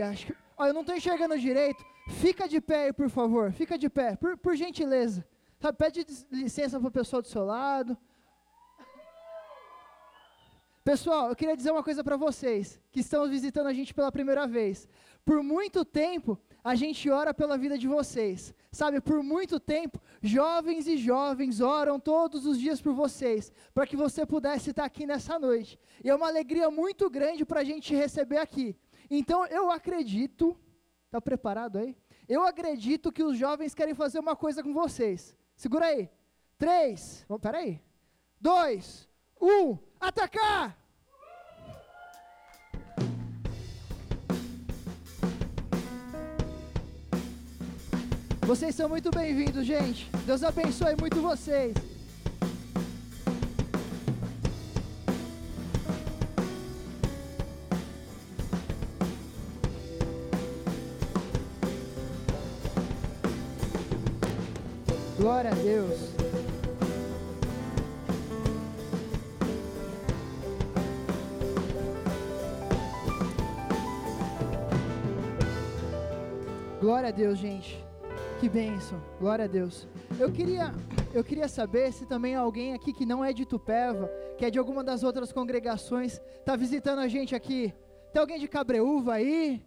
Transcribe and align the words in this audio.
Acho 0.00 0.26
que, 0.26 0.34
eu 0.60 0.72
não 0.72 0.82
estou 0.82 0.96
enxergando 0.96 1.36
direito. 1.36 1.84
Fica 2.20 2.48
de 2.48 2.60
pé 2.60 2.84
aí, 2.84 2.92
por 2.92 3.10
favor. 3.10 3.52
Fica 3.52 3.76
de 3.76 3.90
pé, 3.90 4.14
por, 4.14 4.36
por 4.38 4.54
gentileza. 4.54 5.26
Sabe, 5.58 5.76
pede 5.76 6.06
licença 6.30 6.78
para 6.78 6.88
o 6.88 6.92
pessoal 6.92 7.20
do 7.20 7.26
seu 7.26 7.44
lado. 7.44 7.98
Pessoal, 10.84 11.28
eu 11.28 11.36
queria 11.36 11.56
dizer 11.56 11.72
uma 11.72 11.82
coisa 11.82 12.04
para 12.04 12.16
vocês 12.16 12.80
que 12.92 13.00
estão 13.00 13.28
visitando 13.28 13.66
a 13.66 13.72
gente 13.72 13.92
pela 13.92 14.12
primeira 14.12 14.46
vez. 14.46 14.88
Por 15.24 15.42
muito 15.42 15.84
tempo, 15.84 16.38
a 16.62 16.76
gente 16.76 17.10
ora 17.10 17.34
pela 17.34 17.58
vida 17.58 17.76
de 17.76 17.88
vocês. 17.88 18.54
Sabe, 18.70 19.00
por 19.00 19.20
muito 19.22 19.58
tempo, 19.58 20.00
jovens 20.22 20.86
e 20.86 20.96
jovens 20.96 21.60
oram 21.60 21.98
todos 21.98 22.46
os 22.46 22.58
dias 22.58 22.80
por 22.80 22.94
vocês, 22.94 23.52
para 23.74 23.86
que 23.86 23.96
você 23.96 24.24
pudesse 24.24 24.70
estar 24.70 24.84
aqui 24.84 25.06
nessa 25.06 25.38
noite. 25.40 25.76
E 26.04 26.08
é 26.08 26.14
uma 26.14 26.28
alegria 26.28 26.70
muito 26.70 27.10
grande 27.10 27.44
para 27.44 27.60
a 27.60 27.64
gente 27.64 27.94
receber 27.94 28.38
aqui. 28.38 28.76
Então, 29.10 29.46
eu 29.46 29.70
acredito, 29.70 30.56
está 31.06 31.20
preparado 31.20 31.78
aí? 31.78 31.96
Eu 32.28 32.42
acredito 32.44 33.10
que 33.10 33.22
os 33.22 33.38
jovens 33.38 33.74
querem 33.74 33.94
fazer 33.94 34.18
uma 34.18 34.36
coisa 34.36 34.62
com 34.62 34.74
vocês. 34.74 35.34
Segura 35.56 35.86
aí. 35.86 36.10
Três, 36.58 37.24
oh, 37.28 37.38
peraí. 37.38 37.80
Dois, 38.40 39.08
um, 39.40 39.78
atacar! 39.98 40.76
Vocês 48.42 48.74
são 48.74 48.88
muito 48.88 49.10
bem-vindos, 49.10 49.66
gente. 49.66 50.10
Deus 50.24 50.42
abençoe 50.42 50.96
muito 50.98 51.20
vocês. 51.20 51.74
Glória 65.28 65.50
a 65.50 65.54
Deus. 65.54 65.98
Glória 76.80 77.08
a 77.08 77.12
Deus, 77.12 77.38
gente. 77.38 77.78
Que 78.40 78.48
bênção. 78.48 78.98
Glória 79.20 79.44
a 79.44 79.48
Deus. 79.48 79.86
Eu 80.18 80.32
queria, 80.32 80.72
eu 81.12 81.22
queria 81.22 81.46
saber 81.46 81.92
se 81.92 82.06
também 82.06 82.34
alguém 82.34 82.72
aqui 82.72 82.94
que 82.94 83.04
não 83.04 83.22
é 83.22 83.30
de 83.30 83.44
Tupéva, 83.44 84.10
que 84.38 84.46
é 84.46 84.50
de 84.50 84.58
alguma 84.58 84.82
das 84.82 85.02
outras 85.02 85.30
congregações, 85.30 86.18
está 86.38 86.56
visitando 86.56 87.00
a 87.00 87.06
gente 87.06 87.34
aqui. 87.34 87.74
Tem 88.14 88.20
alguém 88.20 88.38
de 88.38 88.48
Cabreúva 88.48 89.12
aí? 89.12 89.62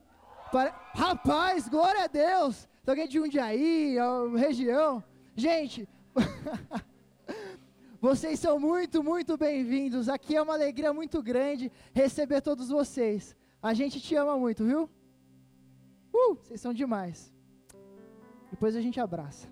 Para... 0.52 0.74
Rapaz, 0.96 1.70
glória 1.70 2.06
a 2.06 2.08
Deus. 2.08 2.68
Tem 2.84 2.94
alguém 2.94 3.08
de 3.08 3.20
Jundiaí, 3.20 3.96
região? 4.36 5.04
Gente, 5.36 5.88
vocês 8.02 8.40
são 8.40 8.60
muito, 8.60 9.02
muito 9.02 9.38
bem-vindos. 9.38 10.10
Aqui 10.10 10.36
é 10.36 10.42
uma 10.42 10.54
alegria 10.54 10.94
muito 10.94 11.24
grande 11.24 11.72
receber 11.94 12.42
todos 12.42 12.68
vocês. 12.68 13.36
A 13.62 13.74
gente 13.74 14.02
te 14.02 14.14
ama 14.16 14.38
muito, 14.38 14.66
viu? 14.66 14.90
Uh, 16.14 16.36
vocês 16.36 16.60
são 16.60 16.74
demais. 16.74 17.34
Depois 18.50 18.76
a 18.76 18.82
gente 18.82 19.00
abraça. 19.00 19.48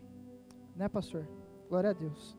Né, 0.76 0.90
pastor? 0.90 1.26
Glória 1.70 1.92
a 1.92 1.94
Deus. 1.94 2.38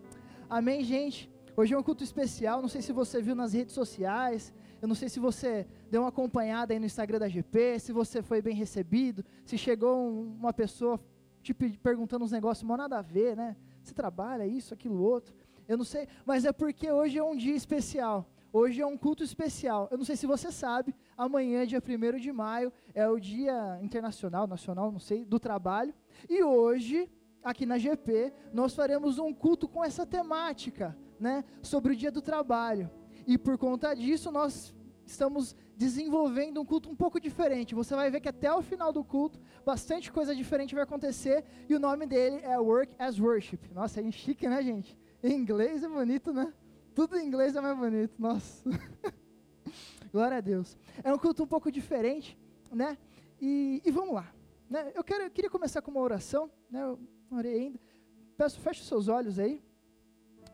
Amém, 0.48 0.84
gente. 0.84 1.30
Hoje 1.56 1.72
é 1.72 1.78
um 1.78 1.82
culto 1.82 2.04
especial. 2.04 2.60
Não 2.60 2.68
sei 2.68 2.82
se 2.82 2.92
você 2.92 3.22
viu 3.22 3.34
nas 3.34 3.54
redes 3.54 3.74
sociais. 3.74 4.52
Eu 4.82 4.88
não 4.88 4.94
sei 4.94 5.08
se 5.08 5.18
você 5.18 5.66
deu 5.90 6.02
uma 6.02 6.08
acompanhada 6.08 6.74
aí 6.74 6.78
no 6.78 6.86
Instagram 6.86 7.18
da 7.18 7.28
GP, 7.28 7.78
se 7.78 7.92
você 7.92 8.22
foi 8.22 8.40
bem 8.40 8.54
recebido, 8.54 9.24
se 9.44 9.58
chegou 9.58 10.10
uma 10.10 10.54
pessoa 10.54 10.98
te 11.42 11.54
perguntando 11.54 12.24
uns 12.24 12.32
negócios, 12.32 12.62
mas 12.62 12.78
nada 12.78 12.98
a 12.98 13.02
ver, 13.02 13.36
né? 13.36 13.56
Você 13.82 13.94
trabalha 13.94 14.46
isso, 14.46 14.74
aquilo, 14.74 15.02
outro. 15.02 15.34
Eu 15.66 15.76
não 15.76 15.84
sei, 15.84 16.08
mas 16.24 16.44
é 16.44 16.52
porque 16.52 16.90
hoje 16.90 17.18
é 17.18 17.22
um 17.22 17.36
dia 17.36 17.54
especial. 17.54 18.28
Hoje 18.52 18.80
é 18.80 18.86
um 18.86 18.96
culto 18.96 19.22
especial. 19.22 19.88
Eu 19.90 19.98
não 19.98 20.04
sei 20.04 20.16
se 20.16 20.26
você 20.26 20.50
sabe, 20.50 20.94
amanhã, 21.16 21.64
dia 21.64 21.80
1 21.80 22.18
de 22.18 22.32
maio, 22.32 22.72
é 22.92 23.08
o 23.08 23.20
Dia 23.20 23.78
Internacional, 23.80 24.46
Nacional, 24.46 24.90
não 24.90 24.98
sei, 24.98 25.24
do 25.24 25.38
Trabalho. 25.38 25.94
E 26.28 26.42
hoje, 26.42 27.08
aqui 27.44 27.64
na 27.64 27.78
GP, 27.78 28.32
nós 28.52 28.74
faremos 28.74 29.18
um 29.18 29.32
culto 29.32 29.68
com 29.68 29.84
essa 29.84 30.04
temática, 30.04 30.98
né, 31.20 31.44
sobre 31.62 31.92
o 31.92 31.96
Dia 31.96 32.10
do 32.10 32.20
Trabalho. 32.20 32.90
E 33.24 33.38
por 33.38 33.56
conta 33.56 33.94
disso, 33.94 34.32
nós 34.32 34.74
estamos 35.10 35.56
desenvolvendo 35.76 36.60
um 36.60 36.64
culto 36.64 36.88
um 36.88 36.96
pouco 36.96 37.20
diferente. 37.20 37.74
Você 37.74 37.94
vai 37.94 38.10
ver 38.10 38.20
que 38.20 38.28
até 38.28 38.52
o 38.52 38.62
final 38.62 38.92
do 38.92 39.02
culto, 39.02 39.40
bastante 39.64 40.10
coisa 40.12 40.34
diferente 40.34 40.74
vai 40.74 40.84
acontecer. 40.84 41.44
E 41.68 41.74
o 41.74 41.80
nome 41.80 42.06
dele 42.06 42.40
é 42.42 42.58
Work 42.58 42.94
as 42.98 43.18
Worship. 43.18 43.58
Nossa, 43.72 44.00
é 44.00 44.10
chique, 44.10 44.48
né, 44.48 44.62
gente? 44.62 44.96
Em 45.22 45.34
inglês 45.34 45.82
é 45.82 45.88
bonito, 45.88 46.32
né? 46.32 46.52
Tudo 46.94 47.16
em 47.18 47.26
inglês 47.26 47.54
é 47.56 47.60
mais 47.60 47.76
bonito, 47.76 48.14
nossa. 48.18 48.68
Glória 50.12 50.38
a 50.38 50.40
Deus. 50.40 50.76
É 51.02 51.12
um 51.12 51.18
culto 51.18 51.42
um 51.44 51.46
pouco 51.46 51.70
diferente, 51.70 52.38
né? 52.70 52.98
E, 53.40 53.80
e 53.84 53.90
vamos 53.90 54.14
lá. 54.14 54.32
Né? 54.68 54.92
Eu, 54.94 55.02
quero, 55.02 55.24
eu 55.24 55.30
queria 55.30 55.50
começar 55.50 55.82
com 55.82 55.90
uma 55.90 56.00
oração, 56.00 56.50
né? 56.70 56.82
Eu 56.82 56.98
não 57.30 57.38
orei 57.38 57.54
ainda. 57.54 57.80
Peço, 58.36 58.60
feche 58.60 58.80
os 58.80 58.88
seus 58.88 59.08
olhos 59.08 59.38
aí, 59.38 59.62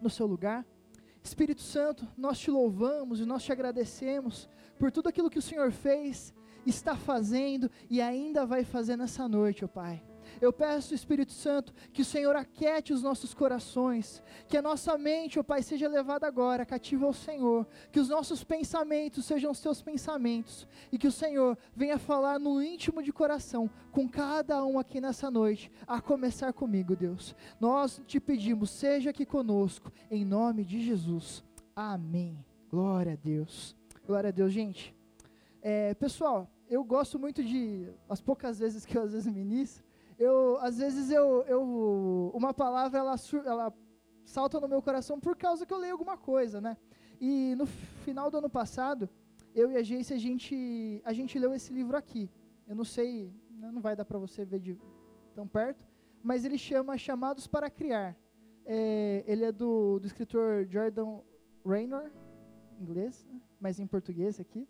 no 0.01 0.11
seu 0.11 0.27
lugar. 0.27 0.67
Espírito 1.27 1.61
Santo, 1.61 2.07
nós 2.17 2.39
te 2.39 2.51
louvamos 2.51 3.21
e 3.21 3.27
nós 3.27 3.43
te 3.43 3.51
agradecemos 3.51 4.49
por 4.79 4.93
tudo 4.93 5.09
aquilo 5.09 5.29
que 5.29 5.39
o 5.39 5.43
Senhor 5.43 5.73
fez, 5.73 6.33
está 6.65 6.97
fazendo 6.97 7.69
e 7.91 8.01
ainda 8.01 8.47
vai 8.47 8.65
fazer 8.65 8.97
nessa 8.97 9.29
noite, 9.29 9.65
ó 9.65 9.69
Pai. 9.69 10.03
Eu 10.41 10.53
peço, 10.53 10.95
Espírito 10.95 11.33
Santo, 11.33 11.73
que 11.93 12.03
o 12.03 12.05
Senhor 12.05 12.37
aquete 12.37 12.93
os 12.93 13.03
nossos 13.03 13.35
corações, 13.35 14.23
que 14.49 14.57
a 14.57 14.63
nossa 14.63 14.97
mente, 14.99 15.39
ó 15.39 15.43
Pai, 15.43 15.63
seja 15.63 15.89
levada 15.89 16.27
agora 16.27 16.67
cativa 16.67 17.07
ao 17.07 17.13
Senhor, 17.13 17.67
que 17.91 18.01
os 18.01 18.09
nossos 18.09 18.45
pensamentos 18.45 19.25
sejam 19.25 19.51
os 19.51 19.61
teus 19.61 19.81
pensamentos, 19.83 20.67
e 20.93 20.99
que 20.99 21.07
o 21.07 21.13
Senhor 21.13 21.57
venha 21.75 21.99
falar 21.99 22.39
no 22.39 22.63
íntimo 22.63 23.03
de 23.03 23.13
coração 23.13 23.71
com 23.91 24.09
cada 24.09 24.65
um 24.65 24.79
aqui 24.79 25.01
nessa 25.01 25.31
noite, 25.31 25.71
a 25.87 26.01
começar 26.01 26.53
comigo, 26.53 26.95
Deus. 26.95 27.35
Nós 27.59 28.01
te 28.07 28.21
pedimos, 28.21 28.71
seja 28.71 29.11
aqui 29.11 29.25
conosco, 29.25 29.93
em 30.11 30.25
nome 30.25 30.65
de 30.65 30.81
Jesus. 30.81 31.43
Amém. 31.75 32.45
Glória 32.71 33.13
a 33.13 33.17
Deus. 33.17 33.77
Glória 34.07 34.29
a 34.29 34.33
Deus, 34.33 34.53
gente. 34.53 34.95
É, 35.63 35.95
pessoal, 35.95 36.51
eu 36.69 36.83
gosto 36.85 37.19
muito 37.19 37.43
de, 37.43 37.89
as 38.09 38.21
poucas 38.21 38.59
vezes 38.59 38.85
que 38.85 38.97
eu 38.97 39.03
às 39.03 39.13
vezes 39.13 39.33
ministro, 39.33 39.85
eu, 40.19 40.59
às 40.61 40.79
vezes 40.79 41.11
eu, 41.11 41.43
eu 41.47 42.31
uma 42.35 42.55
palavra 42.55 42.99
ela, 42.99 43.17
ela 43.45 43.73
salta 44.25 44.59
no 44.59 44.69
meu 44.69 44.81
coração 44.81 45.21
por 45.21 45.37
causa 45.37 45.67
que 45.67 45.73
eu 45.73 45.79
leio 45.79 45.93
alguma 45.93 46.17
coisa, 46.17 46.61
né? 46.61 46.77
E 47.21 47.55
no 47.57 47.67
final 47.67 48.31
do 48.31 48.39
ano 48.39 48.51
passado, 48.51 49.09
eu 49.55 49.71
e 49.71 49.77
a 49.77 49.83
Jace, 49.83 50.13
a 50.13 50.19
gente, 50.19 51.01
a 51.05 51.13
gente 51.13 51.39
leu 51.39 51.55
esse 51.55 51.73
livro 51.73 51.97
aqui. 51.97 52.31
Eu 52.67 52.75
não 52.75 52.85
sei, 52.85 53.33
né, 53.51 53.71
não 53.71 53.81
vai 53.81 53.95
dar 53.97 54.05
para 54.05 54.19
você 54.19 54.45
ver 54.45 54.61
de 54.61 54.79
tão 55.35 55.47
perto, 55.47 55.87
mas 56.23 56.45
ele 56.45 56.59
chama 56.59 56.99
Chamados 56.99 57.47
para 57.47 57.71
Criar. 57.71 58.17
É, 58.65 59.25
ele 59.27 59.45
é 59.45 59.53
do, 59.53 59.99
do 59.99 60.07
escritor 60.07 60.67
Jordan 60.67 61.21
Raynor, 61.65 62.11
inglês, 62.81 63.25
né, 63.25 63.41
mas 63.61 63.79
em 63.79 63.87
português 63.87 64.41
aqui. 64.41 64.69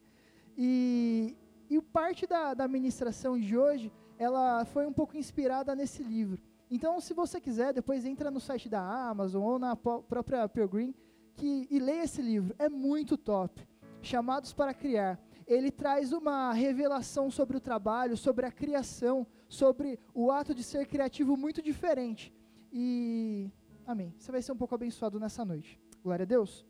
E, 0.57 1.37
e 1.69 1.81
parte 1.81 2.27
da, 2.27 2.55
da 2.55 2.69
ministração 2.69 3.39
de 3.39 3.57
hoje 3.57 3.93
ela 4.19 4.65
foi 4.65 4.87
um 4.87 4.93
pouco 4.93 5.17
inspirada 5.17 5.75
nesse 5.75 6.03
livro. 6.03 6.41
Então, 6.71 7.01
se 7.01 7.15
você 7.15 7.41
quiser, 7.41 7.73
depois 7.73 8.05
entra 8.05 8.31
no 8.31 8.41
site 8.41 8.69
da 8.69 8.81
Amazon 8.81 9.43
ou 9.43 9.59
na 9.59 9.77
própria 9.77 10.49
Pilgrim 10.49 10.95
que, 11.35 11.69
e 11.71 11.79
leia 11.79 12.05
esse 12.05 12.21
livro. 12.21 12.55
É 12.59 12.69
muito 12.69 13.17
top. 13.17 13.67
Chamados 14.03 14.53
para 14.53 14.75
Criar. 14.75 15.21
Ele 15.47 15.71
traz 15.71 16.13
uma 16.13 16.53
revelação 16.53 17.31
sobre 17.31 17.57
o 17.57 17.61
trabalho, 17.61 18.17
sobre 18.17 18.47
a 18.47 18.51
criação, 18.51 19.25
sobre 19.49 19.99
o 20.13 20.31
ato 20.31 20.53
de 20.53 20.65
ser 20.65 20.87
criativo 20.87 21.37
muito 21.37 21.63
diferente. 21.63 22.35
E, 22.73 23.49
amém. 23.87 24.13
Você 24.19 24.33
vai 24.33 24.43
ser 24.43 24.51
um 24.51 24.57
pouco 24.57 24.75
abençoado 24.75 25.21
nessa 25.21 25.45
noite. 25.45 25.81
Glória 26.03 26.25
a 26.25 26.27
Deus. 26.27 26.67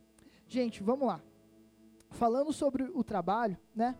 Gente, 0.46 0.82
vamos 0.82 1.06
lá. 1.06 1.22
Falando 2.10 2.52
sobre 2.52 2.84
o 2.84 3.02
trabalho, 3.02 3.56
né? 3.74 3.96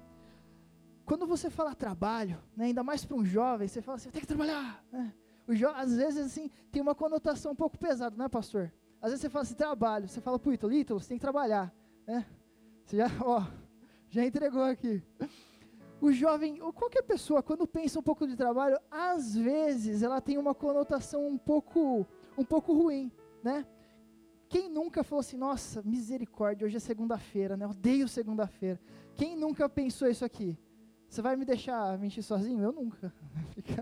Quando 1.07 1.25
você 1.25 1.49
fala 1.49 1.73
trabalho, 1.73 2.43
né, 2.57 2.65
ainda 2.65 2.83
mais 2.83 3.05
para 3.05 3.17
um 3.17 3.25
jovem, 3.25 3.69
você 3.69 3.81
fala 3.81 3.95
assim, 3.95 4.11
tem 4.11 4.21
que 4.21 4.27
trabalhar. 4.27 4.85
Né? 4.93 5.15
às 5.77 5.95
vezes 5.97 6.27
assim 6.27 6.51
tem 6.73 6.83
uma 6.83 6.97
conotação 6.97 7.53
um 7.53 7.55
pouco 7.55 7.79
pesada, 7.79 8.17
né, 8.17 8.29
pastor? 8.29 8.73
Às 9.01 9.11
vezes 9.11 9.21
você 9.21 9.31
fala 9.31 9.45
assim, 9.45 9.55
trabalho, 9.55 10.09
você 10.09 10.21
fala 10.21 10.37
para 10.37 10.51
o 10.51 10.53
Ítalo, 10.53 10.73
Ítalo, 10.73 10.99
você 10.99 11.11
tem 11.11 11.17
que 11.17 11.23
trabalhar. 11.23 11.73
Né? 12.05 12.27
Você 12.85 12.97
já, 12.97 13.07
ó, 13.25 13.47
já 14.11 14.27
entregou 14.27 14.65
aqui. 14.65 15.01
O 16.01 16.11
jovem, 16.11 16.61
ou 16.61 16.73
qualquer 16.73 17.03
pessoa, 17.03 17.41
quando 17.41 17.69
pensa 17.69 18.01
um 18.01 18.03
pouco 18.03 18.27
de 18.27 18.35
trabalho, 18.35 18.77
às 18.91 19.37
vezes 19.37 20.03
ela 20.03 20.21
tem 20.21 20.37
uma 20.37 20.57
conotação 20.57 21.25
um 21.25 21.39
pouco, 21.39 22.05
um 22.37 22.45
pouco 22.45 22.73
ruim, 22.73 23.13
né? 23.45 23.65
Quem 24.49 24.69
nunca 24.69 25.05
falou 25.05 25.21
assim, 25.21 25.37
nossa, 25.37 25.83
misericórdia, 25.83 26.67
hoje 26.67 26.77
é 26.77 26.81
segunda-feira, 26.81 27.57
né? 27.57 27.65
Odeio 27.67 28.09
segunda-feira. 28.09 28.81
Quem 29.15 29.37
nunca 29.37 29.69
pensou 29.69 30.09
isso 30.09 30.25
aqui? 30.25 30.59
Você 31.17 31.23
vai 31.23 31.35
me 31.35 31.47
deixar 31.47 31.97
mentir 31.97 32.23
sozinho? 32.23 32.63
Eu 32.63 32.73
nunca. 32.73 33.11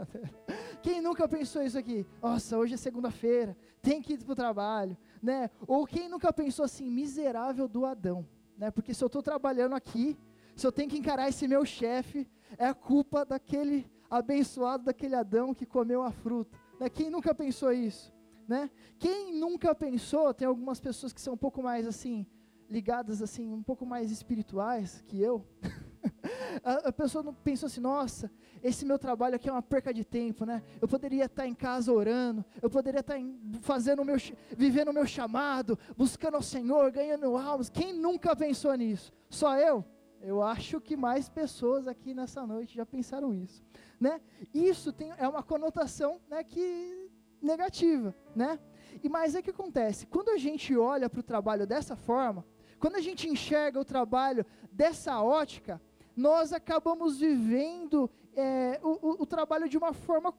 Quem 0.80 1.00
nunca 1.00 1.26
pensou 1.26 1.64
isso 1.64 1.76
aqui? 1.76 2.06
Nossa, 2.22 2.56
hoje 2.56 2.74
é 2.74 2.76
segunda-feira, 2.76 3.56
tem 3.82 4.00
que 4.00 4.12
ir 4.12 4.22
para 4.22 4.32
o 4.32 4.36
trabalho, 4.36 4.96
né? 5.20 5.50
Ou 5.66 5.84
quem 5.84 6.08
nunca 6.08 6.32
pensou 6.32 6.64
assim, 6.64 6.88
miserável 6.88 7.66
do 7.66 7.84
Adão, 7.84 8.24
né? 8.56 8.70
Porque 8.70 8.94
se 8.94 9.02
eu 9.02 9.08
estou 9.08 9.20
trabalhando 9.20 9.74
aqui, 9.74 10.16
se 10.54 10.64
eu 10.64 10.70
tenho 10.70 10.88
que 10.88 10.96
encarar 10.96 11.28
esse 11.28 11.48
meu 11.48 11.64
chefe, 11.64 12.30
é 12.56 12.66
a 12.66 12.74
culpa 12.74 13.24
daquele 13.24 13.84
abençoado, 14.08 14.84
daquele 14.84 15.16
Adão 15.16 15.52
que 15.52 15.66
comeu 15.66 16.04
a 16.04 16.12
fruta. 16.12 16.56
Né? 16.78 16.88
Quem 16.88 17.10
nunca 17.10 17.34
pensou 17.34 17.72
isso? 17.72 18.14
Né? 18.46 18.70
Quem 18.96 19.34
nunca 19.34 19.74
pensou, 19.74 20.32
tem 20.32 20.46
algumas 20.46 20.78
pessoas 20.78 21.12
que 21.12 21.20
são 21.20 21.34
um 21.34 21.38
pouco 21.38 21.60
mais 21.60 21.84
assim, 21.84 22.24
ligadas 22.68 23.22
assim, 23.22 23.52
um 23.52 23.62
pouco 23.62 23.84
mais 23.86 24.10
espirituais 24.10 25.02
que 25.06 25.20
eu. 25.20 25.46
a, 26.62 26.88
a, 26.88 26.92
pessoa 26.92 27.22
não 27.22 27.34
pensou 27.34 27.66
assim, 27.66 27.80
nossa, 27.80 28.30
esse 28.62 28.84
meu 28.84 28.98
trabalho 28.98 29.36
aqui 29.36 29.48
é 29.48 29.52
uma 29.52 29.62
perca 29.62 29.92
de 29.92 30.04
tempo, 30.04 30.44
né? 30.44 30.62
Eu 30.80 30.88
poderia 30.88 31.26
estar 31.26 31.46
em 31.46 31.54
casa 31.54 31.92
orando, 31.92 32.44
eu 32.62 32.70
poderia 32.70 33.00
estar 33.00 33.16
fazendo 33.62 34.02
o 34.02 34.04
meu, 34.04 34.16
vivendo 34.56 34.88
o 34.88 34.92
meu 34.92 35.06
chamado, 35.06 35.78
buscando 35.96 36.36
ao 36.36 36.42
Senhor, 36.42 36.90
ganhando 36.90 37.36
almas. 37.36 37.68
Quem 37.68 37.92
nunca 37.92 38.34
pensou 38.34 38.74
nisso? 38.74 39.12
Só 39.28 39.56
eu? 39.58 39.84
Eu 40.20 40.42
acho 40.42 40.80
que 40.80 40.96
mais 40.96 41.28
pessoas 41.28 41.86
aqui 41.86 42.14
nessa 42.14 42.46
noite 42.46 42.74
já 42.74 42.86
pensaram 42.86 43.34
isso, 43.34 43.62
né? 44.00 44.20
Isso 44.54 44.90
tem, 44.90 45.12
é 45.18 45.28
uma 45.28 45.42
conotação, 45.42 46.18
né, 46.30 46.42
que 46.42 47.10
negativa, 47.42 48.14
né? 48.34 48.58
E 49.02 49.08
mas 49.08 49.34
é 49.34 49.42
que 49.42 49.50
acontece, 49.50 50.06
quando 50.06 50.30
a 50.30 50.38
gente 50.38 50.74
olha 50.74 51.10
para 51.10 51.20
o 51.20 51.22
trabalho 51.22 51.66
dessa 51.66 51.94
forma, 51.94 52.42
quando 52.78 52.96
a 52.96 53.00
gente 53.00 53.28
enxerga 53.28 53.80
o 53.80 53.84
trabalho 53.84 54.44
dessa 54.70 55.20
ótica, 55.20 55.80
nós 56.16 56.52
acabamos 56.52 57.18
vivendo 57.18 58.10
é, 58.36 58.80
o, 58.82 59.08
o, 59.08 59.22
o 59.22 59.26
trabalho 59.26 59.68
de 59.68 59.78
uma 59.78 59.92
forma 59.92 60.34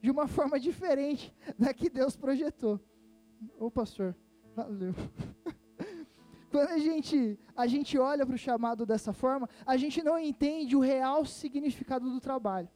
de 0.00 0.10
uma 0.10 0.28
forma 0.28 0.60
diferente 0.60 1.34
da 1.58 1.72
que 1.72 1.88
Deus 1.88 2.14
projetou. 2.14 2.78
Ô 3.58 3.70
pastor, 3.70 4.14
valeu. 4.54 4.94
Quando 6.52 6.68
a 6.68 6.78
gente, 6.78 7.38
a 7.56 7.66
gente 7.66 7.98
olha 7.98 8.26
para 8.26 8.34
o 8.34 8.38
chamado 8.38 8.84
dessa 8.84 9.14
forma, 9.14 9.48
a 9.64 9.78
gente 9.78 10.02
não 10.02 10.18
entende 10.18 10.76
o 10.76 10.80
real 10.80 11.24
significado 11.24 12.10
do 12.10 12.20
trabalho. 12.20 12.68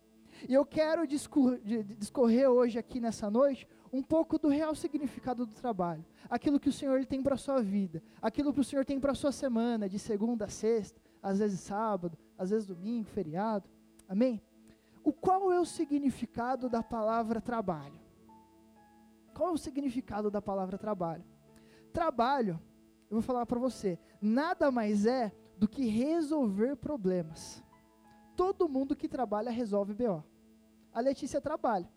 E 0.47 0.55
eu 0.55 0.65
quero 0.65 1.07
discorrer, 1.07 2.49
hoje 2.49 2.79
aqui 2.79 3.01
nessa 3.01 3.31
noite 3.31 3.67
um 3.93 4.03
pouco 4.03 4.39
do 4.39 4.49
real 4.49 4.75
significado 4.75 5.47
do 5.47 5.55
trabalho, 5.55 6.05
aquilo 6.29 6.61
que 6.61 6.69
o 6.69 6.73
Senhor 6.73 7.05
tem 7.07 7.23
para 7.23 7.35
a 7.35 7.39
sua 7.39 7.63
vida, 7.63 8.03
aquilo 8.21 8.53
que 8.53 8.61
o 8.61 8.65
Senhor 8.65 8.85
tem 8.85 9.01
para 9.01 9.13
a 9.13 9.15
sua 9.15 9.33
semana, 9.33 9.89
de 9.89 9.99
segunda 9.99 10.45
a 10.45 10.49
sexta, 10.49 11.01
às 11.23 11.39
vezes 11.39 11.61
sábado, 11.61 12.19
às 12.37 12.51
vezes 12.51 12.67
domingo, 12.67 13.09
feriado. 13.09 13.69
Amém? 14.07 14.43
O 15.03 15.13
qual 15.13 15.51
é 15.51 15.59
o 15.59 15.65
significado 15.65 16.69
da 16.69 16.83
palavra 16.83 17.41
trabalho? 17.41 17.99
Qual 19.35 19.51
é 19.51 19.53
o 19.53 19.59
significado 19.59 20.31
da 20.31 20.43
palavra 20.43 20.77
trabalho? 20.77 21.25
Trabalho, 21.93 22.61
eu 23.11 23.15
vou 23.17 23.23
falar 23.23 23.47
para 23.47 23.59
você, 23.59 23.99
nada 24.21 24.71
mais 24.71 25.07
é 25.07 25.33
do 25.57 25.67
que 25.67 25.87
resolver 25.87 26.77
problemas. 26.77 27.65
Todo 28.39 28.69
mundo 28.69 28.95
que 28.95 29.09
trabalha 29.09 29.51
resolve 29.51 29.93
BO. 29.93 30.23
A 30.93 31.01
Letícia 31.01 31.41
trabalha 31.41 31.89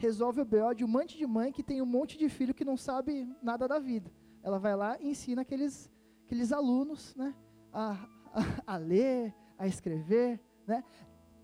resolve 0.00 0.40
o 0.40 0.44
BO 0.46 0.72
de 0.74 0.82
um 0.82 0.88
monte 0.88 1.18
de 1.18 1.26
mãe 1.26 1.52
que 1.52 1.62
tem 1.62 1.82
um 1.82 1.86
monte 1.86 2.16
de 2.16 2.26
filho 2.30 2.54
que 2.54 2.64
não 2.64 2.74
sabe 2.74 3.28
nada 3.42 3.68
da 3.68 3.78
vida. 3.78 4.10
Ela 4.42 4.58
vai 4.58 4.74
lá 4.74 4.96
e 4.98 5.10
ensina 5.10 5.42
aqueles, 5.42 5.90
aqueles 6.24 6.52
alunos 6.52 7.14
né, 7.14 7.34
a, 7.70 7.92
a, 8.32 8.74
a 8.74 8.76
ler, 8.78 9.34
a 9.58 9.66
escrever. 9.66 10.40
Né? 10.66 10.82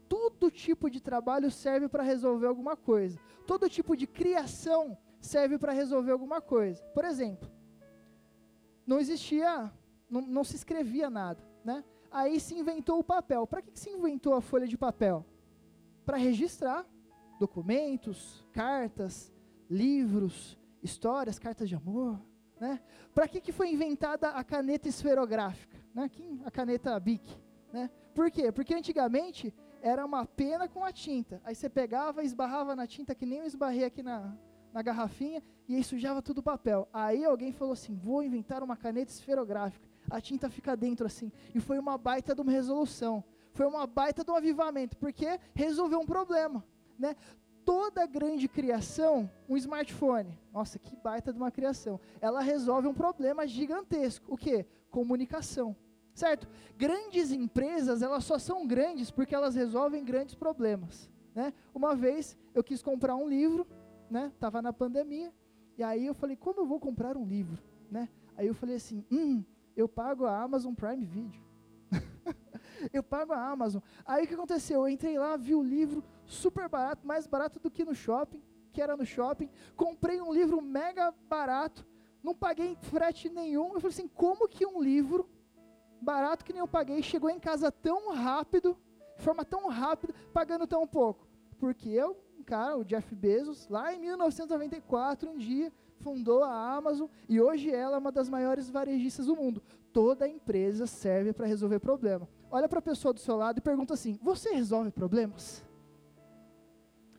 Todo 0.09 0.51
tipo 0.51 0.89
de 0.89 1.03
trabalho 1.03 1.51
serve 1.51 1.87
para 1.87 2.03
resolver 2.03 2.47
alguma 2.47 2.79
coisa. 2.79 3.21
Todo 3.47 3.69
tipo 3.69 3.95
de 3.95 4.07
criação 4.07 4.97
serve 5.21 5.59
para 5.59 5.73
resolver 5.73 6.13
alguma 6.13 6.41
coisa. 6.41 6.83
Por 6.95 7.05
exemplo, 7.05 7.51
não 8.87 8.99
existia, 8.99 9.71
não, 10.09 10.23
não 10.23 10.45
se 10.45 10.57
escrevia 10.57 11.11
nada. 11.11 11.47
Né? 11.63 11.85
Aí 12.11 12.41
se 12.41 12.55
inventou 12.55 12.99
o 12.99 13.05
papel. 13.05 13.47
Para 13.47 13.63
que, 13.63 13.71
que 13.71 13.79
se 13.79 13.91
inventou 13.91 14.35
a 14.35 14.41
folha 14.41 14.67
de 14.67 14.77
papel? 14.77 15.25
Para 16.05 16.17
registrar 16.17 16.87
documentos, 17.39 18.47
cartas, 18.53 19.33
livros, 19.69 20.59
histórias, 20.83 21.39
cartas 21.39 21.69
de 21.69 21.75
amor, 21.75 22.21
né? 22.61 22.81
Para 23.15 23.29
que, 23.29 23.41
que 23.41 23.53
foi 23.53 23.71
inventada 23.71 24.31
a 24.31 24.45
caneta 24.45 24.89
esferográfica, 24.89 25.77
né? 25.95 26.11
A 26.45 26.51
caneta 26.51 26.99
Bic, 26.99 27.29
né? 27.73 27.91
Por 28.15 28.31
quê? 28.31 28.51
Porque 28.51 28.75
antigamente 28.75 29.55
era 29.83 30.05
uma 30.05 30.25
pena 30.25 30.69
com 30.69 30.85
a 30.85 30.93
tinta. 30.93 31.41
Aí 31.45 31.55
você 31.55 31.69
pegava, 31.69 32.23
esbarrava 32.23 32.75
na 32.75 32.87
tinta 32.87 33.15
que 33.15 33.27
nem 33.27 33.41
eu 33.41 33.47
esbarrei 33.47 33.85
aqui 33.85 34.03
na, 34.03 34.37
na 34.73 34.83
garrafinha 34.83 35.43
e 35.69 35.77
aí 35.77 35.85
sujava 35.85 36.23
tudo 36.23 36.39
o 36.39 36.43
papel. 36.43 36.89
Aí 36.93 37.25
alguém 37.25 37.53
falou 37.53 37.73
assim: 37.73 37.95
"Vou 37.95 38.23
inventar 38.23 38.63
uma 38.63 38.77
caneta 38.77 39.11
esferográfica". 39.11 39.86
A 40.11 40.21
tinta 40.21 40.49
fica 40.49 40.77
dentro 40.77 41.07
assim. 41.07 41.33
E 41.55 41.61
foi 41.61 41.79
uma 41.79 41.99
baita 41.99 42.35
de 42.35 42.41
uma 42.41 42.53
resolução. 42.53 43.25
Foi 43.53 43.67
uma 43.67 43.87
baita 43.87 44.25
de 44.25 44.31
um 44.31 44.37
avivamento, 44.37 44.97
porque 44.97 45.41
resolveu 45.55 45.99
um 45.99 46.07
problema 46.07 46.63
né? 46.99 47.17
Toda 47.65 48.07
grande 48.07 48.47
criação, 48.47 49.29
um 49.49 49.57
smartphone, 49.57 50.39
nossa, 50.53 50.79
que 50.79 50.95
baita 50.97 51.33
de 51.33 51.39
uma 51.39 51.51
criação, 51.51 52.01
ela 52.21 52.41
resolve 52.41 52.87
um 52.87 52.95
problema 52.95 53.47
gigantesco. 53.47 54.33
O 54.33 54.37
que? 54.37 54.65
Comunicação. 54.91 55.75
Certo? 56.15 56.49
Grandes 56.77 57.33
empresas, 57.33 58.03
elas 58.03 58.25
só 58.25 58.39
são 58.39 58.67
grandes 58.67 59.11
porque 59.11 59.35
elas 59.35 59.55
resolvem 59.55 60.05
grandes 60.05 60.35
problemas. 60.35 61.11
Né? 61.35 61.53
Uma 61.75 61.95
vez 61.95 62.37
eu 62.55 62.63
quis 62.63 62.83
comprar 62.83 63.17
um 63.17 63.29
livro, 63.29 63.67
né? 64.09 64.33
Tava 64.39 64.63
na 64.63 64.73
pandemia, 64.73 65.35
e 65.77 65.83
aí 65.83 66.07
eu 66.07 66.15
falei, 66.15 66.37
como 66.37 66.61
eu 66.61 66.67
vou 66.67 66.81
comprar 66.81 67.17
um 67.17 67.27
livro, 67.27 67.63
né? 67.91 68.09
Aí 68.37 68.47
eu 68.47 68.55
falei 68.55 68.77
assim, 68.77 69.05
hum, 69.11 69.45
eu 69.77 69.87
pago 69.87 70.25
a 70.25 70.41
Amazon 70.43 70.73
Prime 70.73 71.05
Video. 71.05 71.45
eu 72.93 73.03
pago 73.03 73.33
a 73.33 73.49
Amazon. 73.51 73.83
Aí 74.05 74.25
o 74.25 74.27
que 74.27 74.35
aconteceu? 74.35 74.81
Eu 74.81 74.89
entrei 74.89 75.19
lá, 75.19 75.37
vi 75.37 75.55
o 75.55 75.63
livro, 75.63 76.03
super 76.25 76.69
barato, 76.69 77.07
mais 77.07 77.27
barato 77.27 77.61
do 77.61 77.71
que 77.71 77.85
no 77.85 77.95
shopping, 77.95 78.43
que 78.73 78.81
era 78.81 78.97
no 78.97 79.05
shopping. 79.05 79.51
Comprei 79.77 80.21
um 80.21 80.33
livro 80.33 80.63
mega 80.63 81.13
barato, 81.29 81.87
não 82.23 82.35
paguei 82.35 82.77
frete 82.81 83.29
nenhum. 83.29 83.75
Eu 83.75 83.81
falei 83.81 83.95
assim: 83.95 84.09
como 84.09 84.49
que 84.49 84.67
um 84.67 84.83
livro 84.83 85.29
barato 86.01 86.45
que 86.45 86.53
nem 86.53 86.61
eu 86.61 86.69
paguei 86.69 87.03
chegou 87.03 87.29
em 87.29 87.39
casa 87.39 87.71
tão 87.71 88.15
rápido, 88.15 88.77
de 89.19 89.23
forma 89.23 89.45
tão 89.45 89.69
rápida, 89.69 90.15
pagando 90.33 90.67
tão 90.67 90.87
pouco? 90.87 91.29
Porque 91.59 91.91
eu, 91.91 92.17
cara, 92.47 92.79
o 92.79 92.85
Jeff 92.85 93.15
Bezos, 93.15 93.69
lá 93.69 93.93
em 93.95 93.99
1994, 93.99 95.31
um 95.31 95.37
dia, 95.37 95.73
fundou 96.07 96.45
a 96.45 96.77
Amazon 96.77 97.09
e 97.29 97.41
hoje 97.41 97.69
ela 97.69 97.97
é 97.97 97.99
uma 97.99 98.13
das 98.13 98.29
maiores 98.29 98.71
varejistas 98.71 99.27
do 99.27 99.35
mundo. 99.35 99.61
Toda 99.93 100.29
empresa 100.29 100.87
serve 100.87 101.33
para 101.33 101.49
resolver 101.49 101.81
problema. 101.81 102.29
Olha 102.49 102.69
para 102.69 102.79
a 102.79 102.83
pessoa 102.83 103.13
do 103.13 103.19
seu 103.19 103.35
lado 103.37 103.59
e 103.59 103.61
pergunta 103.61 103.95
assim: 103.95 104.17
Você 104.23 104.51
resolve 104.51 104.93
problemas? 104.93 105.65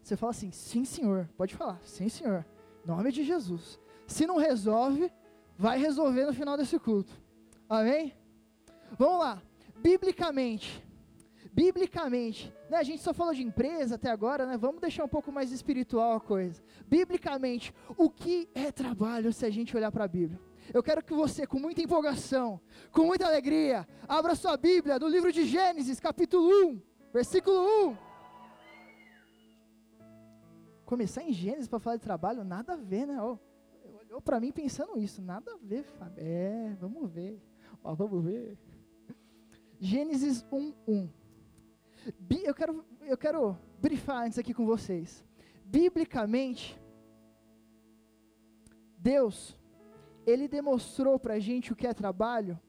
Você 0.02 0.16
fala 0.16 0.32
assim: 0.32 0.52
sim, 0.52 0.86
senhor. 0.86 1.30
Pode 1.36 1.54
falar, 1.54 1.82
sim, 1.84 2.08
senhor. 2.08 2.46
Nome 2.86 3.12
de 3.12 3.26
Jesus. 3.26 3.78
Se 4.08 4.26
não 4.26 4.38
resolve, 4.38 5.12
vai 5.58 5.78
resolver 5.78 6.26
no 6.26 6.34
final 6.34 6.56
desse 6.56 6.80
culto. 6.80 7.12
Amém? 7.68 8.14
Vamos 8.98 9.20
lá. 9.20 9.42
Biblicamente, 9.82 10.82
biblicamente, 11.58 12.54
né, 12.70 12.78
a 12.78 12.84
gente 12.84 13.02
só 13.02 13.16
falou 13.16 13.34
de 13.34 13.42
empresa 13.42 13.96
até 13.96 14.12
agora, 14.12 14.46
né? 14.46 14.56
Vamos 14.56 14.80
deixar 14.80 15.04
um 15.04 15.08
pouco 15.08 15.32
mais 15.32 15.52
espiritual 15.52 16.14
a 16.14 16.20
coisa. 16.20 16.62
Biblicamente, 16.86 17.74
o 17.98 18.12
que 18.12 18.48
é 18.54 18.72
trabalho 18.72 19.34
se 19.34 19.44
a 19.44 19.50
gente 19.50 19.76
olhar 19.76 19.92
para 19.92 20.04
a 20.04 20.08
Bíblia? 20.08 20.40
Eu 20.72 20.84
quero 20.84 21.04
que 21.04 21.16
você, 21.16 21.48
com 21.48 21.58
muita 21.58 21.82
empolgação, 21.82 22.62
com 22.92 23.06
muita 23.06 23.26
alegria, 23.26 23.88
abra 24.08 24.36
sua 24.36 24.56
Bíblia 24.56 25.00
no 25.00 25.08
livro 25.08 25.32
de 25.32 25.46
Gênesis, 25.46 26.00
capítulo 26.00 26.48
1, 26.48 26.82
versículo 27.12 27.58
1 27.90 27.98
começar 30.86 31.22
em 31.22 31.34
Gênesis 31.34 31.68
para 31.68 31.80
falar 31.80 31.98
de 31.98 32.02
trabalho, 32.04 32.46
nada 32.46 32.74
a 32.74 32.78
ver, 32.78 33.06
né? 33.06 33.22
Oh, 33.22 33.38
olhou 34.00 34.22
para 34.22 34.40
mim 34.40 34.54
pensando 34.54 34.98
isso, 34.98 35.22
nada 35.22 35.52
a 35.52 35.58
ver, 35.62 35.84
Fábio. 35.84 36.24
É, 36.24 36.78
vamos 36.80 37.12
ver. 37.12 37.42
Ó, 37.84 37.94
vamos 37.94 38.24
ver. 38.24 38.58
Gênesis 39.82 40.46
1:1. 40.50 41.10
Eu 42.44 42.54
quero 42.54 42.86
eu 43.02 43.18
quero 43.18 43.58
brifar 43.80 44.26
antes 44.26 44.38
aqui 44.38 44.54
com 44.54 44.66
vocês. 44.66 45.24
Biblicamente, 45.66 46.80
Deus 48.98 49.58
ele 50.26 50.48
demonstrou 50.48 51.18
para 51.18 51.36
a 51.36 51.40
gente 51.40 51.72
o 51.72 51.76
que 51.76 51.88
é 51.88 51.94
trabalho, 51.94 52.60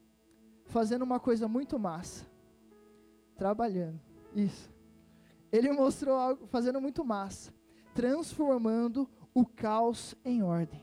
fazendo 0.65 1.01
uma 1.01 1.19
coisa 1.19 1.45
muito 1.45 1.77
massa, 1.77 2.25
trabalhando. 3.35 3.99
Isso. 4.33 4.71
Ele 5.51 5.71
mostrou 5.71 6.15
algo 6.15 6.47
fazendo 6.47 6.79
muito 6.79 7.03
massa 7.03 7.51
transformando 7.99 9.09
o 9.33 9.45
caos 9.45 10.15
em 10.23 10.41
ordem. 10.41 10.81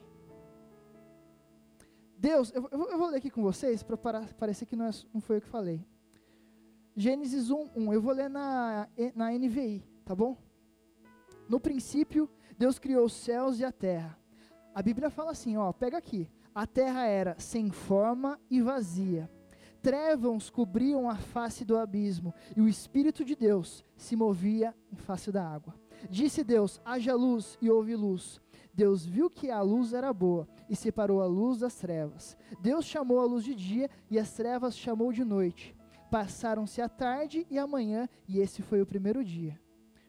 Deus, 2.18 2.52
eu, 2.54 2.68
eu 2.70 2.98
vou 2.98 3.08
ler 3.08 3.16
aqui 3.16 3.30
com 3.30 3.42
vocês 3.42 3.82
para 3.82 3.96
parecer 3.96 4.66
que 4.66 4.76
não, 4.76 4.84
é, 4.84 4.90
não 5.14 5.20
foi 5.22 5.36
eu 5.36 5.40
que 5.40 5.48
falei. 5.48 5.82
Gênesis 6.98 7.50
1, 7.50 7.72
1. 7.76 7.92
Eu 7.92 8.00
vou 8.00 8.14
ler 8.14 8.30
na, 8.30 8.88
na 9.14 9.30
NVI, 9.30 9.84
tá 10.02 10.14
bom? 10.14 10.34
No 11.46 11.60
princípio, 11.60 12.26
Deus 12.58 12.78
criou 12.78 13.04
os 13.04 13.12
céus 13.12 13.60
e 13.60 13.64
a 13.66 13.70
terra. 13.70 14.18
A 14.74 14.80
Bíblia 14.80 15.10
fala 15.10 15.32
assim, 15.32 15.58
ó, 15.58 15.70
pega 15.74 15.98
aqui. 15.98 16.26
A 16.54 16.66
terra 16.66 17.04
era 17.04 17.38
sem 17.38 17.70
forma 17.70 18.40
e 18.50 18.62
vazia. 18.62 19.30
Trevas 19.82 20.48
cobriam 20.48 21.06
a 21.06 21.16
face 21.16 21.66
do 21.66 21.76
abismo, 21.76 22.34
e 22.56 22.62
o 22.62 22.68
Espírito 22.68 23.26
de 23.26 23.36
Deus 23.36 23.84
se 23.94 24.16
movia 24.16 24.74
em 24.90 24.96
face 24.96 25.30
da 25.30 25.46
água. 25.46 25.74
Disse 26.08 26.42
Deus: 26.42 26.80
haja 26.82 27.14
luz, 27.14 27.58
e 27.60 27.70
houve 27.70 27.94
luz. 27.94 28.40
Deus 28.72 29.04
viu 29.04 29.28
que 29.28 29.50
a 29.50 29.60
luz 29.60 29.92
era 29.92 30.12
boa 30.14 30.48
e 30.68 30.74
separou 30.74 31.20
a 31.20 31.26
luz 31.26 31.58
das 31.58 31.74
trevas. 31.74 32.38
Deus 32.60 32.86
chamou 32.86 33.20
a 33.20 33.24
luz 33.24 33.44
de 33.44 33.54
dia 33.54 33.90
e 34.10 34.18
as 34.18 34.32
trevas 34.32 34.76
chamou 34.76 35.12
de 35.12 35.24
noite. 35.24 35.75
Passaram-se 36.10 36.80
a 36.80 36.88
tarde 36.88 37.46
e 37.50 37.58
a 37.58 37.66
manhã, 37.66 38.08
e 38.28 38.38
esse 38.38 38.62
foi 38.62 38.80
o 38.80 38.86
primeiro 38.86 39.24
dia. 39.24 39.60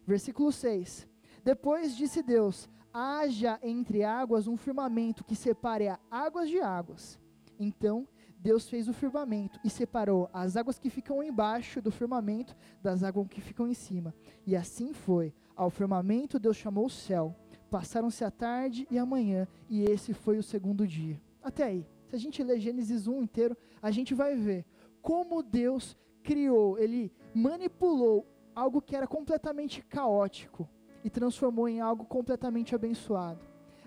Versículo 0.05 0.51
6. 0.51 1.07
Depois 1.43 1.95
disse 1.95 2.21
Deus: 2.21 2.69
haja 2.93 3.59
entre 3.61 4.03
águas 4.03 4.47
um 4.47 4.57
firmamento 4.57 5.23
que 5.23 5.35
separe 5.35 5.87
águas 6.09 6.49
de 6.49 6.59
águas. 6.59 7.19
Então 7.59 8.07
Deus 8.39 8.69
fez 8.69 8.87
o 8.87 8.93
firmamento 8.93 9.59
e 9.63 9.69
separou 9.69 10.29
as 10.31 10.55
águas 10.55 10.79
que 10.79 10.89
ficam 10.89 11.23
embaixo 11.23 11.81
do 11.81 11.91
firmamento 11.91 12.55
das 12.81 13.03
águas 13.03 13.27
que 13.27 13.41
ficam 13.41 13.67
em 13.67 13.73
cima. 13.73 14.13
E 14.45 14.55
assim 14.55 14.93
foi. 14.93 15.33
Ao 15.55 15.69
firmamento 15.69 16.39
Deus 16.39 16.57
chamou 16.57 16.85
o 16.85 16.89
céu. 16.89 17.35
Passaram-se 17.69 18.23
a 18.23 18.31
tarde 18.31 18.87
e 18.89 18.97
a 18.97 19.05
manhã, 19.05 19.47
e 19.69 19.83
esse 19.83 20.13
foi 20.13 20.37
o 20.37 20.43
segundo 20.43 20.87
dia. 20.87 21.21
Até 21.43 21.63
aí. 21.63 21.85
Se 22.07 22.15
a 22.15 22.19
gente 22.19 22.41
ler 22.41 22.59
Gênesis 22.59 23.05
1 23.05 23.21
inteiro, 23.23 23.57
a 23.81 23.91
gente 23.91 24.13
vai 24.13 24.33
ver 24.35 24.65
como 25.01 25.43
Deus 25.43 25.97
criou, 26.23 26.77
ele 26.77 27.11
manipulou 27.33 28.27
algo 28.53 28.81
que 28.81 28.95
era 28.95 29.07
completamente 29.07 29.81
caótico 29.83 30.69
e 31.03 31.09
transformou 31.09 31.69
em 31.69 31.79
algo 31.79 32.05
completamente 32.05 32.73
abençoado. 32.73 33.39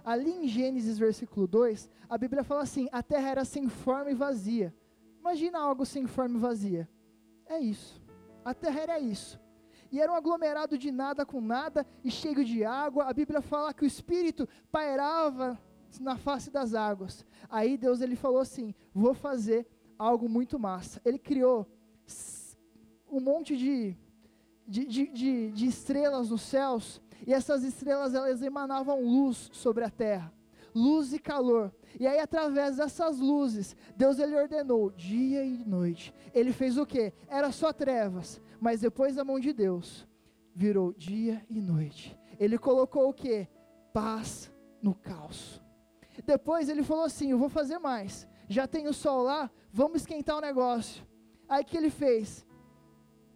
Ali 0.05 0.31
em 0.31 0.49
Gênesis 0.49 0.99
versículo 0.99 1.47
2, 1.47 1.91
a 2.09 2.17
Bíblia 2.17 2.43
fala 2.43 2.63
assim: 2.63 2.89
a 2.93 3.03
terra 3.03 3.29
era 3.29 3.45
sem 3.45 3.69
forma 3.69 4.11
e 4.11 4.15
vazia. 4.15 4.75
Imagina 5.19 5.59
algo 5.59 5.85
sem 5.85 6.07
forma 6.07 6.39
e 6.39 6.41
vazia. 6.41 6.89
É 7.47 7.59
isso. 7.59 8.01
A 8.45 8.55
terra 8.55 8.81
era 8.81 8.99
isso. 8.99 9.39
E 9.93 10.01
era 10.01 10.11
um 10.11 10.15
aglomerado 10.15 10.79
de 10.79 10.91
nada 10.91 11.27
com 11.27 11.41
nada 11.41 11.85
e 12.05 12.11
cheio 12.11 12.45
de 12.45 12.65
água. 12.65 13.05
A 13.05 13.13
Bíblia 13.13 13.43
fala 13.43 13.75
que 13.75 13.85
o 13.85 13.87
Espírito 13.87 14.49
pairava 14.71 15.59
na 16.01 16.17
face 16.17 16.51
das 16.51 16.75
águas. 16.75 17.27
Aí 17.49 17.77
Deus 17.77 18.01
ele 18.01 18.17
falou 18.17 18.39
assim: 18.39 18.75
vou 18.95 19.15
fazer 19.15 19.67
algo 20.01 20.31
muito 20.31 20.59
massa. 20.59 20.99
Ele 21.05 21.19
criou 21.19 21.69
um 23.11 23.21
monte 23.21 23.55
de, 23.55 23.95
de, 24.67 24.87
de, 24.87 25.07
de, 25.09 25.53
de 25.53 25.67
estrelas 25.67 26.31
nos 26.31 26.41
céus 26.41 27.03
e 27.27 27.35
essas 27.35 27.63
estrelas 27.63 28.15
elas 28.15 28.41
emanavam 28.41 29.03
luz 29.03 29.51
sobre 29.53 29.85
a 29.85 29.91
terra, 29.91 30.33
luz 30.75 31.13
e 31.13 31.19
calor. 31.19 31.71
E 31.99 32.07
aí 32.07 32.19
através 32.19 32.79
dessas 32.79 33.19
luzes, 33.19 33.77
Deus 33.95 34.19
ele 34.19 34.35
ordenou 34.37 34.91
dia 34.91 35.45
e 35.45 35.63
noite. 35.67 36.15
Ele 36.33 36.53
fez 36.53 36.79
o 36.79 36.87
que? 36.87 37.13
Era 37.29 37.53
só 37.53 37.71
trevas, 37.71 38.41
mas 38.59 38.81
depois 38.81 39.17
da 39.17 39.25
mão 39.25 39.39
de 39.39 39.53
Deus 39.53 40.09
virou 40.55 40.95
dia 40.95 41.45
e 41.51 41.61
noite. 41.61 42.19
Ele 42.39 42.57
colocou 42.57 43.11
o 43.11 43.13
que? 43.13 43.47
Paz 43.93 44.51
no 44.81 44.95
caos. 44.95 45.61
Depois 46.25 46.71
ele 46.71 46.83
falou 46.83 47.05
assim: 47.05 47.33
Eu 47.33 47.39
vou 47.39 47.51
fazer 47.51 47.79
mais. 47.79 48.27
Já 48.51 48.67
tem 48.67 48.87
o 48.87 48.93
sol 48.93 49.23
lá, 49.23 49.51
vamos 49.73 50.03
esquentar 50.03 50.37
o 50.37 50.41
negócio. 50.43 51.07
Aí 51.49 51.65
que 51.65 51.77
ele 51.77 51.89
fez? 51.89 52.45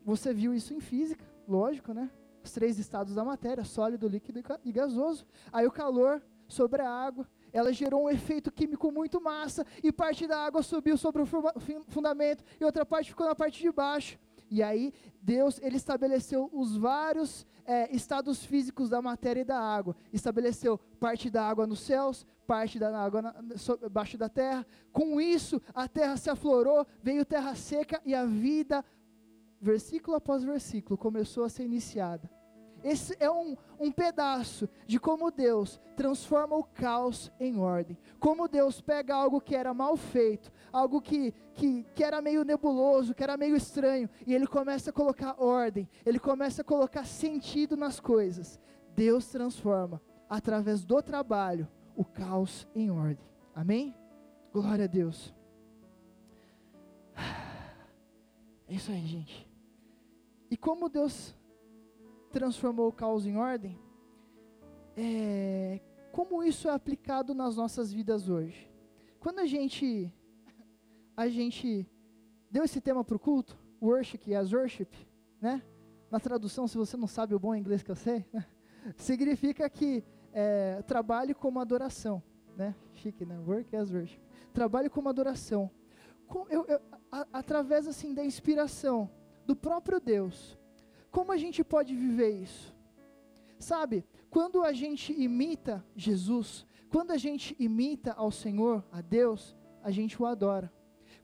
Você 0.05 0.35
viu 0.35 0.53
isso 0.53 0.75
em 0.75 0.81
física, 0.81 1.25
lógico, 1.49 1.95
né? 1.95 2.11
os 2.45 2.53
três 2.53 2.79
estados 2.79 3.15
da 3.15 3.25
matéria, 3.25 3.65
sólido, 3.65 4.07
líquido 4.07 4.43
e 4.65 4.73
gasoso. 4.73 5.27
Aí 5.53 5.67
o 5.67 5.73
calor 5.73 6.23
sobre 6.47 6.83
a 6.83 6.91
água, 6.91 7.27
ela 7.53 7.73
gerou 7.73 8.05
um 8.05 8.11
efeito 8.11 8.53
químico 8.53 8.93
muito 8.93 9.21
massa, 9.21 9.67
e 9.83 9.91
parte 9.91 10.27
da 10.27 10.39
água 10.45 10.63
subiu 10.63 10.97
sobre 10.97 11.23
o 11.23 11.27
fundamento, 11.89 12.45
e 12.61 12.65
outra 12.65 12.85
parte 12.85 13.11
ficou 13.11 13.27
na 13.27 13.35
parte 13.35 13.63
de 13.63 13.73
baixo. 13.73 14.19
E 14.51 14.63
aí, 14.63 14.93
Deus, 15.23 15.59
ele 15.63 15.77
estabeleceu 15.77 16.51
os 16.53 16.77
vários 16.77 17.47
é, 17.65 17.91
estados 17.95 18.45
físicos 18.45 18.91
da 18.91 19.01
matéria 19.01 19.41
e 19.41 19.45
da 19.45 19.59
água. 19.59 19.97
Estabeleceu 20.13 20.79
parte 21.01 21.31
da 21.31 21.49
água 21.49 21.67
nos 21.67 21.81
céus, 21.81 22.27
parte 22.47 22.79
da 22.79 22.97
água 22.97 23.35
abaixo 23.85 24.17
da 24.17 24.29
terra. 24.29 24.67
Com 24.93 25.21
isso, 25.21 25.61
a 25.75 25.89
terra 25.89 26.17
se 26.17 26.31
aflorou, 26.31 26.87
veio 27.03 27.25
terra 27.25 27.55
seca 27.55 28.01
e 28.05 28.15
a 28.15 28.25
vida 28.25 28.85
versículo 29.65 30.17
após 30.17 30.45
versículo, 30.45 30.99
começou 30.99 31.43
a 31.45 31.49
ser 31.49 31.65
iniciada. 31.65 32.31
Esse 32.85 33.17
é 33.19 33.31
um, 33.31 33.57
um 33.81 33.91
pedaço 33.91 34.69
de 34.87 35.01
como 35.01 35.31
Deus 35.31 35.81
transforma 35.97 36.55
o 36.55 36.63
caos 36.63 37.33
em 37.41 37.59
ordem. 37.59 37.97
Como 38.21 38.47
Deus 38.47 38.83
pega 38.83 39.15
algo 39.15 39.41
que 39.41 39.57
era 39.57 39.73
mal 39.73 39.97
feito, 39.97 40.53
algo 40.71 41.01
que, 41.01 41.33
que, 41.55 41.87
que 41.95 42.05
era 42.05 42.21
meio 42.21 42.45
nebuloso, 42.45 43.15
que 43.15 43.23
era 43.23 43.39
meio 43.39 43.57
estranho, 43.57 44.11
e 44.27 44.35
Ele 44.35 44.47
começa 44.47 44.91
a 44.91 44.93
colocar 44.93 45.43
ordem, 45.43 45.89
Ele 46.05 46.19
começa 46.19 46.61
a 46.61 46.65
colocar 46.65 47.07
sentido 47.07 47.75
nas 47.75 47.99
coisas. 47.99 48.61
Deus 48.95 49.29
transforma, 49.29 49.99
através 50.29 50.85
do 50.85 51.01
trabalho, 51.03 51.67
o 51.97 52.05
caos 52.05 52.67
em 52.75 52.91
ordem. 52.91 53.25
Amém? 53.55 53.95
Glória 54.53 54.85
a 54.85 54.89
Deus. 54.89 55.35
É 58.67 58.73
isso 58.73 58.91
aí, 58.91 59.05
gente. 59.05 59.47
E 60.51 60.57
como 60.57 60.89
Deus 60.89 61.37
transformou 62.31 62.89
o 62.89 62.93
caos 62.93 63.27
em 63.27 63.37
ordem, 63.37 63.79
é, 64.97 65.81
como 66.11 66.43
isso 66.43 66.67
é 66.67 66.73
aplicado 66.73 67.35
nas 67.35 67.57
nossas 67.57 67.93
vidas 67.93 68.27
hoje? 68.29 68.73
Quando 69.21 69.41
a 69.41 69.47
gente 69.47 70.11
a 71.15 71.29
gente 71.29 71.87
deu 72.51 72.65
esse 72.65 72.81
tema 72.81 73.05
para 73.05 73.17
o 73.17 73.19
culto, 73.19 73.55
worship 73.83 74.35
as 74.35 74.53
worship, 74.53 74.89
né? 75.41 75.63
Na 76.11 76.19
tradução, 76.19 76.67
se 76.67 76.77
você 76.77 76.97
não 76.97 77.07
sabe 77.07 77.35
o 77.35 77.39
bom 77.39 77.55
inglês 77.55 77.83
que 77.83 77.91
eu 77.91 77.97
sei, 77.97 78.25
né? 78.33 78.47
significa 78.97 79.69
que 79.69 80.03
é, 80.35 80.83
trabalhe 80.83 81.33
como 81.33 81.61
adoração, 81.61 82.21
né? 82.57 82.75
Chique, 82.95 83.25
né? 83.25 83.39
Work 83.39 83.75
as 83.77 83.91
worship. 83.93 84.21
Trabalhe 84.53 84.91
como 84.91 85.09
adoração. 85.09 85.71
Com, 86.27 86.47
eu, 86.49 86.67
eu, 86.67 86.81
a, 87.11 87.27
através 87.33 87.87
assim 87.87 88.13
da 88.13 88.25
inspiração 88.25 89.09
do 89.47 89.55
próprio 89.55 90.01
Deus. 90.01 90.59
Como 91.11 91.31
a 91.31 91.37
gente 91.37 91.63
pode 91.63 91.95
viver 91.95 92.31
isso? 92.31 92.75
Sabe, 93.59 94.05
quando 94.29 94.65
a 94.65 94.73
gente 94.73 95.13
imita 95.13 95.85
Jesus, 95.95 96.67
quando 96.91 97.13
a 97.13 97.17
gente 97.17 97.55
imita 97.59 98.13
ao 98.13 98.33
Senhor, 98.33 98.85
a 98.91 99.01
Deus, 99.01 99.57
a 99.83 99.93
gente 99.93 100.21
o 100.21 100.27
adora. 100.27 100.73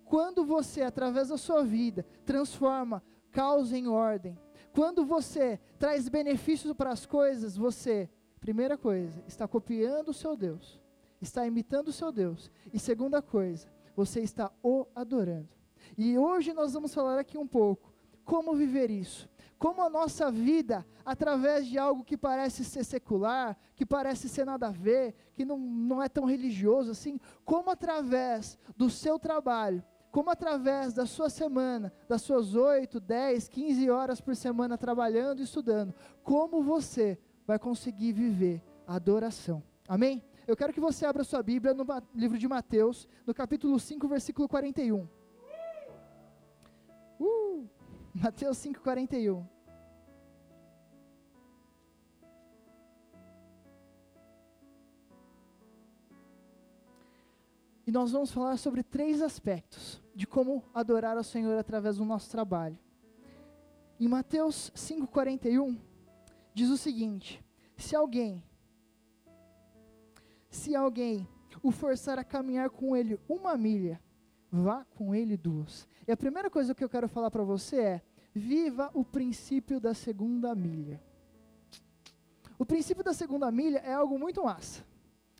Quando 0.05 0.45
você, 0.45 0.83
através 0.83 1.29
da 1.29 1.37
sua 1.37 1.65
vida, 1.65 2.07
transforma 2.25 3.03
caos 3.33 3.73
em 3.73 3.89
ordem, 3.89 4.39
quando 4.73 5.05
você 5.05 5.61
traz 5.79 6.09
benefícios 6.09 6.73
para 6.73 6.91
as 6.91 7.05
coisas, 7.05 7.57
você, 7.57 8.09
primeira 8.41 8.77
coisa, 8.77 9.23
está 9.27 9.47
copiando 9.47 10.09
o 10.09 10.15
seu 10.15 10.37
Deus, 10.37 10.81
está 11.21 11.47
imitando 11.47 11.89
o 11.89 11.93
seu 11.93 12.11
Deus, 12.11 12.51
e 12.73 12.79
segunda 12.79 13.21
coisa, 13.21 13.69
você 13.95 14.21
está 14.21 14.51
o 14.63 14.87
adorando. 14.95 15.49
E 15.97 16.17
hoje 16.19 16.53
nós 16.53 16.73
vamos 16.73 16.95
falar 16.95 17.19
aqui 17.19 17.37
um 17.37 17.47
pouco 17.47 17.91
como 18.31 18.55
viver 18.55 18.91
isso? 18.93 19.29
Como 19.59 19.83
a 19.83 19.91
nossa 19.91 20.31
vida, 20.31 20.87
através 21.05 21.67
de 21.67 21.79
algo 21.79 22.05
que 22.05 22.17
parece 22.17 22.65
ser 22.65 22.85
secular, 22.85 23.59
que 23.75 23.85
parece 23.85 24.29
ser 24.29 24.47
nada 24.47 24.69
a 24.69 24.71
ver, 24.71 25.15
que 25.35 25.45
não, 25.45 25.59
não 25.59 26.01
é 26.01 26.09
tão 26.09 26.25
religioso 26.25 26.93
assim, 26.93 27.19
como 27.45 27.71
através 27.71 28.57
do 28.77 28.89
seu 28.89 29.19
trabalho, 29.19 29.83
como 30.13 30.31
através 30.31 30.93
da 30.93 31.07
sua 31.07 31.29
semana, 31.29 31.93
das 32.09 32.23
suas 32.23 32.55
8, 32.55 33.01
10, 33.01 33.49
15 33.49 33.91
horas 33.91 34.21
por 34.21 34.37
semana 34.37 34.79
trabalhando 34.79 35.41
e 35.41 35.45
estudando, 35.45 35.93
como 36.23 36.63
você 36.63 37.19
vai 37.47 37.59
conseguir 37.59 38.13
viver 38.13 38.63
a 38.87 38.97
adoração. 38.97 39.63
Amém? 39.89 40.23
Eu 40.47 40.57
quero 40.57 40.73
que 40.73 40.81
você 40.81 41.07
abra 41.07 41.25
sua 41.25 41.43
Bíblia 41.43 41.75
no 41.75 41.87
livro 42.15 42.39
de 42.39 42.49
Mateus, 42.49 43.09
no 43.27 43.33
capítulo 43.33 43.79
5, 43.79 44.09
versículo 44.09 44.49
41. 44.49 45.09
Uh! 47.21 47.69
Mateus 48.15 48.59
5,41. 48.59 49.47
E 57.87 57.93
nós 57.93 58.13
vamos 58.13 58.31
falar 58.31 58.57
sobre 58.57 58.85
três 58.85 59.21
aspectos 59.21 60.01
de 60.15 60.25
como 60.25 60.63
adorar 60.73 61.17
ao 61.17 61.25
Senhor 61.25 61.59
através 61.59 61.97
do 61.97 62.05
nosso 62.05 62.31
trabalho. 62.31 62.79
Em 63.99 64.07
Mateus 64.07 64.71
5,41, 64.77 65.77
diz 66.55 66.69
o 66.71 66.77
seguinte: 66.77 67.45
se 67.77 67.95
alguém, 67.97 68.43
se 70.51 70.75
alguém 70.75 71.29
o 71.63 71.71
forçar 71.71 72.19
a 72.19 72.25
caminhar 72.25 72.71
com 72.71 72.97
ele 72.97 73.19
uma 73.29 73.57
milha, 73.57 74.01
vá 74.51 74.85
com 74.97 75.15
ele 75.15 75.37
duas. 75.37 75.87
E 76.07 76.13
a 76.13 76.17
primeira 76.17 76.51
coisa 76.51 76.75
que 76.75 76.83
eu 76.83 76.89
quero 76.89 77.09
falar 77.09 77.31
para 77.31 77.45
você 77.45 77.81
é: 77.81 78.03
viva 78.35 78.91
o 78.95 79.05
princípio 79.05 79.81
da 79.81 79.95
segunda 79.95 80.55
milha. 80.55 81.01
O 82.59 82.67
princípio 82.67 83.03
da 83.03 83.15
segunda 83.15 83.51
milha 83.51 83.79
é 83.79 83.95
algo 83.95 84.19
muito 84.19 84.45
massa. 84.45 84.85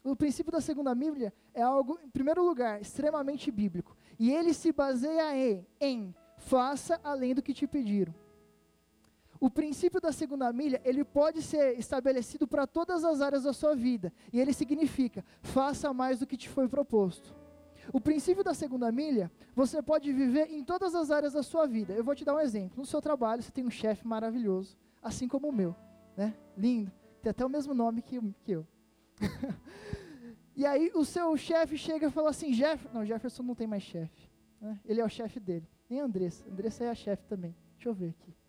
O 0.03 0.17
princípio 0.17 0.51
da 0.51 0.61
segunda 0.63 0.95
milha 0.95 1.33
é 1.53 1.61
algo, 1.61 1.99
em 2.03 2.09
primeiro 2.09 2.43
lugar, 2.43 2.81
extremamente 2.81 3.51
bíblico. 3.51 3.95
E 4.19 4.31
ele 4.31 4.55
se 4.55 4.73
baseia 4.73 5.37
em, 5.37 5.67
em 5.79 6.15
faça 6.39 6.99
além 7.05 7.35
do 7.35 7.43
que 7.43 7.53
te 7.53 7.67
pediram. 7.67 8.15
O 9.41 9.49
princípio 9.49 9.99
da 10.01 10.13
segunda 10.13 10.53
milha, 10.53 10.83
ele 10.85 11.03
pode 11.03 11.41
ser 11.41 11.79
estabelecido 11.79 12.47
para 12.47 12.67
todas 12.67 13.03
as 13.03 13.23
áreas 13.23 13.45
da 13.45 13.55
sua 13.55 13.75
vida. 13.75 14.13
E 14.31 14.39
ele 14.39 14.53
significa, 14.53 15.25
faça 15.41 15.95
mais 15.95 16.19
do 16.19 16.27
que 16.27 16.37
te 16.37 16.47
foi 16.47 16.69
proposto. 16.69 17.35
O 17.91 17.99
princípio 17.99 18.45
da 18.45 18.53
segunda 18.53 18.93
milha, 18.93 19.33
você 19.55 19.81
pode 19.81 20.13
viver 20.13 20.51
em 20.51 20.63
todas 20.63 20.95
as 20.95 21.11
áreas 21.11 21.33
da 21.33 21.43
sua 21.43 21.67
vida. 21.67 21.95
Eu 21.95 22.05
vou 22.05 22.15
te 22.15 22.23
dar 22.23 22.35
um 22.35 22.41
exemplo. 22.41 22.79
No 22.79 22.85
seu 22.85 23.01
trabalho, 23.01 23.43
você 23.43 23.51
tem 23.51 23.65
um 23.65 23.71
chefe 23.71 24.07
maravilhoso, 24.07 24.77
assim 25.03 25.27
como 25.27 25.49
o 25.49 25.53
meu, 25.53 25.75
né? 26.15 26.37
Lindo, 26.55 26.93
tem 27.23 27.31
até 27.31 27.45
o 27.45 27.49
mesmo 27.49 27.73
nome 27.73 28.03
que, 28.03 28.21
que 28.45 28.53
eu. 28.53 28.67
e 30.55 30.67
aí 30.67 30.93
o 30.95 31.05
seu 31.05 31.35
chefe 31.39 31.79
chega 31.79 32.09
e 32.09 32.11
fala 32.11 32.29
assim, 32.29 32.53
Jeff, 32.53 32.87
não, 32.93 33.07
Jefferson 33.07 33.43
não 33.43 33.55
tem 33.55 33.67
mais 33.67 33.83
chefe. 33.83 34.31
Né? 34.61 34.79
Ele 34.85 35.01
é 35.01 35.05
o 35.05 35.09
chefe 35.09 35.41
dele. 35.41 35.67
Nem 35.89 36.01
Andressa. 36.01 36.45
Andressa 36.47 36.85
é 36.85 36.91
a 36.91 36.95
chefe 36.95 37.25
também. 37.25 37.57
Deixa 37.77 37.89
eu 37.89 37.95
ver 37.95 38.11
aqui. 38.11 38.40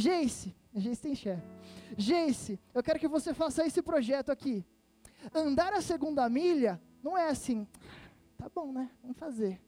Jace, 0.00 0.54
Jace 0.74 1.02
tem 1.02 1.14
chefe. 1.14 2.58
Eu 2.74 2.82
quero 2.82 2.98
que 2.98 3.06
você 3.06 3.34
faça 3.34 3.66
esse 3.66 3.82
projeto 3.82 4.32
aqui. 4.32 4.64
Andar 5.34 5.74
a 5.74 5.82
segunda 5.82 6.26
milha 6.28 6.80
não 7.02 7.16
é 7.16 7.28
assim, 7.28 7.68
tá 8.38 8.48
bom, 8.54 8.72
né? 8.72 8.90
Vamos 9.02 9.18
fazer. 9.18 9.60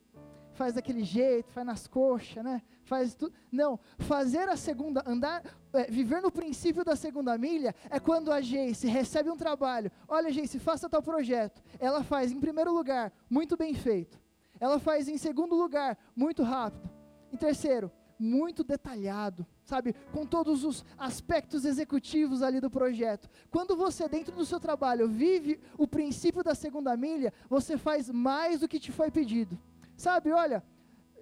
Faz 0.55 0.75
daquele 0.75 1.05
jeito, 1.05 1.51
faz 1.53 1.67
nas 1.67 1.87
coxas, 1.87 2.43
né? 2.43 2.63
Faz 2.85 3.15
tudo. 3.15 3.35
Não, 3.51 3.79
fazer 3.99 4.49
a 4.49 4.57
segunda, 4.57 5.03
andar, 5.07 5.43
é, 5.73 5.85
viver 5.91 6.23
no 6.23 6.31
princípio 6.31 6.85
da 6.85 6.97
segunda 6.97 7.37
milha 7.37 7.75
é 7.91 8.01
quando 8.01 8.33
a 8.33 8.41
Jace 8.41 8.87
recebe 8.87 9.31
um 9.31 9.37
trabalho. 9.37 9.91
Olha, 10.09 10.33
Jace, 10.33 10.59
faça 10.59 10.89
tal 10.89 11.03
projeto. 11.03 11.63
Ela 11.79 12.03
faz, 12.03 12.33
em 12.33 12.41
primeiro 12.41 12.73
lugar, 12.73 13.13
muito 13.29 13.57
bem 13.57 13.75
feito. 13.75 14.19
Ela 14.59 14.79
faz, 14.79 15.09
em 15.09 15.19
segundo 15.19 15.55
lugar, 15.55 15.99
muito 16.17 16.43
rápido. 16.43 16.89
Em 17.33 17.37
terceiro, 17.37 17.91
muito 18.23 18.63
detalhado, 18.63 19.45
sabe? 19.65 19.95
Com 20.13 20.25
todos 20.25 20.65
os 20.65 20.85
aspectos 20.97 21.65
executivos 21.65 22.41
ali 22.41 22.61
do 22.61 22.71
projeto. 22.71 23.29
Quando 23.51 23.77
você, 23.77 24.09
dentro 24.09 24.35
do 24.35 24.47
seu 24.47 24.61
trabalho, 24.61 25.09
vive 25.09 25.61
o 25.77 25.87
princípio 25.87 26.45
da 26.45 26.55
segunda 26.55 26.97
milha, 26.97 27.33
você 27.49 27.77
faz 27.77 28.09
mais 28.09 28.61
do 28.61 28.69
que 28.69 28.79
te 28.79 28.93
foi 28.93 29.11
pedido. 29.11 29.59
Sabe, 29.97 30.31
olha, 30.31 30.63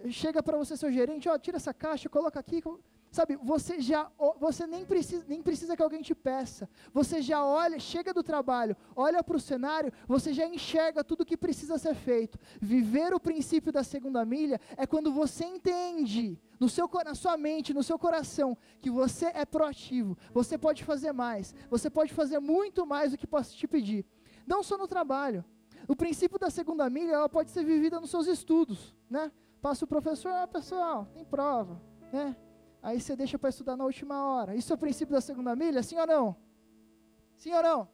chega 0.09 0.43
para 0.43 0.57
você, 0.57 0.77
seu 0.77 0.93
gerente, 0.93 1.29
ó, 1.29 1.39
tira 1.39 1.57
essa 1.57 1.75
caixa, 1.75 2.09
coloca 2.09 2.39
aqui. 2.39 2.63
Sabe, 3.11 3.37
você 3.43 3.81
já, 3.81 4.09
você 4.39 4.69
nem 4.69 4.85
precisa, 4.85 5.25
nem 5.27 5.43
precisa 5.43 5.77
que 5.77 5.83
alguém 5.83 6.01
te 6.01 6.15
peça. 6.15 6.71
Você 6.95 7.21
já 7.21 7.45
olha, 7.45 7.77
chega 7.81 8.15
do 8.15 8.23
trabalho, 8.23 8.77
olha 8.95 9.23
para 9.23 9.37
o 9.37 9.41
cenário, 9.41 9.93
você 10.07 10.33
já 10.33 10.47
enxerga 10.47 11.03
tudo 11.03 11.25
que 11.25 11.37
precisa 11.37 11.77
ser 11.77 11.95
feito. 11.95 12.39
Viver 12.61 13.13
o 13.13 13.19
princípio 13.19 13.73
da 13.73 13.83
segunda 13.83 14.25
milha 14.25 14.61
é 14.77 14.87
quando 14.87 15.13
você 15.13 15.45
entende 15.45 16.41
no 16.61 16.69
seu, 16.69 16.89
na 17.05 17.17
sua 17.17 17.37
mente, 17.37 17.75
no 17.75 17.83
seu 17.83 17.99
coração, 17.99 18.57
que 18.81 18.91
você 18.91 19.27
é 19.35 19.45
proativo, 19.45 20.17
você 20.33 20.57
pode 20.57 20.85
fazer 20.85 21.11
mais, 21.11 21.53
você 21.69 21.91
pode 21.91 22.15
fazer 22.15 22.39
muito 22.39 22.87
mais 22.87 23.11
do 23.11 23.19
que 23.19 23.27
posso 23.27 23.57
te 23.57 23.67
pedir. 23.67 24.07
Não 24.47 24.63
só 24.63 24.79
no 24.79 24.87
trabalho. 24.87 25.45
O 25.89 25.97
princípio 25.97 26.39
da 26.39 26.49
segunda 26.51 26.89
milha, 26.89 27.15
ela 27.15 27.29
pode 27.29 27.51
ser 27.51 27.65
vivida 27.65 27.99
nos 27.99 28.11
seus 28.11 28.29
estudos, 28.29 28.95
né? 29.09 29.33
Passa 29.61 29.85
o 29.85 29.89
professor, 29.89 30.31
ah, 30.31 30.47
pessoal, 30.47 31.07
tem 31.13 31.25
prova, 31.25 31.83
né? 32.13 32.37
Aí 32.83 33.01
você 33.01 33.15
deixa 33.15 33.39
para 33.39 33.51
estudar 33.51 33.77
na 33.77 33.85
última 33.85 34.25
hora. 34.25 34.55
Isso 34.55 34.73
é 34.73 34.77
o 34.77 34.79
princípio 34.79 35.15
da 35.15 35.21
segunda 35.21 35.55
milha? 35.55 35.83
Sim 35.83 35.99
ou 35.99 36.07
não? 36.07 36.37
Sim 37.37 37.53
ou 37.55 37.63
não? 37.63 37.89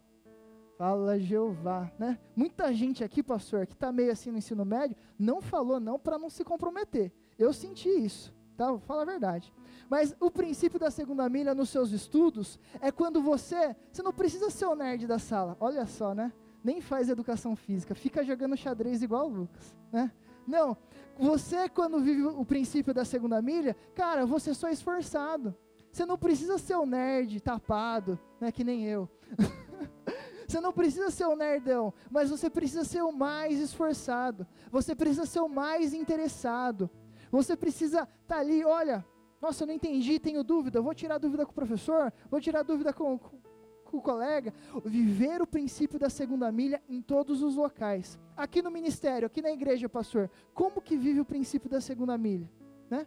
Fala 0.76 1.18
Jeová, 1.18 1.90
né? 1.98 2.18
Muita 2.34 2.72
gente 2.74 3.02
aqui, 3.02 3.22
pastor, 3.22 3.66
que 3.66 3.72
está 3.72 3.90
meio 3.90 4.12
assim 4.12 4.30
no 4.30 4.38
ensino 4.38 4.64
médio, 4.64 4.94
não 5.18 5.40
falou 5.40 5.80
não 5.80 5.98
para 5.98 6.18
não 6.18 6.28
se 6.28 6.44
comprometer. 6.44 7.12
Eu 7.38 7.52
senti 7.52 7.88
isso, 7.88 8.34
tá? 8.56 8.68
Vou 8.68 8.78
falar 8.78 9.02
a 9.02 9.06
verdade. 9.06 9.52
Mas 9.88 10.14
o 10.20 10.30
princípio 10.30 10.78
da 10.78 10.90
segunda 10.90 11.28
milha 11.30 11.54
nos 11.54 11.70
seus 11.70 11.92
estudos 11.92 12.58
é 12.80 12.92
quando 12.92 13.22
você, 13.22 13.74
você 13.90 14.02
não 14.02 14.12
precisa 14.12 14.50
ser 14.50 14.66
o 14.66 14.74
nerd 14.74 15.06
da 15.06 15.18
sala. 15.18 15.56
Olha 15.60 15.86
só, 15.86 16.14
né? 16.14 16.30
Nem 16.62 16.80
faz 16.80 17.08
educação 17.08 17.56
física, 17.56 17.94
fica 17.94 18.22
jogando 18.22 18.56
xadrez 18.56 19.02
igual 19.02 19.26
o 19.26 19.30
Lucas, 19.30 19.74
né? 19.90 20.12
Não, 20.46 20.76
você 21.18 21.68
quando 21.68 22.00
vive 22.00 22.22
o 22.22 22.44
princípio 22.44 22.92
da 22.92 23.04
segunda 23.04 23.40
milha, 23.40 23.76
cara, 23.94 24.26
você 24.26 24.52
só 24.54 24.68
é 24.68 24.72
esforçado. 24.72 25.54
Você 25.90 26.04
não 26.04 26.18
precisa 26.18 26.58
ser 26.58 26.76
o 26.76 26.84
nerd 26.84 27.40
tapado, 27.40 28.18
né, 28.40 28.52
que 28.52 28.62
nem 28.62 28.84
eu. 28.84 29.08
você 30.46 30.60
não 30.60 30.72
precisa 30.72 31.10
ser 31.10 31.24
o 31.24 31.34
nerdão, 31.34 31.92
mas 32.10 32.28
você 32.28 32.50
precisa 32.50 32.84
ser 32.84 33.02
o 33.02 33.12
mais 33.12 33.58
esforçado. 33.58 34.46
Você 34.70 34.94
precisa 34.94 35.24
ser 35.24 35.40
o 35.40 35.48
mais 35.48 35.94
interessado. 35.94 36.90
Você 37.30 37.56
precisa 37.56 38.02
estar 38.02 38.36
tá 38.36 38.38
ali, 38.38 38.62
olha, 38.64 39.04
nossa, 39.40 39.64
eu 39.64 39.66
não 39.66 39.74
entendi, 39.74 40.18
tenho 40.18 40.44
dúvida, 40.44 40.80
vou 40.80 40.94
tirar 40.94 41.18
dúvida 41.18 41.44
com 41.44 41.52
o 41.52 41.54
professor, 41.54 42.12
vou 42.30 42.40
tirar 42.40 42.62
dúvida 42.62 42.92
com, 42.92 43.18
com 43.18 43.38
com 43.86 43.96
o 43.96 44.02
colega, 44.02 44.52
viver 44.84 45.40
o 45.40 45.46
princípio 45.46 45.98
da 45.98 46.10
segunda 46.10 46.50
milha 46.52 46.82
em 46.88 47.00
todos 47.00 47.42
os 47.42 47.56
locais. 47.56 48.18
Aqui 48.36 48.60
no 48.60 48.70
ministério, 48.70 49.26
aqui 49.26 49.40
na 49.40 49.50
igreja, 49.50 49.88
pastor, 49.88 50.30
como 50.52 50.80
que 50.80 50.96
vive 50.96 51.20
o 51.20 51.24
princípio 51.24 51.70
da 51.70 51.80
segunda 51.80 52.18
milha? 52.18 52.50
Né? 52.90 53.06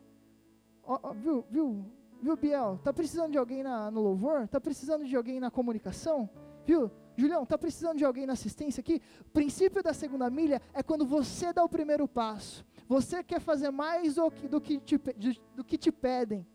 Ó, 0.84 1.00
ó, 1.04 1.14
viu, 1.14 1.46
viu, 1.50 1.86
viu, 2.22 2.36
Biel? 2.36 2.80
Tá 2.84 2.92
precisando 2.92 3.32
de 3.32 3.38
alguém 3.38 3.62
na, 3.62 3.92
no 3.92 4.02
louvor? 4.02 4.48
Tá 4.48 4.60
precisando 4.60 5.06
de 5.06 5.16
alguém 5.16 5.40
na 5.40 5.52
comunicação? 5.52 6.30
Viu? 6.66 6.90
Julião, 7.16 7.46
tá 7.46 7.58
precisando 7.58 7.98
de 7.98 8.06
alguém 8.06 8.26
na 8.26 8.34
assistência 8.34 8.80
aqui? 8.80 9.02
O 9.22 9.30
princípio 9.32 9.84
da 9.84 9.94
segunda 9.94 10.30
milha 10.30 10.62
é 10.74 10.82
quando 10.82 11.06
você 11.06 11.52
dá 11.52 11.64
o 11.64 11.70
primeiro 11.70 12.08
passo. 12.08 12.66
Você 12.88 13.24
quer 13.24 13.42
fazer 13.42 13.72
mais 13.72 14.16
do 14.16 14.32
que, 14.32 14.48
do 14.48 14.62
que, 14.62 14.80
te, 14.80 14.98
do 15.54 15.64
que 15.64 15.78
te 15.78 15.92
pedem. 15.92 16.48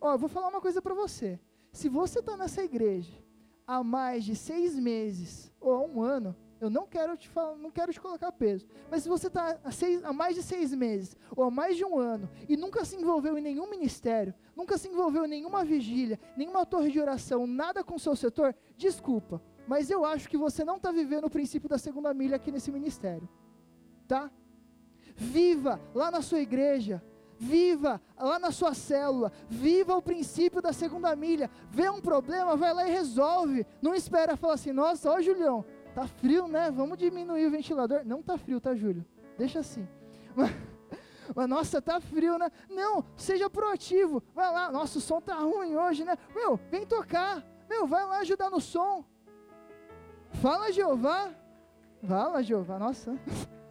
Ó, 0.00 0.12
eu 0.12 0.18
vou 0.18 0.28
falar 0.28 0.48
uma 0.48 0.60
coisa 0.60 0.80
para 0.80 0.94
você. 0.94 1.40
Se 1.72 1.88
você 1.88 2.20
está 2.20 2.36
nessa 2.36 2.62
igreja 2.62 3.23
há 3.66 3.82
mais 3.82 4.24
de 4.24 4.36
seis 4.36 4.78
meses 4.78 5.52
ou 5.60 5.72
há 5.72 5.80
um 5.80 6.02
ano, 6.02 6.36
eu 6.60 6.70
não 6.70 6.86
quero 6.86 7.16
te 7.16 7.28
falar, 7.28 7.56
não 7.56 7.70
quero 7.70 7.92
te 7.92 8.00
colocar 8.00 8.32
peso. 8.32 8.66
Mas 8.90 9.02
se 9.02 9.08
você 9.08 9.26
está 9.26 9.58
há, 9.62 10.08
há, 10.08 10.12
mais 10.12 10.34
de 10.34 10.42
seis 10.42 10.72
meses 10.72 11.16
ou 11.36 11.44
há 11.44 11.50
mais 11.50 11.76
de 11.76 11.84
um 11.84 11.98
ano 11.98 12.28
e 12.48 12.56
nunca 12.56 12.84
se 12.84 12.96
envolveu 12.96 13.36
em 13.36 13.42
nenhum 13.42 13.68
ministério, 13.68 14.34
nunca 14.56 14.78
se 14.78 14.88
envolveu 14.88 15.26
em 15.26 15.28
nenhuma 15.28 15.64
vigília, 15.64 16.18
nenhuma 16.36 16.64
torre 16.64 16.90
de 16.90 17.00
oração, 17.00 17.46
nada 17.46 17.84
com 17.84 17.96
o 17.96 18.00
seu 18.00 18.16
setor, 18.16 18.54
desculpa. 18.76 19.42
Mas 19.66 19.90
eu 19.90 20.04
acho 20.04 20.28
que 20.28 20.36
você 20.36 20.64
não 20.64 20.76
está 20.76 20.90
vivendo 20.92 21.26
o 21.26 21.30
princípio 21.30 21.68
da 21.68 21.78
segunda 21.78 22.14
milha 22.14 22.36
aqui 22.36 22.50
nesse 22.50 22.70
ministério, 22.70 23.28
tá? 24.06 24.30
Viva 25.16 25.80
lá 25.94 26.10
na 26.10 26.22
sua 26.22 26.40
igreja, 26.40 27.02
Viva 27.38 28.00
lá 28.18 28.38
na 28.38 28.50
sua 28.50 28.74
célula, 28.74 29.32
viva 29.48 29.96
o 29.96 30.02
princípio 30.02 30.62
da 30.62 30.72
segunda 30.72 31.14
milha. 31.16 31.50
Vê 31.70 31.88
um 31.90 32.00
problema, 32.00 32.56
vai 32.56 32.72
lá 32.72 32.88
e 32.88 32.92
resolve. 32.92 33.66
Não 33.82 33.94
espera 33.94 34.36
falar 34.36 34.54
assim: 34.54 34.72
"Nossa, 34.72 35.10
ó 35.10 35.20
Julião, 35.20 35.64
tá 35.94 36.06
frio, 36.06 36.46
né? 36.46 36.70
Vamos 36.70 36.98
diminuir 36.98 37.46
o 37.46 37.50
ventilador". 37.50 38.02
Não 38.04 38.22
tá 38.22 38.38
frio, 38.38 38.60
tá, 38.60 38.74
Júlio? 38.74 39.04
Deixa 39.36 39.60
assim. 39.60 39.86
Mas, 41.34 41.48
nossa, 41.48 41.80
tá 41.80 42.00
frio, 42.00 42.38
né? 42.38 42.50
Não, 42.68 43.04
seja 43.16 43.48
proativo. 43.48 44.22
Vai 44.34 44.52
lá, 44.52 44.70
nosso 44.70 45.00
som 45.00 45.20
tá 45.20 45.34
ruim 45.36 45.76
hoje, 45.76 46.04
né? 46.04 46.16
Meu, 46.34 46.58
vem 46.70 46.84
tocar. 46.84 47.42
Meu, 47.68 47.86
vai 47.86 48.04
lá 48.04 48.18
ajudar 48.18 48.50
no 48.50 48.60
som. 48.60 49.04
Fala, 50.42 50.72
Jeová. 50.72 51.30
Fala, 52.06 52.42
Jeová. 52.42 52.78
Nossa. 52.78 53.16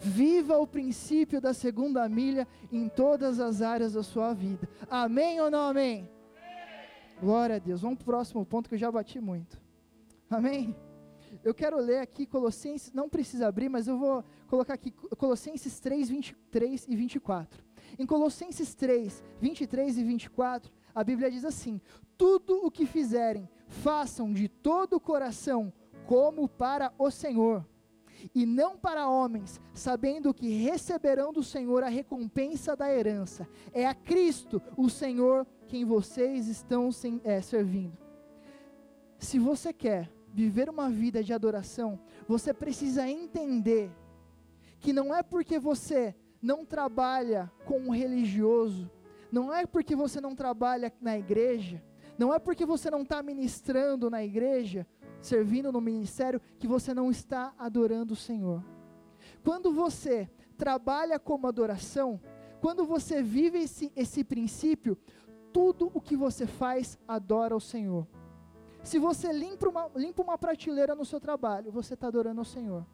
Viva 0.00 0.58
o 0.58 0.66
princípio 0.66 1.40
da 1.40 1.54
segunda 1.54 2.08
milha 2.08 2.46
em 2.70 2.88
todas 2.88 3.40
as 3.40 3.62
áreas 3.62 3.94
da 3.94 4.02
sua 4.02 4.32
vida. 4.32 4.68
Amém 4.90 5.40
ou 5.40 5.50
não 5.50 5.68
amém? 5.68 6.08
Glória 7.20 7.56
a 7.56 7.58
Deus. 7.58 7.80
Vamos 7.80 7.98
para 7.98 8.02
o 8.02 8.06
próximo 8.06 8.44
ponto 8.44 8.68
que 8.68 8.74
eu 8.74 8.78
já 8.78 8.90
bati 8.90 9.20
muito. 9.20 9.60
Amém? 10.28 10.76
Eu 11.42 11.54
quero 11.54 11.78
ler 11.78 11.98
aqui 11.98 12.26
Colossenses, 12.26 12.92
não 12.92 13.08
precisa 13.08 13.48
abrir, 13.48 13.68
mas 13.68 13.88
eu 13.88 13.98
vou 13.98 14.24
colocar 14.46 14.74
aqui 14.74 14.90
Colossenses 14.90 15.80
3, 15.80 16.08
23 16.08 16.86
e 16.88 16.96
24. 16.96 17.64
Em 17.98 18.06
Colossenses 18.06 18.74
3, 18.74 19.22
23 19.40 19.98
e 19.98 20.04
24, 20.04 20.72
a 20.94 21.04
Bíblia 21.04 21.30
diz 21.30 21.44
assim: 21.44 21.80
Tudo 22.16 22.64
o 22.64 22.70
que 22.70 22.86
fizerem, 22.86 23.48
façam 23.66 24.32
de 24.32 24.48
todo 24.48 24.94
o 24.94 25.00
coração, 25.00 25.72
como 26.06 26.48
para 26.48 26.92
o 26.98 27.10
Senhor 27.10 27.64
e 28.34 28.46
não 28.46 28.76
para 28.76 29.08
homens, 29.08 29.60
sabendo 29.72 30.32
que 30.32 30.48
receberão 30.48 31.32
do 31.32 31.42
Senhor 31.42 31.82
a 31.82 31.88
recompensa 31.88 32.76
da 32.76 32.92
herança. 32.92 33.48
É 33.72 33.86
a 33.86 33.94
Cristo, 33.94 34.62
o 34.76 34.88
Senhor, 34.88 35.46
quem 35.66 35.84
vocês 35.84 36.46
estão 36.48 36.92
sem, 36.92 37.20
é, 37.24 37.40
servindo. 37.40 37.96
Se 39.18 39.38
você 39.38 39.72
quer 39.72 40.10
viver 40.32 40.68
uma 40.68 40.90
vida 40.90 41.22
de 41.22 41.32
adoração, 41.32 41.98
você 42.26 42.52
precisa 42.52 43.08
entender 43.08 43.90
que 44.80 44.92
não 44.92 45.14
é 45.14 45.22
porque 45.22 45.58
você 45.58 46.14
não 46.42 46.64
trabalha 46.64 47.50
com 47.64 47.78
um 47.78 47.90
religioso, 47.90 48.90
não 49.32 49.52
é 49.52 49.64
porque 49.64 49.96
você 49.96 50.20
não 50.20 50.34
trabalha 50.34 50.92
na 51.00 51.16
igreja, 51.16 51.82
não 52.18 52.32
é 52.32 52.38
porque 52.38 52.66
você 52.66 52.90
não 52.90 53.02
está 53.02 53.22
ministrando 53.22 54.10
na 54.10 54.22
igreja, 54.22 54.86
servindo 55.24 55.72
no 55.72 55.80
ministério, 55.80 56.40
que 56.58 56.66
você 56.66 56.92
não 56.92 57.10
está 57.10 57.54
adorando 57.58 58.12
o 58.12 58.16
Senhor. 58.16 58.62
Quando 59.42 59.72
você 59.72 60.28
trabalha 60.56 61.18
como 61.18 61.46
adoração, 61.46 62.20
quando 62.60 62.84
você 62.84 63.22
vive 63.22 63.58
esse, 63.58 63.90
esse 63.96 64.22
princípio, 64.22 64.98
tudo 65.52 65.90
o 65.94 66.00
que 66.00 66.16
você 66.16 66.46
faz 66.46 66.98
adora 67.08 67.56
o 67.56 67.60
Senhor. 67.60 68.06
Se 68.82 68.98
você 68.98 69.32
limpa 69.32 69.68
uma, 69.68 69.90
limpa 69.96 70.22
uma 70.22 70.36
prateleira 70.36 70.94
no 70.94 71.04
seu 71.04 71.18
trabalho, 71.18 71.72
você 71.72 71.94
está 71.94 72.08
adorando 72.08 72.42
o 72.42 72.44
Senhor. 72.44 72.86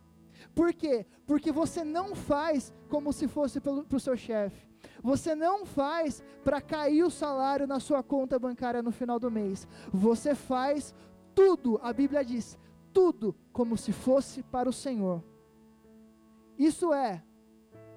Por 0.54 0.72
quê? 0.72 1.04
Porque 1.26 1.50
você 1.50 1.84
não 1.84 2.14
faz 2.14 2.72
como 2.88 3.12
se 3.12 3.26
fosse 3.26 3.60
para 3.60 3.72
o 3.72 4.00
seu 4.00 4.16
chefe. 4.16 4.70
Você 5.02 5.34
não 5.34 5.66
faz 5.66 6.22
para 6.44 6.60
cair 6.60 7.02
o 7.02 7.10
salário 7.10 7.66
na 7.66 7.80
sua 7.80 8.02
conta 8.02 8.38
bancária 8.38 8.82
no 8.82 8.90
final 8.90 9.18
do 9.18 9.30
mês. 9.30 9.66
Você 9.92 10.34
faz 10.34 10.94
tudo, 11.40 11.80
a 11.82 11.90
Bíblia 11.90 12.22
diz, 12.22 12.58
tudo 12.92 13.34
como 13.50 13.74
se 13.74 13.92
fosse 13.92 14.42
para 14.42 14.68
o 14.68 14.72
Senhor. 14.74 15.24
Isso 16.58 16.92
é 16.92 17.24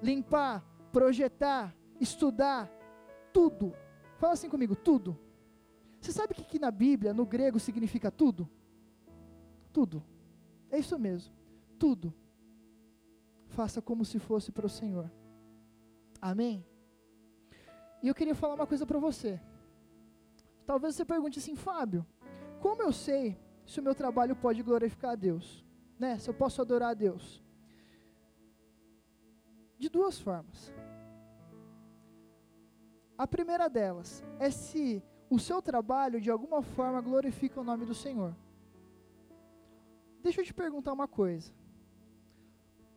limpar, 0.02 0.64
projetar, 0.90 1.76
estudar, 2.00 2.70
tudo. 3.34 3.74
Fala 4.16 4.32
assim 4.32 4.48
comigo, 4.48 4.74
tudo. 4.74 5.18
Você 6.00 6.10
sabe 6.10 6.32
o 6.32 6.36
que, 6.36 6.44
que 6.44 6.58
na 6.58 6.70
Bíblia, 6.70 7.12
no 7.12 7.26
grego, 7.26 7.60
significa 7.60 8.10
tudo? 8.10 8.48
Tudo. 9.74 10.02
É 10.70 10.78
isso 10.78 10.98
mesmo. 10.98 11.34
Tudo. 11.78 12.14
Faça 13.48 13.82
como 13.82 14.06
se 14.06 14.18
fosse 14.18 14.50
para 14.50 14.64
o 14.64 14.70
Senhor. 14.70 15.12
Amém? 16.18 16.64
E 18.02 18.08
eu 18.08 18.14
queria 18.14 18.34
falar 18.34 18.54
uma 18.54 18.66
coisa 18.66 18.86
para 18.86 18.98
você. 18.98 19.38
Talvez 20.64 20.94
você 20.94 21.04
pergunte 21.04 21.38
assim, 21.38 21.54
Fábio, 21.54 22.06
como 22.64 22.80
eu 22.80 22.92
sei 22.94 23.38
se 23.66 23.78
o 23.78 23.82
meu 23.82 23.94
trabalho 23.94 24.34
pode 24.34 24.62
glorificar 24.62 25.10
a 25.10 25.14
Deus? 25.14 25.62
Né? 25.98 26.18
Se 26.18 26.30
eu 26.30 26.32
posso 26.32 26.62
adorar 26.62 26.92
a 26.92 26.94
Deus? 26.94 27.44
De 29.78 29.90
duas 29.90 30.18
formas. 30.18 30.72
A 33.18 33.26
primeira 33.26 33.68
delas 33.68 34.24
é 34.38 34.50
se 34.50 35.02
o 35.28 35.38
seu 35.38 35.60
trabalho 35.60 36.18
de 36.22 36.30
alguma 36.30 36.62
forma 36.62 37.02
glorifica 37.02 37.60
o 37.60 37.64
nome 37.64 37.84
do 37.84 37.94
Senhor. 37.94 38.34
Deixa 40.22 40.40
eu 40.40 40.44
te 40.46 40.54
perguntar 40.54 40.94
uma 40.94 41.06
coisa. 41.06 41.52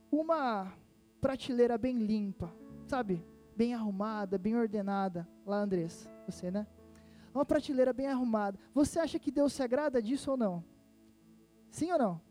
Uma 0.10 0.72
prateleira 1.20 1.78
bem 1.78 1.98
limpa, 1.98 2.50
sabe? 2.86 3.22
bem 3.58 3.74
arrumada, 3.74 4.38
bem 4.38 4.56
ordenada. 4.56 5.28
Lá, 5.44 5.58
Andressa, 5.58 6.08
você, 6.28 6.52
né? 6.52 6.68
Uma 7.38 7.46
prateleira 7.46 7.94
bem 7.94 8.08
arrumada. 8.08 8.58
Você 8.74 8.98
acha 8.98 9.20
que 9.20 9.30
Deus 9.30 9.54
se 9.54 9.62
agrada 9.62 10.02
disso 10.02 10.32
ou 10.32 10.38
não? 10.38 10.64
Sim 11.70 11.92
ou 11.92 12.00
não? 12.00 12.22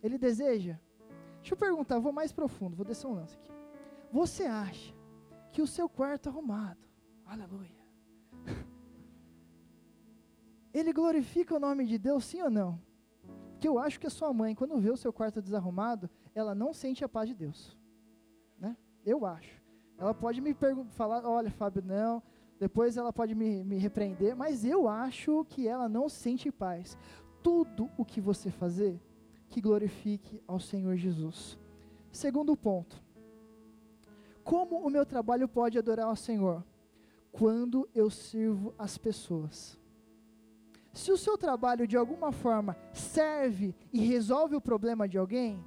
Ele 0.00 0.16
deseja? 0.16 0.78
Deixa 1.38 1.54
eu 1.54 1.58
perguntar, 1.58 1.98
vou 1.98 2.12
mais 2.12 2.30
profundo, 2.30 2.76
vou 2.76 2.86
descer 2.86 3.08
um 3.08 3.14
lance 3.14 3.34
aqui. 3.34 3.50
Você 4.12 4.44
acha 4.44 4.94
que 5.50 5.60
o 5.60 5.66
seu 5.66 5.88
quarto 5.88 6.28
arrumado, 6.28 6.78
aleluia, 7.26 7.74
ele 10.72 10.92
glorifica 10.92 11.56
o 11.56 11.60
nome 11.60 11.84
de 11.84 11.98
Deus, 11.98 12.24
sim 12.24 12.40
ou 12.40 12.50
não? 12.50 12.80
Porque 13.50 13.66
eu 13.66 13.80
acho 13.80 13.98
que 13.98 14.06
a 14.06 14.10
sua 14.10 14.32
mãe, 14.32 14.54
quando 14.54 14.78
vê 14.78 14.90
o 14.90 14.96
seu 14.96 15.12
quarto 15.12 15.42
desarrumado, 15.42 16.08
ela 16.36 16.54
não 16.54 16.72
sente 16.72 17.04
a 17.04 17.08
paz 17.08 17.28
de 17.28 17.34
Deus. 17.34 17.76
Né? 18.56 18.76
Eu 19.04 19.26
acho. 19.26 19.60
Ela 19.98 20.14
pode 20.14 20.40
me 20.40 20.54
falar, 20.90 21.26
olha, 21.26 21.50
Fábio, 21.50 21.82
não. 21.84 22.22
Depois 22.62 22.96
ela 22.96 23.12
pode 23.12 23.34
me, 23.34 23.64
me 23.64 23.76
repreender, 23.76 24.36
mas 24.36 24.64
eu 24.64 24.86
acho 24.86 25.44
que 25.46 25.66
ela 25.66 25.88
não 25.88 26.08
sente 26.08 26.48
paz. 26.52 26.96
Tudo 27.42 27.90
o 27.98 28.04
que 28.04 28.20
você 28.20 28.52
fazer, 28.52 29.02
que 29.48 29.60
glorifique 29.60 30.40
ao 30.46 30.60
Senhor 30.60 30.94
Jesus. 30.94 31.58
Segundo 32.12 32.56
ponto. 32.56 33.02
Como 34.44 34.78
o 34.78 34.88
meu 34.88 35.04
trabalho 35.04 35.48
pode 35.48 35.76
adorar 35.76 36.06
ao 36.06 36.14
Senhor? 36.14 36.64
Quando 37.32 37.88
eu 37.92 38.08
sirvo 38.08 38.72
as 38.78 38.96
pessoas. 38.96 39.76
Se 40.92 41.10
o 41.10 41.18
seu 41.18 41.36
trabalho 41.36 41.84
de 41.84 41.96
alguma 41.96 42.30
forma 42.30 42.76
serve 42.92 43.74
e 43.92 44.06
resolve 44.06 44.54
o 44.54 44.60
problema 44.60 45.08
de 45.08 45.18
alguém, 45.18 45.60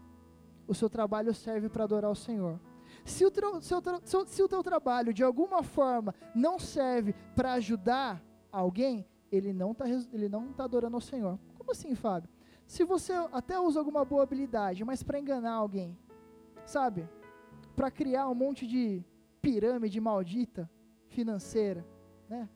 o 0.66 0.74
seu 0.74 0.90
trabalho 0.90 1.34
serve 1.34 1.68
para 1.68 1.84
adorar 1.84 2.10
o 2.10 2.16
Senhor. 2.16 2.58
Se 3.06 3.24
o, 3.24 3.30
teu, 3.30 3.62
se, 3.62 3.74
o, 3.74 4.26
se 4.26 4.44
o 4.44 4.48
teu 4.48 4.64
trabalho 4.64 5.14
de 5.14 5.24
alguma 5.24 5.62
forma 5.62 6.14
não 6.34 6.60
serve 6.60 7.14
para 7.36 7.54
ajudar 7.54 8.22
alguém, 8.52 9.06
ele 9.32 9.54
não 9.54 9.72
está 9.72 9.86
tá 10.58 10.64
adorando 10.64 10.98
ao 10.98 11.02
Senhor. 11.02 11.40
Como 11.56 11.72
assim, 11.72 11.94
Fábio? 11.94 12.30
Se 12.66 12.84
você 12.84 13.14
até 13.32 13.60
usa 13.60 13.80
alguma 13.80 14.04
boa 14.04 14.24
habilidade, 14.24 14.84
mas 14.84 15.04
para 15.04 15.20
enganar 15.20 15.54
alguém, 15.54 15.96
sabe? 16.66 17.08
Para 17.76 17.92
criar 17.92 18.28
um 18.28 18.36
monte 18.36 18.66
de 18.66 19.06
pirâmide 19.40 20.02
maldita 20.02 20.70
financeira, 21.08 21.86
né? 22.28 22.50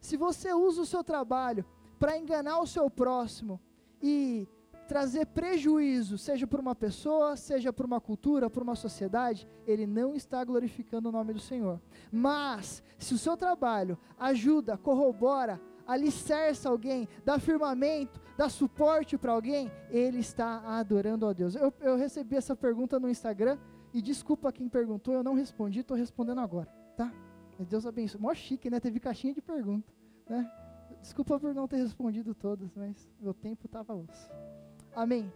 Se 0.00 0.16
você 0.16 0.52
usa 0.52 0.82
o 0.82 0.86
seu 0.86 1.04
trabalho 1.04 1.64
para 1.98 2.18
enganar 2.18 2.58
o 2.58 2.66
seu 2.66 2.90
próximo 2.90 3.60
e 4.02 4.48
trazer 4.90 5.24
prejuízo, 5.26 6.18
seja 6.18 6.48
por 6.48 6.58
uma 6.58 6.74
pessoa, 6.74 7.36
seja 7.36 7.72
por 7.72 7.86
uma 7.86 8.00
cultura, 8.00 8.50
por 8.50 8.60
uma 8.60 8.74
sociedade, 8.74 9.46
ele 9.64 9.86
não 9.86 10.16
está 10.16 10.42
glorificando 10.42 11.08
o 11.08 11.12
nome 11.12 11.32
do 11.32 11.38
Senhor. 11.38 11.80
Mas, 12.10 12.82
se 12.98 13.14
o 13.14 13.18
seu 13.18 13.36
trabalho 13.36 13.96
ajuda, 14.18 14.76
corrobora, 14.76 15.60
alicerça 15.86 16.68
alguém, 16.68 17.08
dá 17.24 17.38
firmamento, 17.38 18.20
dá 18.36 18.48
suporte 18.48 19.16
para 19.16 19.30
alguém, 19.30 19.70
ele 19.90 20.18
está 20.18 20.60
adorando 20.80 21.24
a 21.24 21.32
Deus. 21.32 21.54
Eu, 21.54 21.72
eu 21.80 21.96
recebi 21.96 22.34
essa 22.34 22.56
pergunta 22.56 22.98
no 22.98 23.08
Instagram 23.08 23.58
e 23.94 24.02
desculpa 24.02 24.50
quem 24.50 24.68
perguntou, 24.68 25.14
eu 25.14 25.22
não 25.22 25.34
respondi, 25.34 25.80
estou 25.80 25.96
respondendo 25.96 26.40
agora, 26.40 26.68
tá? 26.96 27.12
Deus 27.60 27.86
abençoe. 27.86 28.20
Mó 28.20 28.34
chique, 28.34 28.68
né? 28.68 28.80
Teve 28.80 28.98
caixinha 28.98 29.34
de 29.34 29.40
pergunta, 29.40 29.88
né? 30.28 30.50
Desculpa 31.00 31.38
por 31.38 31.54
não 31.54 31.68
ter 31.68 31.76
respondido 31.76 32.34
todas, 32.34 32.74
mas 32.74 33.08
meu 33.20 33.32
tempo 33.32 33.66
estava 33.66 33.94
osso. 33.94 34.28
Amém? 34.94 35.32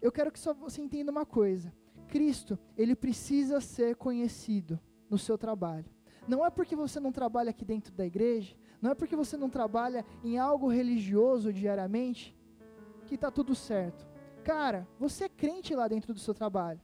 Eu 0.00 0.10
quero 0.10 0.32
que 0.32 0.38
só 0.38 0.54
você 0.54 0.80
entenda 0.80 1.10
uma 1.10 1.26
coisa. 1.26 1.72
Cristo, 2.08 2.58
ele 2.76 2.96
precisa 2.96 3.60
ser 3.60 3.96
conhecido 3.96 4.80
no 5.08 5.18
seu 5.18 5.36
trabalho. 5.36 5.86
Não 6.26 6.44
é 6.44 6.50
porque 6.50 6.74
você 6.74 6.98
não 6.98 7.12
trabalha 7.12 7.50
aqui 7.50 7.64
dentro 7.64 7.92
da 7.92 8.06
igreja, 8.06 8.56
não 8.80 8.90
é 8.90 8.94
porque 8.94 9.16
você 9.16 9.36
não 9.36 9.50
trabalha 9.50 10.04
em 10.24 10.38
algo 10.38 10.68
religioso 10.68 11.52
diariamente, 11.52 12.36
que 13.06 13.14
está 13.14 13.30
tudo 13.30 13.54
certo. 13.54 14.06
Cara, 14.42 14.88
você 14.98 15.24
é 15.24 15.28
crente 15.28 15.74
lá 15.74 15.86
dentro 15.86 16.14
do 16.14 16.20
seu 16.20 16.32
trabalho. 16.32 16.80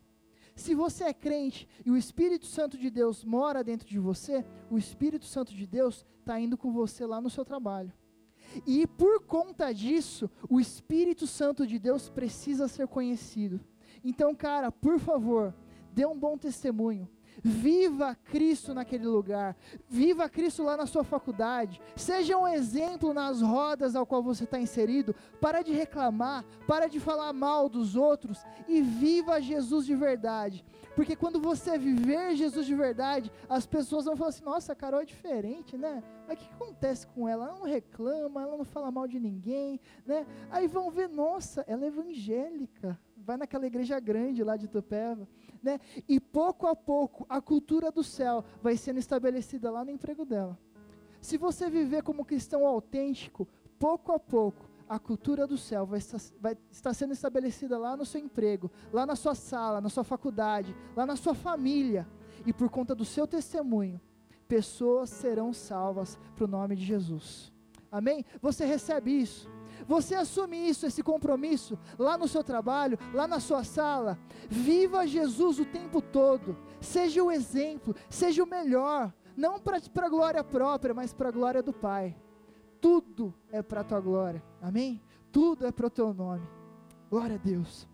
Se 0.54 0.74
você 0.74 1.04
é 1.04 1.14
crente 1.14 1.68
e 1.84 1.90
o 1.90 1.96
Espírito 1.96 2.46
Santo 2.46 2.78
de 2.78 2.90
Deus 2.90 3.24
mora 3.24 3.62
dentro 3.62 3.86
de 3.86 3.98
você, 3.98 4.44
o 4.70 4.78
Espírito 4.78 5.26
Santo 5.26 5.54
de 5.54 5.66
Deus 5.66 6.04
está 6.20 6.40
indo 6.40 6.56
com 6.56 6.72
você 6.72 7.04
lá 7.04 7.20
no 7.20 7.30
seu 7.30 7.44
trabalho. 7.44 7.92
E 8.66 8.86
por 8.86 9.20
conta 9.22 9.72
disso, 9.72 10.30
o 10.48 10.60
Espírito 10.60 11.26
Santo 11.26 11.66
de 11.66 11.78
Deus 11.78 12.08
precisa 12.08 12.68
ser 12.68 12.86
conhecido. 12.86 13.60
Então, 14.04 14.34
cara, 14.34 14.70
por 14.70 14.98
favor, 14.98 15.54
dê 15.92 16.06
um 16.06 16.18
bom 16.18 16.38
testemunho. 16.38 17.08
Viva 17.42 18.14
Cristo 18.14 18.74
naquele 18.74 19.06
lugar. 19.06 19.56
Viva 19.88 20.28
Cristo 20.28 20.62
lá 20.62 20.76
na 20.76 20.86
sua 20.86 21.04
faculdade. 21.04 21.80
Seja 21.94 22.36
um 22.36 22.48
exemplo 22.48 23.12
nas 23.12 23.40
rodas 23.40 23.94
ao 23.94 24.06
qual 24.06 24.22
você 24.22 24.44
está 24.44 24.58
inserido. 24.58 25.14
Para 25.40 25.62
de 25.62 25.72
reclamar, 25.72 26.44
para 26.66 26.86
de 26.86 27.00
falar 27.00 27.32
mal 27.32 27.68
dos 27.68 27.96
outros 27.96 28.44
e 28.68 28.80
viva 28.80 29.40
Jesus 29.40 29.86
de 29.86 29.94
verdade. 29.94 30.64
Porque 30.96 31.14
quando 31.14 31.38
você 31.38 31.76
viver 31.76 32.34
Jesus 32.36 32.64
de 32.64 32.74
verdade, 32.74 33.30
as 33.50 33.66
pessoas 33.66 34.06
vão 34.06 34.16
falar 34.16 34.30
assim: 34.30 34.44
nossa, 34.44 34.72
a 34.72 34.76
Carol 34.76 35.02
é 35.02 35.04
diferente, 35.04 35.76
né? 35.76 36.02
Mas 36.26 36.38
o 36.38 36.40
que 36.40 36.54
acontece 36.54 37.06
com 37.08 37.28
ela? 37.28 37.48
Ela 37.48 37.58
não 37.58 37.66
reclama, 37.66 38.42
ela 38.42 38.56
não 38.56 38.64
fala 38.64 38.90
mal 38.90 39.06
de 39.06 39.20
ninguém, 39.20 39.78
né? 40.06 40.26
Aí 40.50 40.66
vão 40.66 40.90
ver: 40.90 41.08
nossa, 41.08 41.62
ela 41.68 41.84
é 41.84 41.88
evangélica. 41.88 42.98
Vai 43.14 43.36
naquela 43.36 43.66
igreja 43.66 44.00
grande 44.00 44.42
lá 44.42 44.56
de 44.56 44.68
Tupéva, 44.68 45.28
né? 45.62 45.80
E 46.08 46.20
pouco 46.20 46.66
a 46.66 46.76
pouco 46.76 47.26
a 47.28 47.40
cultura 47.40 47.90
do 47.90 48.02
céu 48.02 48.44
vai 48.62 48.76
sendo 48.76 48.98
estabelecida 48.98 49.70
lá 49.70 49.84
no 49.84 49.90
emprego 49.90 50.24
dela. 50.24 50.58
Se 51.20 51.36
você 51.36 51.68
viver 51.68 52.02
como 52.02 52.24
cristão 52.24 52.66
autêntico, 52.66 53.48
pouco 53.78 54.12
a 54.12 54.18
pouco 54.18 54.70
a 54.88 54.98
cultura 54.98 55.46
do 55.46 55.58
céu 55.58 55.84
vai 55.84 55.98
estar, 55.98 56.20
vai 56.40 56.56
estar, 56.70 56.94
sendo 56.94 57.12
estabelecida 57.12 57.76
lá 57.76 57.96
no 57.96 58.06
seu 58.06 58.20
emprego, 58.20 58.70
lá 58.92 59.04
na 59.04 59.16
sua 59.16 59.34
sala, 59.34 59.80
na 59.80 59.88
sua 59.88 60.04
faculdade, 60.04 60.74
lá 60.94 61.04
na 61.04 61.16
sua 61.16 61.34
família. 61.34 62.06
E 62.46 62.52
por 62.52 62.70
conta 62.70 62.94
do 62.94 63.04
seu 63.04 63.26
testemunho, 63.26 64.00
pessoas 64.46 65.10
serão 65.10 65.52
salvas 65.52 66.18
para 66.36 66.44
o 66.44 66.48
nome 66.48 66.76
de 66.76 66.84
Jesus. 66.84 67.52
Amém? 67.90 68.24
Você 68.40 68.64
recebe 68.64 69.10
isso. 69.10 69.50
Você 69.86 70.14
assume 70.14 70.56
isso, 70.68 70.86
esse 70.86 71.02
compromisso, 71.02 71.78
lá 71.98 72.16
no 72.16 72.28
seu 72.28 72.42
trabalho, 72.42 72.98
lá 73.12 73.26
na 73.26 73.40
sua 73.40 73.64
sala. 73.64 74.18
Viva 74.48 75.06
Jesus 75.06 75.58
o 75.58 75.64
tempo 75.64 76.00
todo. 76.00 76.56
Seja 76.80 77.22
o 77.22 77.30
exemplo, 77.30 77.94
seja 78.08 78.42
o 78.42 78.46
melhor. 78.46 79.12
Não 79.36 79.60
para 79.60 79.78
a 79.78 80.08
glória 80.08 80.42
própria, 80.42 80.94
mas 80.94 81.12
para 81.12 81.28
a 81.28 81.32
glória 81.32 81.62
do 81.62 81.72
Pai. 81.72 82.16
Tudo 82.80 83.34
é 83.50 83.62
para 83.62 83.80
a 83.80 83.84
tua 83.84 84.00
glória. 84.00 84.42
Amém? 84.60 85.02
Tudo 85.30 85.66
é 85.66 85.72
para 85.72 85.86
o 85.86 85.90
teu 85.90 86.14
nome. 86.14 86.46
Glória 87.10 87.36
a 87.36 87.38
Deus. 87.38 87.88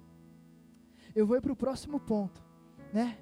Eu 1.15 1.27
vou 1.27 1.41
para 1.41 1.53
o 1.53 1.57
próximo 1.57 1.99
ponto, 2.01 2.43
né? 2.93 3.19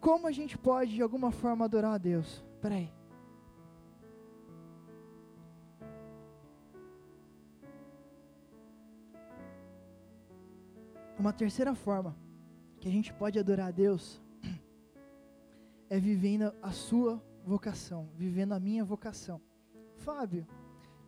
Como 0.00 0.26
a 0.26 0.32
gente 0.32 0.56
pode 0.56 0.94
de 0.94 1.02
alguma 1.02 1.30
forma 1.30 1.64
adorar 1.64 1.94
a 1.94 1.98
Deus? 1.98 2.42
Peraí. 2.60 2.90
Uma 11.20 11.34
terceira 11.34 11.74
forma 11.74 12.16
que 12.80 12.88
a 12.88 12.90
gente 12.90 13.12
pode 13.12 13.38
adorar 13.38 13.68
a 13.68 13.70
Deus 13.70 14.22
é 15.90 16.00
vivendo 16.00 16.50
a 16.62 16.72
sua 16.72 17.22
vocação, 17.44 18.08
vivendo 18.16 18.52
a 18.52 18.58
minha 18.58 18.82
vocação. 18.82 19.38
Fábio, 19.96 20.46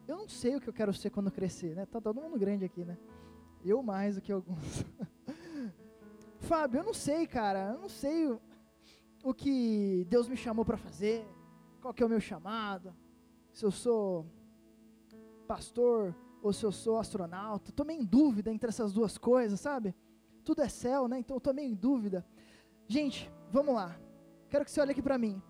eu 0.07 0.19
não 0.19 0.29
sei 0.29 0.55
o 0.55 0.61
que 0.61 0.69
eu 0.69 0.73
quero 0.75 0.93
ser 0.93 1.09
quando 1.09 1.31
crescer, 1.31 1.75
né? 1.75 1.87
Tá 1.87 1.99
todo 1.99 2.21
mundo 2.21 2.39
grande 2.39 2.63
aqui, 2.63 2.85
né? 2.85 2.99
Eu 3.65 3.83
mais 3.83 4.17
do 4.17 4.21
que 4.21 4.31
alguns. 4.31 4.85
Fábio, 6.41 6.81
eu 6.81 6.85
não 6.85 6.93
sei, 6.93 7.27
cara, 7.27 7.73
eu 7.73 7.81
não 7.81 7.89
sei 7.89 8.27
o, 8.27 8.39
o 9.25 9.33
que 9.33 10.07
Deus 10.11 10.29
me 10.29 10.37
chamou 10.37 10.63
para 10.63 10.77
fazer, 10.77 11.27
qual 11.81 11.95
que 11.95 12.03
é 12.03 12.07
o 12.07 12.11
meu 12.11 12.21
chamado, 12.21 12.95
se 13.51 13.65
eu 13.65 13.71
sou 13.71 14.27
pastor, 15.49 16.15
ou 16.43 16.53
se 16.53 16.65
eu 16.65 16.73
sou 16.73 16.99
astronauta. 16.99 17.71
Estou 17.71 17.87
meio 17.87 18.03
em 18.03 18.05
dúvida 18.05 18.53
entre 18.53 18.69
essas 18.69 18.93
duas 18.93 19.17
coisas, 19.17 19.61
sabe? 19.61 19.95
Tudo 20.45 20.63
é 20.63 20.69
céu, 20.69 21.07
né? 21.07 21.21
Então 21.21 21.37
eu 21.37 21.39
estou 21.39 21.55
meio 21.55 21.71
em 21.71 21.75
dúvida. 21.75 22.27
Gente, 22.89 23.31
vamos 23.51 23.75
lá. 23.75 23.97
Quero 24.51 24.65
que 24.65 24.71
você 24.71 24.81
olhe 24.81 24.91
aqui 24.91 25.01
para 25.01 25.17
mim. 25.17 25.41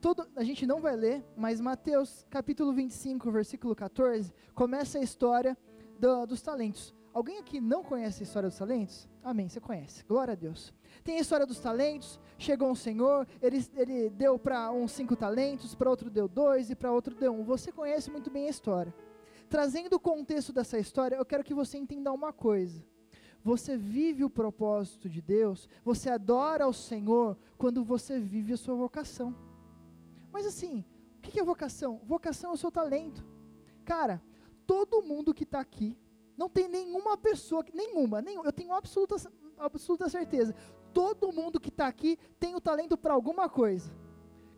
Todo, 0.00 0.28
a 0.36 0.44
gente 0.44 0.64
não 0.64 0.80
vai 0.80 0.94
ler, 0.94 1.24
mas 1.36 1.60
Mateus 1.60 2.24
capítulo 2.30 2.72
25, 2.72 3.32
versículo 3.32 3.74
14, 3.74 4.32
começa 4.54 4.98
a 4.98 5.02
história 5.02 5.58
do, 5.98 6.24
dos 6.24 6.40
talentos. 6.40 6.94
Alguém 7.12 7.38
aqui 7.38 7.60
não 7.60 7.82
conhece 7.82 8.22
a 8.22 8.24
história 8.24 8.48
dos 8.48 8.56
talentos? 8.56 9.08
Amém, 9.24 9.48
você 9.48 9.60
conhece. 9.60 10.04
Glória 10.04 10.32
a 10.32 10.36
Deus. 10.36 10.72
Tem 11.02 11.16
a 11.18 11.20
história 11.20 11.44
dos 11.44 11.58
talentos. 11.58 12.20
Chegou 12.38 12.70
um 12.70 12.76
senhor, 12.76 13.26
ele, 13.42 13.66
ele 13.74 14.08
deu 14.10 14.38
para 14.38 14.70
um 14.70 14.86
cinco 14.86 15.16
talentos, 15.16 15.74
para 15.74 15.90
outro 15.90 16.08
deu 16.08 16.28
dois 16.28 16.70
e 16.70 16.76
para 16.76 16.92
outro 16.92 17.14
deu 17.16 17.32
um. 17.32 17.42
Você 17.42 17.72
conhece 17.72 18.08
muito 18.08 18.30
bem 18.30 18.46
a 18.46 18.50
história. 18.50 18.94
Trazendo 19.48 19.94
o 19.94 20.00
contexto 20.00 20.52
dessa 20.52 20.78
história, 20.78 21.16
eu 21.16 21.24
quero 21.24 21.42
que 21.42 21.54
você 21.54 21.78
entenda 21.78 22.12
uma 22.12 22.32
coisa. 22.32 22.84
Você 23.42 23.76
vive 23.76 24.24
o 24.24 24.30
propósito 24.30 25.08
de 25.08 25.22
Deus, 25.22 25.68
você 25.84 26.10
adora 26.10 26.64
ao 26.64 26.72
Senhor 26.72 27.36
quando 27.56 27.82
você 27.82 28.18
vive 28.18 28.52
a 28.52 28.56
sua 28.56 28.74
vocação. 28.74 29.34
Mas 30.30 30.44
assim, 30.44 30.84
o 31.16 31.20
que 31.20 31.40
é 31.40 31.44
vocação? 31.44 32.00
Vocação 32.04 32.50
é 32.50 32.54
o 32.54 32.58
seu 32.58 32.70
talento. 32.70 33.24
Cara, 33.84 34.22
todo 34.66 35.02
mundo 35.02 35.32
que 35.32 35.44
está 35.44 35.60
aqui, 35.60 35.96
não 36.36 36.48
tem 36.48 36.68
nenhuma 36.68 37.16
pessoa, 37.16 37.64
nenhuma, 37.72 38.20
nenhuma, 38.20 38.46
eu 38.46 38.52
tenho 38.52 38.72
absoluta, 38.72 39.16
absoluta 39.56 40.08
certeza. 40.08 40.54
Todo 40.92 41.32
mundo 41.32 41.58
que 41.58 41.68
está 41.70 41.86
aqui 41.86 42.18
tem 42.38 42.54
o 42.54 42.60
talento 42.60 42.96
para 42.98 43.14
alguma 43.14 43.48
coisa. 43.48 43.90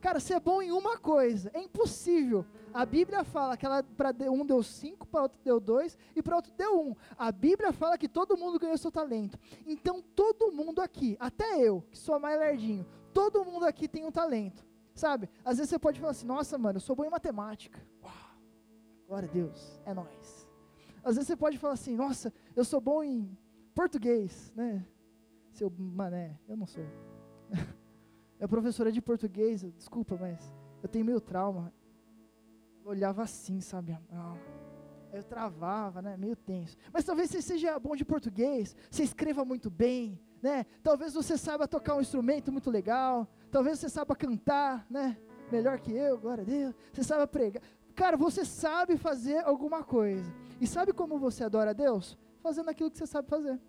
Cara, 0.01 0.19
ser 0.19 0.41
bom 0.41 0.63
em 0.63 0.73
uma 0.73 0.97
coisa 0.97 1.51
é 1.53 1.61
impossível. 1.61 2.47
A 2.73 2.87
Bíblia 2.87 3.23
fala 3.23 3.57
que 3.57 3.67
para 3.97 4.15
um 4.31 4.47
deu 4.47 4.63
cinco, 4.63 5.07
para 5.07 5.23
outro 5.23 5.39
deu 5.45 5.61
dois 5.61 5.99
e 6.17 6.23
para 6.23 6.37
outro 6.37 6.53
deu 6.57 6.81
um. 6.81 6.97
A 7.19 7.31
Bíblia 7.31 7.71
fala 7.73 7.99
que 7.99 8.09
todo 8.09 8.37
mundo 8.37 8.59
ganhou 8.59 8.79
seu 8.79 8.91
talento. 8.91 9.39
Então 9.67 10.03
todo 10.17 10.51
mundo 10.51 10.81
aqui, 10.81 11.17
até 11.21 11.61
eu, 11.61 11.83
que 11.91 11.99
sou 11.99 12.19
mais 12.19 12.39
lerdinho, 12.39 12.87
todo 13.13 13.45
mundo 13.45 13.65
aqui 13.67 13.87
tem 13.87 14.05
um 14.05 14.11
talento. 14.11 14.65
Sabe? 14.95 15.29
Às 15.45 15.59
vezes 15.59 15.71
você 15.71 15.79
pode 15.79 16.01
falar 16.01 16.13
assim: 16.13 16.27
Nossa, 16.27 16.57
mano, 16.57 16.77
eu 16.77 16.81
sou 16.81 16.97
bom 16.97 17.05
em 17.05 17.11
matemática. 17.11 17.79
Uau, 18.03 18.13
glória 19.07 19.29
a 19.29 19.33
Deus, 19.33 19.81
é 19.85 19.93
nós. 19.93 20.49
Às 21.05 21.17
vezes 21.17 21.29
você 21.29 21.37
pode 21.37 21.59
falar 21.59 21.75
assim: 21.75 21.95
Nossa, 21.95 22.33
eu 22.57 22.65
sou 22.65 22.81
bom 22.81 23.03
em 23.03 23.37
português, 23.75 24.53
né? 24.57 24.85
Seu 25.53 25.71
mané, 25.71 26.39
eu 26.49 26.57
não 26.57 26.67
sou. 26.67 26.85
Minha 28.41 28.49
professora 28.49 28.91
de 28.91 29.03
português, 29.03 29.61
desculpa, 29.77 30.17
mas 30.19 30.41
eu 30.83 30.89
tenho 30.89 31.05
meio 31.05 31.21
trauma. 31.21 31.71
Eu 32.83 32.91
olhava 32.91 33.23
assim, 33.23 33.61
sabe? 33.61 33.93
Ah, 34.11 34.35
eu 35.13 35.23
travava, 35.23 36.01
né? 36.01 36.17
Meio 36.17 36.35
tenso. 36.35 36.75
Mas 36.91 37.05
talvez 37.05 37.29
você 37.29 37.43
seja 37.43 37.79
bom 37.79 37.95
de 37.95 38.03
português, 38.03 38.75
você 38.91 39.03
escreva 39.03 39.45
muito 39.45 39.69
bem, 39.69 40.19
né? 40.43 40.65
Talvez 40.83 41.13
você 41.13 41.37
saiba 41.37 41.69
tocar 41.69 41.95
um 41.97 42.01
instrumento 42.01 42.51
muito 42.51 42.71
legal, 42.71 43.29
talvez 43.51 43.79
você 43.79 43.91
saiba 43.91 44.17
cantar, 44.17 44.87
né? 44.89 45.19
Melhor 45.53 45.79
que 45.79 45.93
eu, 45.93 46.17
glória 46.17 46.41
a 46.41 46.47
Deus. 46.47 46.75
Você 46.95 47.05
saiba 47.05 47.27
pregar. 47.27 47.63
Cara, 47.95 48.17
você 48.17 48.43
sabe 48.43 48.97
fazer 48.97 49.45
alguma 49.45 49.85
coisa. 49.85 50.33
E 50.59 50.67
sabe 50.67 50.95
como 50.95 51.19
você 51.19 51.45
adora 51.45 51.71
a 51.71 51.75
Deus? 51.75 52.17
Fazendo 52.39 52.71
aquilo 52.71 52.91
que 52.91 52.97
você 52.97 53.07
sabe 53.07 53.29
fazer. 53.29 53.61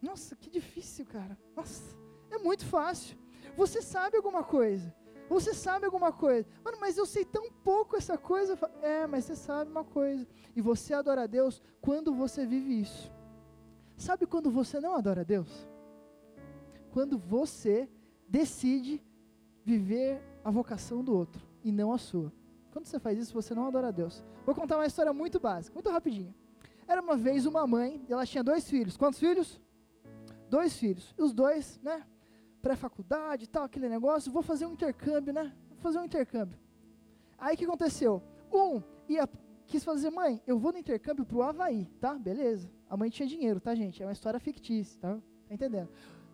Nossa, 0.00 0.34
que 0.34 0.48
difícil, 0.48 1.04
cara. 1.04 1.36
Nossa. 1.54 2.07
É 2.30 2.38
muito 2.38 2.64
fácil. 2.66 3.16
Você 3.56 3.82
sabe 3.82 4.16
alguma 4.16 4.42
coisa. 4.42 4.94
Você 5.28 5.52
sabe 5.52 5.84
alguma 5.84 6.12
coisa. 6.12 6.48
Mano, 6.64 6.78
mas 6.80 6.96
eu 6.96 7.04
sei 7.04 7.24
tão 7.24 7.50
pouco 7.52 7.96
essa 7.96 8.16
coisa. 8.16 8.58
É, 8.82 9.06
mas 9.06 9.24
você 9.24 9.36
sabe 9.36 9.70
uma 9.70 9.84
coisa. 9.84 10.26
E 10.56 10.60
você 10.60 10.94
adora 10.94 11.22
a 11.22 11.26
Deus 11.26 11.62
quando 11.80 12.14
você 12.14 12.46
vive 12.46 12.80
isso. 12.80 13.12
Sabe 13.96 14.26
quando 14.26 14.50
você 14.50 14.80
não 14.80 14.94
adora 14.94 15.20
a 15.20 15.24
Deus? 15.24 15.68
Quando 16.92 17.18
você 17.18 17.88
decide 18.28 19.02
viver 19.64 20.22
a 20.44 20.50
vocação 20.50 21.04
do 21.04 21.14
outro 21.14 21.46
e 21.62 21.70
não 21.70 21.92
a 21.92 21.98
sua. 21.98 22.32
Quando 22.70 22.86
você 22.86 22.98
faz 22.98 23.18
isso, 23.18 23.34
você 23.34 23.54
não 23.54 23.66
adora 23.66 23.88
a 23.88 23.90
Deus. 23.90 24.24
Vou 24.46 24.54
contar 24.54 24.76
uma 24.76 24.86
história 24.86 25.12
muito 25.12 25.40
básica, 25.40 25.74
muito 25.74 25.90
rapidinho. 25.90 26.34
Era 26.86 27.02
uma 27.02 27.16
vez 27.16 27.44
uma 27.44 27.66
mãe, 27.66 28.02
ela 28.08 28.24
tinha 28.24 28.42
dois 28.42 28.68
filhos. 28.68 28.96
Quantos 28.96 29.18
filhos? 29.18 29.60
Dois 30.48 30.76
filhos. 30.76 31.14
Os 31.18 31.34
dois, 31.34 31.78
né? 31.82 32.06
Pré-faculdade 32.60 33.44
e 33.44 33.46
tal, 33.46 33.64
aquele 33.64 33.88
negócio, 33.88 34.32
vou 34.32 34.42
fazer 34.42 34.66
um 34.66 34.72
intercâmbio, 34.72 35.32
né? 35.32 35.52
Vou 35.70 35.78
fazer 35.78 35.98
um 35.98 36.04
intercâmbio. 36.04 36.58
Aí 37.38 37.54
o 37.54 37.58
que 37.58 37.64
aconteceu? 37.64 38.22
Um 38.52 38.82
ia, 39.08 39.28
quis 39.66 39.84
fazer, 39.84 40.10
mãe, 40.10 40.42
eu 40.46 40.58
vou 40.58 40.72
no 40.72 40.78
intercâmbio 40.78 41.24
pro 41.24 41.42
Havaí, 41.42 41.86
tá? 42.00 42.14
Beleza. 42.14 42.70
A 42.88 42.96
mãe 42.96 43.10
tinha 43.10 43.28
dinheiro, 43.28 43.60
tá, 43.60 43.74
gente? 43.74 44.02
É 44.02 44.06
uma 44.06 44.12
história 44.12 44.40
fictícia, 44.40 45.00
tá? 45.00 45.14
Tá 45.14 45.54
entendendo? 45.54 45.88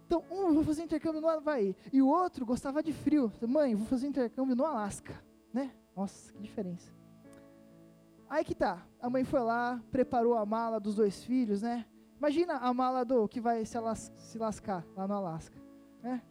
Então, 0.06 0.22
um, 0.30 0.52
vou 0.52 0.64
fazer 0.64 0.82
intercâmbio 0.82 1.20
no 1.20 1.28
Havaí. 1.28 1.76
E 1.92 2.00
o 2.00 2.08
outro 2.08 2.44
gostava 2.44 2.82
de 2.82 2.92
frio. 2.92 3.32
Mãe, 3.46 3.74
vou 3.74 3.86
fazer 3.86 4.06
intercâmbio 4.06 4.54
no 4.54 4.64
Alasca, 4.64 5.14
né? 5.52 5.72
Nossa, 5.96 6.32
que 6.32 6.42
diferença. 6.42 6.92
Aí 8.28 8.44
que 8.44 8.54
tá. 8.54 8.86
A 9.00 9.08
mãe 9.08 9.24
foi 9.24 9.40
lá, 9.40 9.82
preparou 9.90 10.34
a 10.34 10.44
mala 10.44 10.80
dos 10.80 10.96
dois 10.96 11.22
filhos, 11.22 11.62
né? 11.62 11.86
Imagina 12.18 12.54
a 12.54 12.72
mala 12.72 13.04
do 13.04 13.28
que 13.28 13.40
vai 13.40 13.64
se, 13.64 13.78
las 13.78 14.12
se 14.16 14.38
lascar 14.38 14.84
lá 14.96 15.06
no 15.06 15.14
Alasca 15.14 15.63
né? 16.04 16.22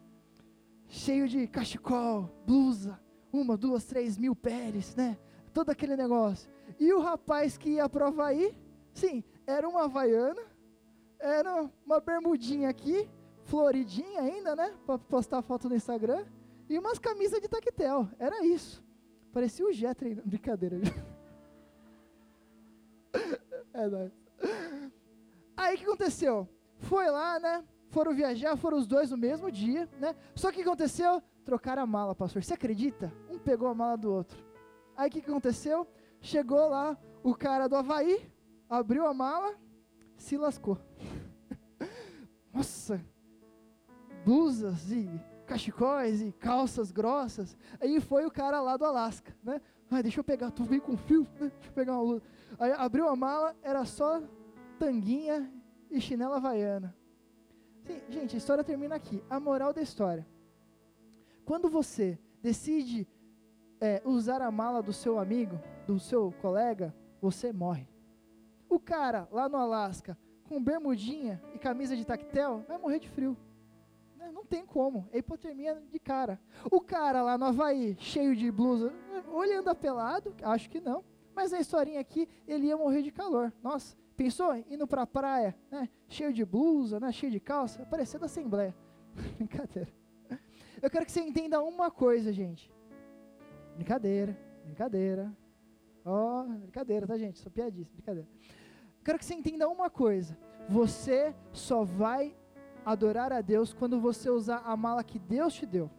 Cheio 0.86 1.28
de 1.28 1.48
cachecol, 1.48 2.30
blusa, 2.46 3.00
uma, 3.32 3.56
duas, 3.56 3.84
três 3.84 4.16
mil 4.16 4.36
peles, 4.36 4.94
né? 4.94 5.18
Todo 5.52 5.70
aquele 5.70 5.96
negócio. 5.96 6.48
E 6.78 6.92
o 6.92 7.00
rapaz 7.00 7.58
que 7.58 7.70
ia 7.70 7.88
para 7.88 8.04
o 8.04 8.08
Havaí, 8.08 8.56
sim, 8.92 9.24
era 9.44 9.68
uma 9.68 9.84
havaiana, 9.84 10.40
era 11.18 11.68
uma 11.84 12.00
bermudinha 12.00 12.68
aqui, 12.68 13.10
floridinha 13.44 14.20
ainda, 14.20 14.54
né? 14.54 14.72
Para 14.86 14.98
postar 14.98 15.42
foto 15.42 15.68
no 15.68 15.74
Instagram. 15.74 16.24
E 16.68 16.78
umas 16.78 16.98
camisas 16.98 17.40
de 17.40 17.48
taquetel. 17.48 18.08
Era 18.18 18.44
isso. 18.44 18.82
Parecia 19.32 19.66
o 19.66 19.68
aí. 19.68 20.14
Brincadeira. 20.24 20.78
é 23.74 23.88
nóis. 23.88 24.12
Aí 25.56 25.74
o 25.74 25.78
que 25.78 25.84
aconteceu? 25.84 26.48
Foi 26.78 27.10
lá, 27.10 27.38
né? 27.38 27.64
Foram 27.94 28.12
viajar, 28.12 28.56
foram 28.56 28.76
os 28.76 28.88
dois 28.88 29.12
no 29.12 29.16
mesmo 29.16 29.52
dia, 29.52 29.88
né? 30.00 30.16
Só 30.34 30.50
que 30.50 30.56
o 30.56 30.62
que 30.64 30.68
aconteceu? 30.68 31.22
Trocaram 31.44 31.84
a 31.84 31.86
mala, 31.86 32.12
pastor. 32.12 32.42
Você 32.42 32.52
acredita? 32.52 33.12
Um 33.30 33.38
pegou 33.38 33.68
a 33.68 33.74
mala 33.74 33.96
do 33.96 34.12
outro. 34.12 34.36
Aí 34.96 35.08
o 35.08 35.12
que 35.12 35.20
aconteceu? 35.20 35.86
Chegou 36.20 36.68
lá 36.68 36.98
o 37.22 37.36
cara 37.36 37.68
do 37.68 37.76
Havaí, 37.76 38.28
abriu 38.68 39.06
a 39.06 39.14
mala, 39.14 39.54
se 40.16 40.36
lascou. 40.36 40.76
Nossa, 42.52 43.00
blusas 44.24 44.90
e 44.90 45.08
cachecóis 45.46 46.20
e 46.20 46.32
calças 46.32 46.90
grossas. 46.90 47.56
Aí 47.80 48.00
foi 48.00 48.26
o 48.26 48.30
cara 48.30 48.60
lá 48.60 48.76
do 48.76 48.84
Alasca, 48.84 49.36
né? 49.40 49.60
Ai, 49.88 50.02
deixa 50.02 50.18
eu 50.18 50.24
pegar, 50.24 50.50
tu 50.50 50.64
veio 50.64 50.82
com 50.82 50.96
fio, 50.96 51.28
né? 51.38 51.52
Deixa 51.54 51.68
eu 51.68 51.72
pegar 51.72 52.00
uma. 52.00 52.20
Aí 52.58 52.72
abriu 52.72 53.08
a 53.08 53.14
mala, 53.14 53.54
era 53.62 53.84
só 53.84 54.20
tanguinha 54.80 55.48
e 55.88 56.00
chinela 56.00 56.38
havaiana. 56.38 56.92
Sim, 57.84 58.00
gente, 58.08 58.34
a 58.34 58.38
história 58.38 58.64
termina 58.64 58.94
aqui. 58.94 59.22
A 59.28 59.38
moral 59.38 59.72
da 59.72 59.82
história. 59.82 60.26
Quando 61.44 61.68
você 61.68 62.18
decide 62.40 63.06
é, 63.80 64.00
usar 64.04 64.40
a 64.40 64.50
mala 64.50 64.82
do 64.82 64.92
seu 64.92 65.18
amigo, 65.18 65.60
do 65.86 65.98
seu 65.98 66.32
colega, 66.40 66.94
você 67.20 67.52
morre. 67.52 67.86
O 68.68 68.78
cara 68.78 69.28
lá 69.30 69.48
no 69.48 69.58
Alasca, 69.58 70.16
com 70.48 70.62
bermudinha 70.62 71.42
e 71.54 71.58
camisa 71.58 71.96
de 71.96 72.04
tactel, 72.04 72.64
vai 72.66 72.78
morrer 72.78 72.98
de 72.98 73.08
frio. 73.08 73.36
Né, 74.16 74.30
não 74.30 74.44
tem 74.44 74.64
como, 74.64 75.06
é 75.12 75.18
hipotermia 75.18 75.82
de 75.92 75.98
cara. 75.98 76.40
O 76.70 76.80
cara 76.80 77.22
lá 77.22 77.36
no 77.36 77.44
Havaí, 77.44 77.96
cheio 77.98 78.34
de 78.34 78.50
blusa, 78.50 78.92
ou 79.28 79.44
ele 79.44 79.54
anda 79.54 79.74
pelado, 79.74 80.34
acho 80.42 80.70
que 80.70 80.80
não, 80.80 81.04
mas 81.34 81.52
a 81.52 81.60
historinha 81.60 82.00
aqui, 82.00 82.28
ele 82.46 82.68
ia 82.68 82.76
morrer 82.76 83.02
de 83.02 83.10
calor. 83.10 83.52
Nossa, 83.62 83.96
pensou 84.16 84.54
indo 84.68 84.86
para 84.86 85.02
a 85.02 85.06
praia, 85.06 85.56
né, 85.70 85.88
cheio 86.08 86.32
de 86.32 86.44
blusa, 86.44 87.00
né, 87.00 87.12
cheio 87.12 87.32
de 87.32 87.40
calça, 87.40 87.84
parecia 87.86 88.18
da 88.18 88.26
Assembleia. 88.26 88.74
Brincadeira. 89.36 89.92
Eu 90.82 90.90
quero 90.90 91.06
que 91.06 91.12
você 91.12 91.20
entenda 91.20 91.62
uma 91.62 91.90
coisa, 91.90 92.32
gente. 92.32 92.70
Brincadeira, 93.74 94.38
brincadeira. 94.64 95.34
Ó, 96.04 96.42
oh, 96.42 96.48
brincadeira, 96.58 97.06
tá, 97.06 97.16
gente? 97.16 97.38
Sou 97.38 97.50
piadista, 97.50 97.94
brincadeira. 97.94 98.28
Eu 98.98 99.04
quero 99.04 99.18
que 99.18 99.24
você 99.24 99.34
entenda 99.34 99.68
uma 99.68 99.88
coisa. 99.88 100.36
Você 100.68 101.34
só 101.52 101.84
vai 101.84 102.36
adorar 102.84 103.32
a 103.32 103.40
Deus 103.40 103.72
quando 103.72 103.98
você 103.98 104.28
usar 104.28 104.58
a 104.58 104.76
mala 104.76 105.02
que 105.02 105.18
Deus 105.18 105.54
te 105.54 105.64
deu. 105.64 105.90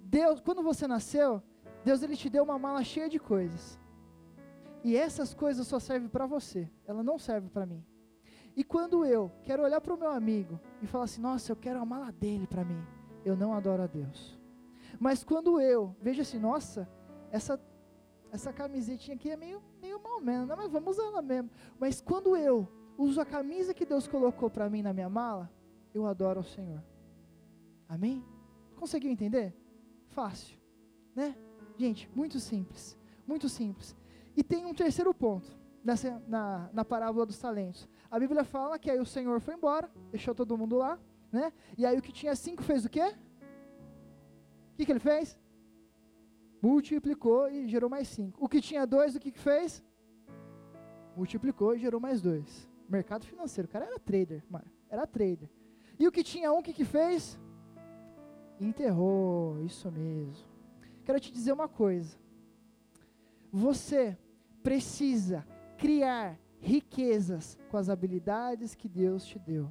Deus, 0.00 0.40
quando 0.40 0.62
você 0.62 0.86
nasceu, 0.86 1.42
Deus 1.84 2.02
ele 2.02 2.16
te 2.16 2.30
deu 2.30 2.44
uma 2.44 2.58
mala 2.58 2.82
cheia 2.82 3.08
de 3.08 3.18
coisas. 3.18 3.78
E 4.84 4.96
essas 4.96 5.32
coisas 5.32 5.66
só 5.66 5.78
servem 5.78 6.08
para 6.08 6.26
você. 6.26 6.70
Ela 6.86 7.02
não 7.02 7.18
serve 7.18 7.48
para 7.48 7.66
mim. 7.66 7.84
E 8.54 8.62
quando 8.62 9.04
eu 9.04 9.30
quero 9.44 9.62
olhar 9.62 9.80
para 9.80 9.94
o 9.94 9.98
meu 9.98 10.10
amigo 10.10 10.60
e 10.82 10.86
falar 10.86 11.04
assim, 11.04 11.20
nossa, 11.20 11.52
eu 11.52 11.56
quero 11.56 11.80
a 11.80 11.86
mala 11.86 12.12
dele 12.12 12.46
para 12.46 12.64
mim, 12.64 12.82
eu 13.24 13.36
não 13.36 13.54
adoro 13.54 13.82
a 13.82 13.86
Deus. 13.86 14.38
Mas 15.00 15.24
quando 15.24 15.60
eu 15.60 15.96
vejo 16.00 16.20
assim, 16.20 16.38
nossa, 16.38 16.88
essa 17.30 17.58
essa 18.32 18.50
camisetinha 18.50 19.14
aqui 19.14 19.30
é 19.30 19.36
meio, 19.36 19.62
meio 19.80 20.02
mal 20.02 20.18
menos, 20.18 20.48
não, 20.48 20.56
mas 20.56 20.70
vamos 20.70 20.96
usar 20.96 21.06
ela 21.08 21.20
mesmo. 21.20 21.50
Mas 21.78 22.00
quando 22.00 22.34
eu 22.34 22.66
uso 22.96 23.20
a 23.20 23.26
camisa 23.26 23.74
que 23.74 23.84
Deus 23.84 24.08
colocou 24.08 24.48
para 24.48 24.70
mim 24.70 24.80
na 24.80 24.92
minha 24.92 25.08
mala, 25.08 25.52
eu 25.92 26.06
adoro 26.06 26.40
ao 26.40 26.44
Senhor. 26.44 26.82
Amém? 27.86 28.24
Conseguiu 28.76 29.10
entender? 29.10 29.54
Fácil, 30.08 30.58
né? 31.14 31.36
Gente, 31.76 32.10
muito 32.14 32.40
simples, 32.40 32.98
muito 33.26 33.50
simples. 33.50 33.94
E 34.36 34.42
tem 34.42 34.64
um 34.64 34.74
terceiro 34.74 35.12
ponto 35.12 35.50
nessa, 35.84 36.22
na, 36.26 36.70
na 36.72 36.84
parábola 36.84 37.26
dos 37.26 37.38
talentos. 37.38 37.88
A 38.10 38.18
Bíblia 38.18 38.44
fala 38.44 38.78
que 38.78 38.90
aí 38.90 38.98
o 38.98 39.06
Senhor 39.06 39.40
foi 39.40 39.54
embora, 39.54 39.90
deixou 40.10 40.34
todo 40.34 40.56
mundo 40.56 40.76
lá, 40.76 40.98
né? 41.30 41.52
E 41.76 41.84
aí 41.84 41.98
o 41.98 42.02
que 42.02 42.12
tinha 42.12 42.34
cinco 42.34 42.62
fez 42.62 42.84
o 42.84 42.88
quê? 42.88 43.14
O 44.72 44.76
que, 44.76 44.86
que 44.86 44.92
ele 44.92 45.00
fez? 45.00 45.38
Multiplicou 46.62 47.50
e 47.50 47.68
gerou 47.68 47.90
mais 47.90 48.08
cinco. 48.08 48.42
O 48.44 48.48
que 48.48 48.60
tinha 48.60 48.86
dois, 48.86 49.16
o 49.16 49.20
que, 49.20 49.32
que 49.32 49.38
fez? 49.38 49.82
Multiplicou 51.16 51.74
e 51.74 51.78
gerou 51.78 52.00
mais 52.00 52.22
dois. 52.22 52.68
Mercado 52.88 53.24
financeiro, 53.26 53.68
o 53.68 53.70
cara 53.70 53.86
era 53.86 53.98
trader, 53.98 54.42
mano, 54.48 54.70
era 54.88 55.06
trader. 55.06 55.48
E 55.98 56.06
o 56.06 56.12
que 56.12 56.22
tinha 56.22 56.52
um, 56.52 56.58
o 56.58 56.62
que, 56.62 56.72
que 56.72 56.84
fez? 56.84 57.38
Enterrou, 58.60 59.60
isso 59.64 59.90
mesmo. 59.90 60.46
Quero 61.04 61.18
te 61.18 61.32
dizer 61.32 61.52
uma 61.52 61.68
coisa. 61.68 62.16
Você 63.50 64.16
precisa 64.62 65.46
criar 65.76 66.38
riquezas 66.60 67.58
com 67.70 67.76
as 67.76 67.88
habilidades 67.88 68.74
que 68.74 68.88
Deus 68.88 69.24
te 69.24 69.38
deu. 69.38 69.70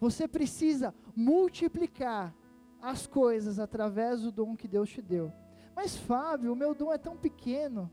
Você 0.00 0.26
precisa 0.26 0.94
multiplicar 1.14 2.34
as 2.80 3.06
coisas 3.06 3.58
através 3.58 4.22
do 4.22 4.32
dom 4.32 4.56
que 4.56 4.66
Deus 4.66 4.88
te 4.88 5.02
deu. 5.02 5.30
Mas 5.76 5.96
Fábio, 5.96 6.52
o 6.52 6.56
meu 6.56 6.74
dom 6.74 6.92
é 6.92 6.98
tão 6.98 7.16
pequeno. 7.16 7.90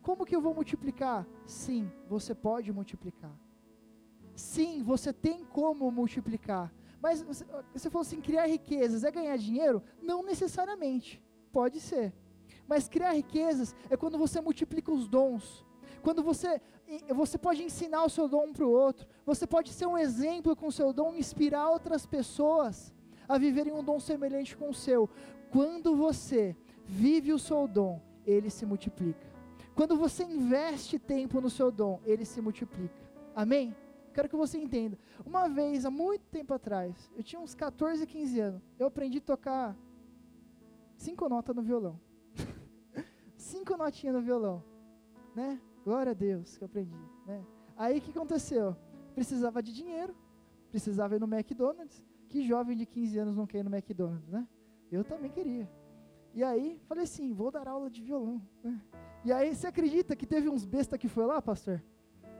Como 0.00 0.24
que 0.24 0.34
eu 0.34 0.40
vou 0.40 0.54
multiplicar? 0.54 1.26
Sim, 1.46 1.90
você 2.08 2.34
pode 2.34 2.72
multiplicar. 2.72 3.36
Sim, 4.34 4.82
você 4.82 5.12
tem 5.12 5.44
como 5.44 5.90
multiplicar. 5.90 6.72
Mas 7.02 7.22
você, 7.22 7.90
falou 7.90 8.02
assim: 8.02 8.20
criar 8.20 8.46
riquezas 8.46 9.04
é 9.04 9.10
ganhar 9.10 9.36
dinheiro? 9.36 9.82
Não 10.00 10.22
necessariamente. 10.22 11.22
Pode 11.52 11.80
ser. 11.80 12.14
Mas 12.70 12.88
criar 12.88 13.10
riquezas 13.10 13.74
é 13.90 13.96
quando 13.96 14.16
você 14.16 14.40
multiplica 14.40 14.92
os 14.92 15.08
dons. 15.08 15.66
Quando 16.02 16.22
você, 16.22 16.60
você 17.08 17.36
pode 17.36 17.64
ensinar 17.64 18.04
o 18.04 18.08
seu 18.08 18.28
dom 18.28 18.52
para 18.52 18.64
o 18.64 18.70
outro. 18.70 19.08
Você 19.26 19.44
pode 19.44 19.72
ser 19.72 19.86
um 19.86 19.98
exemplo 19.98 20.54
com 20.54 20.68
o 20.68 20.72
seu 20.72 20.92
dom, 20.92 21.12
inspirar 21.16 21.68
outras 21.68 22.06
pessoas 22.06 22.94
a 23.28 23.36
viverem 23.38 23.72
um 23.72 23.82
dom 23.82 23.98
semelhante 23.98 24.56
com 24.56 24.70
o 24.70 24.74
seu. 24.74 25.10
Quando 25.50 25.96
você 25.96 26.56
vive 26.86 27.32
o 27.32 27.40
seu 27.40 27.66
dom, 27.66 28.00
ele 28.24 28.48
se 28.48 28.64
multiplica. 28.64 29.26
Quando 29.74 29.96
você 29.96 30.22
investe 30.22 30.96
tempo 30.96 31.40
no 31.40 31.50
seu 31.50 31.72
dom, 31.72 31.98
ele 32.04 32.24
se 32.24 32.40
multiplica. 32.40 33.02
Amém? 33.34 33.74
Quero 34.14 34.28
que 34.28 34.36
você 34.36 34.58
entenda. 34.58 34.96
Uma 35.26 35.48
vez, 35.48 35.84
há 35.84 35.90
muito 35.90 36.22
tempo 36.26 36.54
atrás, 36.54 37.10
eu 37.16 37.24
tinha 37.24 37.40
uns 37.40 37.52
14, 37.52 38.06
15 38.06 38.38
anos, 38.38 38.62
eu 38.78 38.86
aprendi 38.86 39.18
a 39.18 39.22
tocar 39.22 39.76
cinco 40.96 41.28
notas 41.28 41.56
no 41.56 41.62
violão 41.62 41.98
cinco 43.70 43.76
notinhas 43.76 44.16
no 44.16 44.20
violão, 44.20 44.64
né? 45.34 45.60
Glória 45.84 46.10
a 46.10 46.14
Deus 46.14 46.56
que 46.56 46.64
eu 46.64 46.66
aprendi, 46.66 46.98
né? 47.24 47.44
Aí 47.76 47.98
o 47.98 48.00
que 48.00 48.10
aconteceu? 48.10 48.76
Precisava 49.14 49.62
de 49.62 49.72
dinheiro, 49.72 50.14
precisava 50.70 51.14
ir 51.14 51.20
no 51.20 51.32
McDonald's. 51.32 52.04
Que 52.28 52.42
jovem 52.42 52.76
de 52.76 52.86
15 52.86 53.18
anos 53.18 53.36
não 53.36 53.46
quer 53.46 53.58
ir 53.58 53.64
no 53.64 53.74
McDonald's, 53.74 54.28
né? 54.28 54.46
Eu 54.90 55.04
também 55.04 55.30
queria. 55.30 55.70
E 56.34 56.44
aí, 56.44 56.80
falei 56.86 57.04
assim, 57.04 57.32
vou 57.32 57.50
dar 57.50 57.66
aula 57.66 57.90
de 57.90 58.02
violão. 58.02 58.40
Né? 58.62 58.80
E 59.24 59.32
aí, 59.32 59.54
você 59.54 59.66
acredita 59.66 60.14
que 60.14 60.26
teve 60.26 60.48
uns 60.48 60.64
besta 60.64 60.96
que 60.96 61.08
foi 61.08 61.26
lá, 61.26 61.42
pastor? 61.42 61.82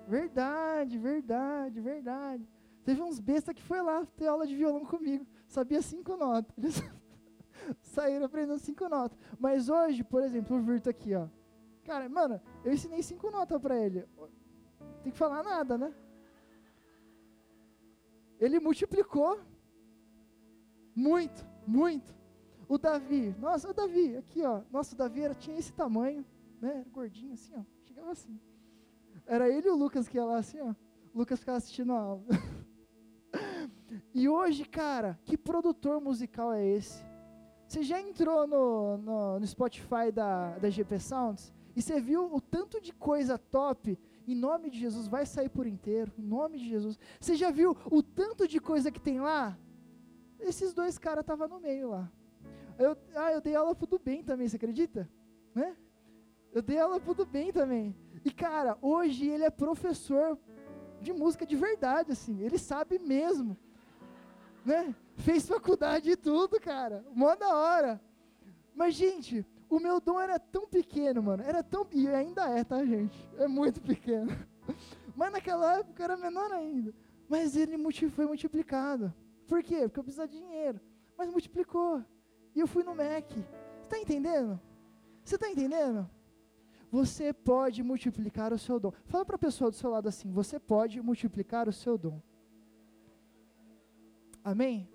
Verdade, 0.07 0.97
verdade, 0.97 1.81
verdade. 1.81 2.49
Teve 2.85 3.03
uns 3.03 3.19
besta 3.19 3.53
que 3.53 3.63
foi 3.63 3.83
lá 3.83 4.07
ter 4.17 4.29
aula 4.29 4.47
de 4.47 4.55
violão 4.55 4.85
comigo. 4.85 5.27
Sabia 5.49 5.83
cinco 5.83 6.17
notas. 6.17 6.83
saíram 7.83 8.27
aprendendo 8.27 8.59
cinco 8.59 8.89
notas. 8.89 9.19
Mas 9.39 9.69
hoje, 9.69 10.03
por 10.05 10.23
exemplo, 10.23 10.57
o 10.57 10.63
Virto 10.63 10.89
aqui, 10.91 11.15
ó. 11.15 11.29
Cara, 11.85 12.09
mano, 12.09 12.41
eu 12.65 12.73
ensinei 12.73 13.03
cinco 13.03 13.31
notas 13.31 13.61
para 13.61 13.79
ele. 13.79 14.07
Tem 15.03 15.11
que 15.13 15.19
falar 15.19 15.43
nada, 15.43 15.77
né? 15.79 15.95
Ele 18.39 18.61
multiplicou. 18.61 19.41
Muito, 20.95 21.47
muito. 21.67 22.15
O 22.69 22.79
Davi, 22.79 23.35
nossa, 23.39 23.69
o 23.69 23.75
Davi, 23.75 24.17
aqui, 24.17 24.45
ó. 24.45 24.63
Nossa, 24.71 24.95
o 24.95 24.99
Davi 24.99 25.23
era, 25.23 25.35
tinha 25.35 25.59
esse 25.59 25.73
tamanho, 25.73 26.25
né? 26.61 26.81
Era 26.81 26.89
gordinho 26.91 27.33
assim, 27.33 27.53
ó. 27.57 27.65
Chegava 27.85 28.13
assim. 28.13 28.39
Era 29.27 29.49
ele 29.49 29.67
e 29.67 29.71
o 29.71 29.77
Lucas 29.77 30.07
que 30.07 30.17
ia 30.17 30.25
lá 30.25 30.39
assim, 30.39 30.61
ó. 30.61 30.75
O 31.13 31.19
Lucas 31.19 31.41
ficava 31.41 31.59
assistindo 31.59 31.93
a 31.93 31.99
aula. 31.99 32.25
e 34.15 34.29
hoje, 34.29 34.65
cara, 34.65 35.19
que 35.25 35.37
produtor 35.37 36.01
musical 36.01 36.53
é 36.53 36.65
esse? 36.65 37.10
Você 37.71 37.85
já 37.85 38.01
entrou 38.01 38.49
no, 38.49 38.99
no, 38.99 39.39
no, 39.39 39.47
Spotify 39.47 40.11
da, 40.13 40.59
da 40.59 40.69
GP 40.69 40.99
Sounds 40.99 41.53
e 41.77 41.81
você 41.81 42.01
viu 42.01 42.35
o 42.35 42.41
tanto 42.41 42.81
de 42.81 42.93
coisa 42.93 43.39
top? 43.39 43.97
Em 44.27 44.35
nome 44.35 44.71
de 44.71 44.81
Jesus, 44.81 45.07
vai 45.07 45.25
sair 45.25 45.49
por 45.49 45.69
inteiro. 45.69 46.13
Em 46.19 46.23
nome 46.23 46.59
de 46.59 46.69
Jesus. 46.69 46.99
Você 47.21 47.37
já 47.37 47.53
viu 47.53 47.77
o 47.89 48.03
tanto 48.03 48.49
de 48.49 48.59
coisa 48.59 48.91
que 48.91 49.01
tem 49.01 49.21
lá? 49.21 49.57
Esses 50.41 50.75
dois 50.75 50.99
caras 50.99 51.21
estavam 51.21 51.47
no 51.47 51.61
meio 51.61 51.91
lá. 51.91 52.11
Eu, 52.77 52.97
ah, 53.15 53.31
eu 53.31 53.41
dei 53.41 53.55
aula 53.55 53.73
pro 53.73 53.87
do 53.87 54.01
bem 54.01 54.25
também, 54.25 54.49
você 54.49 54.57
acredita? 54.57 55.09
Né? 55.55 55.77
Eu 56.53 56.63
dei 56.63 56.81
aula 56.81 56.99
pro 56.99 57.15
do 57.15 57.25
bem 57.25 57.53
também. 57.53 57.95
E 58.25 58.33
cara, 58.33 58.77
hoje 58.83 59.29
ele 59.29 59.45
é 59.45 59.51
professor 59.51 60.37
de 61.01 61.13
música 61.13 61.47
de 61.47 61.55
verdade, 61.55 62.11
assim. 62.11 62.41
Ele 62.41 62.59
sabe 62.59 62.99
mesmo 62.99 63.57
né? 64.65 64.95
Fez 65.17 65.47
faculdade 65.47 66.11
e 66.11 66.17
tudo, 66.17 66.61
cara. 66.61 67.05
Mó 67.13 67.35
da 67.35 67.55
hora. 67.55 68.01
Mas, 68.75 68.95
gente, 68.95 69.45
o 69.69 69.79
meu 69.79 70.01
dom 70.01 70.21
era 70.21 70.39
tão 70.39 70.67
pequeno, 70.67 71.23
mano. 71.23 71.43
Era 71.43 71.63
tão. 71.63 71.87
E 71.93 72.09
ainda 72.09 72.49
é, 72.49 72.65
tá, 72.65 72.85
gente? 72.85 73.29
É 73.39 73.47
muito 73.47 73.81
pequeno. 73.81 74.31
Mas 75.15 75.33
naquela 75.33 75.79
época 75.79 76.03
era 76.03 76.17
menor 76.17 76.51
ainda. 76.53 76.95
Mas 77.29 77.57
ele 77.57 77.77
foi 78.11 78.27
multiplicado. 78.27 79.15
Por 79.47 79.63
quê? 79.63 79.83
Porque 79.83 80.01
eu 80.01 80.05
precisava 80.05 80.29
de 80.29 80.39
dinheiro. 80.39 80.81
Mas 81.17 81.31
multiplicou. 81.31 82.05
E 82.55 82.61
eu 82.61 82.67
fui 82.67 82.83
no 82.83 82.95
Mac. 82.95 83.31
Você 83.31 83.83
está 83.83 83.99
entendendo? 83.99 84.61
Você 85.25 85.35
está 85.37 85.49
entendendo? 85.49 86.09
Você 86.91 87.33
pode 87.33 87.83
multiplicar 87.83 88.53
o 88.53 88.59
seu 88.59 88.81
dom. 88.81 88.93
Fala 89.07 89.25
para 89.25 89.37
a 89.37 89.39
pessoa 89.39 89.71
do 89.71 89.77
seu 89.77 89.91
lado 89.91 90.09
assim: 90.09 90.31
você 90.31 90.59
pode 90.59 91.01
multiplicar 91.01 91.69
o 91.69 91.73
seu 91.73 91.97
dom. 91.97 92.21
Amém? 94.45 94.89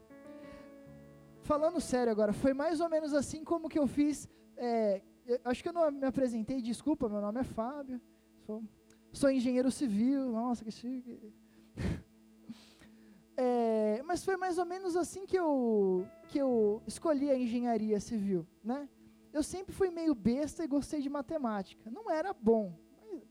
Falando 1.42 1.80
sério 1.80 2.12
agora, 2.12 2.34
foi 2.34 2.54
mais 2.54 2.80
ou 2.80 2.90
menos 2.90 3.14
assim 3.14 3.44
como 3.44 3.70
que 3.70 3.78
eu 3.78 3.88
fiz. 3.88 4.28
É, 4.58 5.02
eu, 5.26 5.40
acho 5.46 5.62
que 5.62 5.70
eu 5.70 5.74
não 5.74 5.92
me 5.92 6.06
apresentei, 6.06 6.62
desculpa, 6.62 7.08
meu 7.08 7.22
nome 7.22 7.40
é 7.40 7.44
Fábio, 7.44 8.02
sou, 8.46 8.64
sou 9.12 9.30
engenheiro 9.30 9.70
civil, 9.72 10.32
nossa, 10.32 10.64
que 10.64 10.72
chique. 10.72 11.34
é, 13.38 14.02
mas 14.04 14.24
foi 14.24 14.38
mais 14.38 14.58
ou 14.58 14.66
menos 14.66 14.96
assim 14.96 15.26
que 15.26 15.38
eu, 15.38 16.08
que 16.28 16.40
eu 16.40 16.82
escolhi 16.88 17.30
a 17.30 17.38
engenharia 17.38 18.00
civil, 18.00 18.48
né? 18.64 18.90
eu 19.36 19.44
sempre 19.44 19.76
fui 19.76 19.90
meio 19.90 20.16
besta 20.16 20.64
e 20.64 20.68
gostei 20.68 21.02
de 21.02 21.10
matemática. 21.10 21.92
Não 21.92 22.10
era 22.10 22.32
bom. 22.34 22.74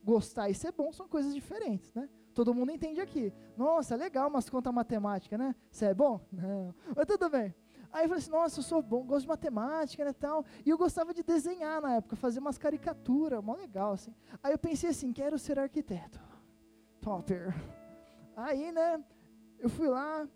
Gostar 0.04 0.50
e 0.50 0.54
ser 0.54 0.70
bom 0.70 0.92
são 0.92 1.08
coisas 1.08 1.34
diferentes, 1.34 1.94
né? 1.94 2.10
Todo 2.34 2.52
mundo 2.52 2.72
entende 2.72 3.00
aqui. 3.00 3.32
Nossa, 3.56 3.94
legal 3.94 4.28
umas 4.28 4.50
contas 4.50 4.74
matemática, 4.74 5.38
né? 5.38 5.54
Você 5.70 5.86
é 5.86 5.94
bom? 5.94 6.20
Não. 6.32 6.74
Mas 6.94 7.06
tudo 7.06 7.30
bem. 7.30 7.54
Aí 7.92 8.04
eu 8.04 8.08
falei 8.08 8.22
assim, 8.22 8.30
nossa, 8.32 8.58
eu 8.58 8.64
sou 8.64 8.82
bom, 8.82 9.04
gosto 9.04 9.22
de 9.22 9.28
matemática, 9.28 10.04
né, 10.04 10.12
tal. 10.12 10.44
E 10.66 10.68
eu 10.68 10.76
gostava 10.76 11.14
de 11.14 11.22
desenhar 11.22 11.80
na 11.80 11.94
época, 11.94 12.16
fazer 12.16 12.40
umas 12.40 12.58
caricaturas, 12.58 13.42
mó 13.42 13.54
legal, 13.54 13.92
assim. 13.92 14.12
Aí 14.42 14.52
eu 14.52 14.58
pensei 14.58 14.90
assim, 14.90 15.12
quero 15.12 15.38
ser 15.38 15.60
arquiteto. 15.60 16.20
Topper. 17.00 17.54
Aí, 18.36 18.72
né, 18.72 19.00
eu 19.60 19.68
fui 19.68 19.86
lá, 19.86 20.28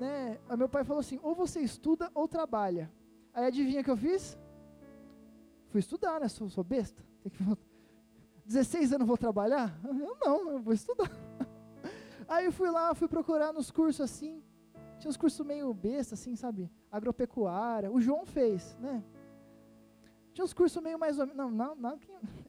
né, 0.00 0.38
meu 0.56 0.66
pai 0.66 0.82
falou 0.82 1.00
assim, 1.00 1.20
ou 1.22 1.34
você 1.34 1.60
estuda 1.60 2.10
ou 2.14 2.26
trabalha. 2.26 2.90
Aí 3.34 3.44
adivinha 3.44 3.82
o 3.82 3.84
que 3.84 3.90
eu 3.90 3.96
fiz? 3.96 4.38
Fui 5.68 5.80
estudar, 5.80 6.18
né, 6.18 6.28
sou, 6.28 6.48
sou 6.48 6.64
besta. 6.64 7.04
Tem 7.20 7.30
que 7.30 7.44
16 8.48 8.94
anos 8.94 9.06
vou 9.06 9.18
trabalhar? 9.18 9.78
Eu 9.84 10.16
não, 10.24 10.50
eu 10.52 10.58
vou 10.58 10.72
estudar. 10.72 11.10
Aí 12.26 12.46
eu 12.46 12.52
fui 12.52 12.70
lá, 12.70 12.94
fui 12.94 13.06
procurar 13.06 13.52
nos 13.52 13.70
cursos 13.70 14.00
assim, 14.00 14.42
tinha 14.98 15.10
uns 15.10 15.18
cursos 15.18 15.46
meio 15.46 15.72
besta, 15.72 16.14
assim, 16.14 16.34
sabe? 16.34 16.70
Agropecuária. 16.90 17.90
O 17.90 18.00
João 18.00 18.24
fez, 18.24 18.76
né? 18.80 19.04
Tinha 20.32 20.44
uns 20.44 20.54
cursos 20.54 20.82
meio 20.82 20.98
mais 20.98 21.18
ou 21.18 21.26
menos. 21.26 21.36
Não, 21.36 21.50
não, 21.50 21.74
não, 21.76 21.98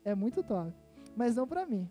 é 0.06 0.16
muito 0.16 0.42
top. 0.42 0.74
Mas 1.18 1.36
não 1.36 1.46
para 1.46 1.66
mim. 1.66 1.90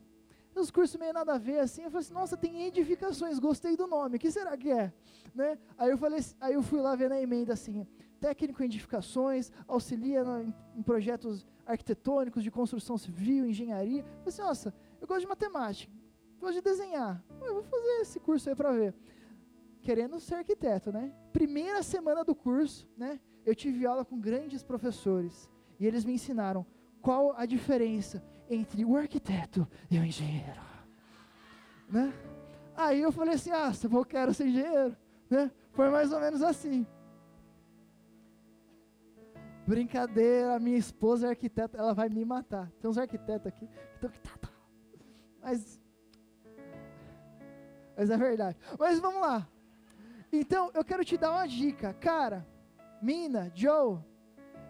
Tinha 0.52 0.62
uns 0.62 0.70
cursos 0.70 0.98
meio 0.98 1.12
nada 1.12 1.34
a 1.34 1.38
ver, 1.38 1.60
assim. 1.60 1.82
Eu 1.82 1.90
falei 1.90 2.06
assim, 2.06 2.14
nossa, 2.14 2.36
tem 2.36 2.64
edificações, 2.64 3.38
gostei 3.38 3.76
do 3.76 3.86
nome. 3.86 4.16
O 4.16 4.18
que 4.18 4.30
será 4.30 4.56
que 4.56 4.70
é? 4.70 4.92
Né? 5.34 5.58
Aí 5.76 5.90
eu 5.90 5.98
falei, 5.98 6.24
aí 6.40 6.54
eu 6.54 6.62
fui 6.62 6.80
lá 6.80 6.96
ver 6.96 7.10
na 7.10 7.20
emenda 7.20 7.52
assim, 7.52 7.86
técnico 8.20 8.62
em 8.62 8.66
edificações, 8.66 9.50
auxilia 9.66 10.24
no, 10.24 10.54
em, 10.76 10.82
projetos 10.82 11.46
arquitetônicos 11.66 12.42
de 12.42 12.50
construção 12.50 12.96
civil, 12.96 13.46
engenharia. 13.46 14.00
Eu 14.00 14.04
falei 14.04 14.28
assim, 14.28 14.42
nossa, 14.42 14.74
eu 15.00 15.06
gosto 15.06 15.20
de 15.20 15.26
matemática, 15.26 15.92
gosto 16.40 16.54
de 16.54 16.62
desenhar. 16.62 17.22
Eu 17.40 17.54
vou 17.54 17.62
fazer 17.62 18.00
esse 18.00 18.20
curso 18.20 18.48
aí 18.48 18.54
para 18.54 18.72
ver 18.72 18.94
querendo 19.80 20.18
ser 20.20 20.34
arquiteto, 20.36 20.92
né? 20.92 21.12
Primeira 21.32 21.82
semana 21.82 22.24
do 22.24 22.34
curso, 22.34 22.88
né? 22.96 23.20
Eu 23.44 23.54
tive 23.54 23.86
aula 23.86 24.04
com 24.04 24.20
grandes 24.20 24.62
professores 24.62 25.48
e 25.78 25.86
eles 25.86 26.04
me 26.04 26.12
ensinaram 26.12 26.66
qual 27.00 27.34
a 27.36 27.46
diferença 27.46 28.22
entre 28.50 28.84
o 28.84 28.96
arquiteto 28.96 29.66
e 29.90 29.98
o 29.98 30.04
engenheiro, 30.04 30.60
né? 31.88 32.12
Aí 32.76 33.00
eu 33.00 33.10
falei 33.10 33.34
assim, 33.34 33.50
ah, 33.50 33.72
eu 33.90 34.04
quero 34.04 34.34
ser 34.34 34.48
engenheiro, 34.48 34.96
né? 35.30 35.50
Foi 35.72 35.88
mais 35.90 36.12
ou 36.12 36.20
menos 36.20 36.42
assim. 36.42 36.86
Brincadeira, 39.68 40.58
minha 40.58 40.78
esposa 40.78 41.26
é 41.26 41.30
arquiteta, 41.30 41.76
ela 41.76 41.92
vai 41.92 42.08
me 42.08 42.24
matar. 42.24 42.72
Tem 42.80 42.88
uns 42.88 42.96
arquitetos 42.96 43.46
aqui 43.46 43.66
que 43.66 44.06
estão 44.06 44.10
mas 45.42 45.78
mas 47.94 48.08
é 48.08 48.16
verdade. 48.16 48.56
Mas 48.78 48.98
vamos 48.98 49.20
lá. 49.20 49.46
Então, 50.32 50.70
eu 50.72 50.82
quero 50.82 51.04
te 51.04 51.18
dar 51.18 51.32
uma 51.32 51.46
dica, 51.46 51.92
cara, 51.92 52.46
Mina, 53.02 53.52
Joe, 53.54 53.98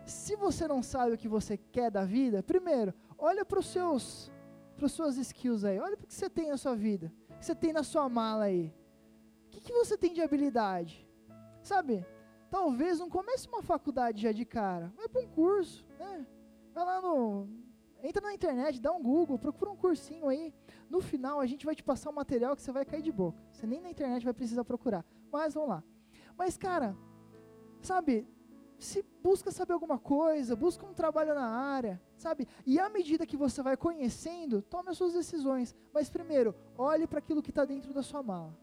se 0.04 0.34
você 0.34 0.66
não 0.66 0.82
sabe 0.82 1.12
o 1.12 1.18
que 1.18 1.28
você 1.28 1.56
quer 1.56 1.92
da 1.92 2.04
vida, 2.04 2.42
primeiro, 2.42 2.92
olha 3.16 3.44
para 3.44 3.60
os 3.60 3.66
seus, 3.66 4.32
para 4.74 4.86
as 4.86 4.92
suas 4.92 5.16
skills 5.16 5.64
aí, 5.64 5.78
olha 5.78 5.96
para 5.96 6.06
o 6.06 6.08
que 6.08 6.14
você 6.14 6.28
tem 6.28 6.48
na 6.48 6.56
sua 6.56 6.74
vida, 6.74 7.12
o 7.30 7.38
que 7.38 7.46
você 7.46 7.54
tem 7.54 7.72
na 7.72 7.84
sua 7.84 8.08
mala 8.08 8.44
aí, 8.44 8.74
o 9.46 9.50
que, 9.50 9.60
que 9.60 9.72
você 9.72 9.96
tem 9.96 10.12
de 10.12 10.22
habilidade, 10.22 11.08
sabe? 11.62 12.04
Talvez 12.50 12.98
não 12.98 13.10
comece 13.10 13.46
uma 13.48 13.62
faculdade 13.62 14.22
já 14.22 14.32
de 14.32 14.44
cara, 14.44 14.92
vai 14.96 15.08
para 15.08 15.20
um 15.20 15.28
curso, 15.28 15.86
né? 15.98 16.26
Vai 16.74 16.84
lá 16.84 17.00
no, 17.02 17.46
entra 18.02 18.22
na 18.22 18.32
internet, 18.32 18.80
dá 18.80 18.92
um 18.92 19.02
Google, 19.02 19.38
procura 19.38 19.70
um 19.70 19.76
cursinho 19.76 20.28
aí. 20.28 20.54
No 20.88 21.00
final 21.00 21.40
a 21.40 21.46
gente 21.46 21.66
vai 21.66 21.74
te 21.74 21.82
passar 21.82 22.10
um 22.10 22.14
material 22.14 22.54
que 22.56 22.62
você 22.62 22.72
vai 22.72 22.84
cair 22.84 23.02
de 23.02 23.12
boca. 23.12 23.42
Você 23.50 23.66
nem 23.66 23.80
na 23.80 23.90
internet 23.90 24.24
vai 24.24 24.32
precisar 24.32 24.64
procurar. 24.64 25.04
Mas 25.30 25.54
vamos 25.54 25.70
lá. 25.70 25.84
Mas, 26.36 26.56
cara, 26.56 26.96
sabe, 27.82 28.26
se 28.78 29.04
busca 29.22 29.50
saber 29.50 29.72
alguma 29.72 29.98
coisa, 29.98 30.54
busca 30.54 30.86
um 30.86 30.94
trabalho 30.94 31.34
na 31.34 31.46
área, 31.46 32.00
sabe? 32.16 32.46
E 32.64 32.78
à 32.78 32.88
medida 32.88 33.26
que 33.26 33.36
você 33.36 33.62
vai 33.62 33.76
conhecendo, 33.76 34.62
tome 34.62 34.90
as 34.90 34.96
suas 34.96 35.12
decisões. 35.12 35.74
Mas 35.92 36.08
primeiro, 36.08 36.54
olhe 36.76 37.06
para 37.06 37.18
aquilo 37.18 37.42
que 37.42 37.50
está 37.50 37.64
dentro 37.64 37.92
da 37.92 38.02
sua 38.02 38.22
mala. 38.22 38.56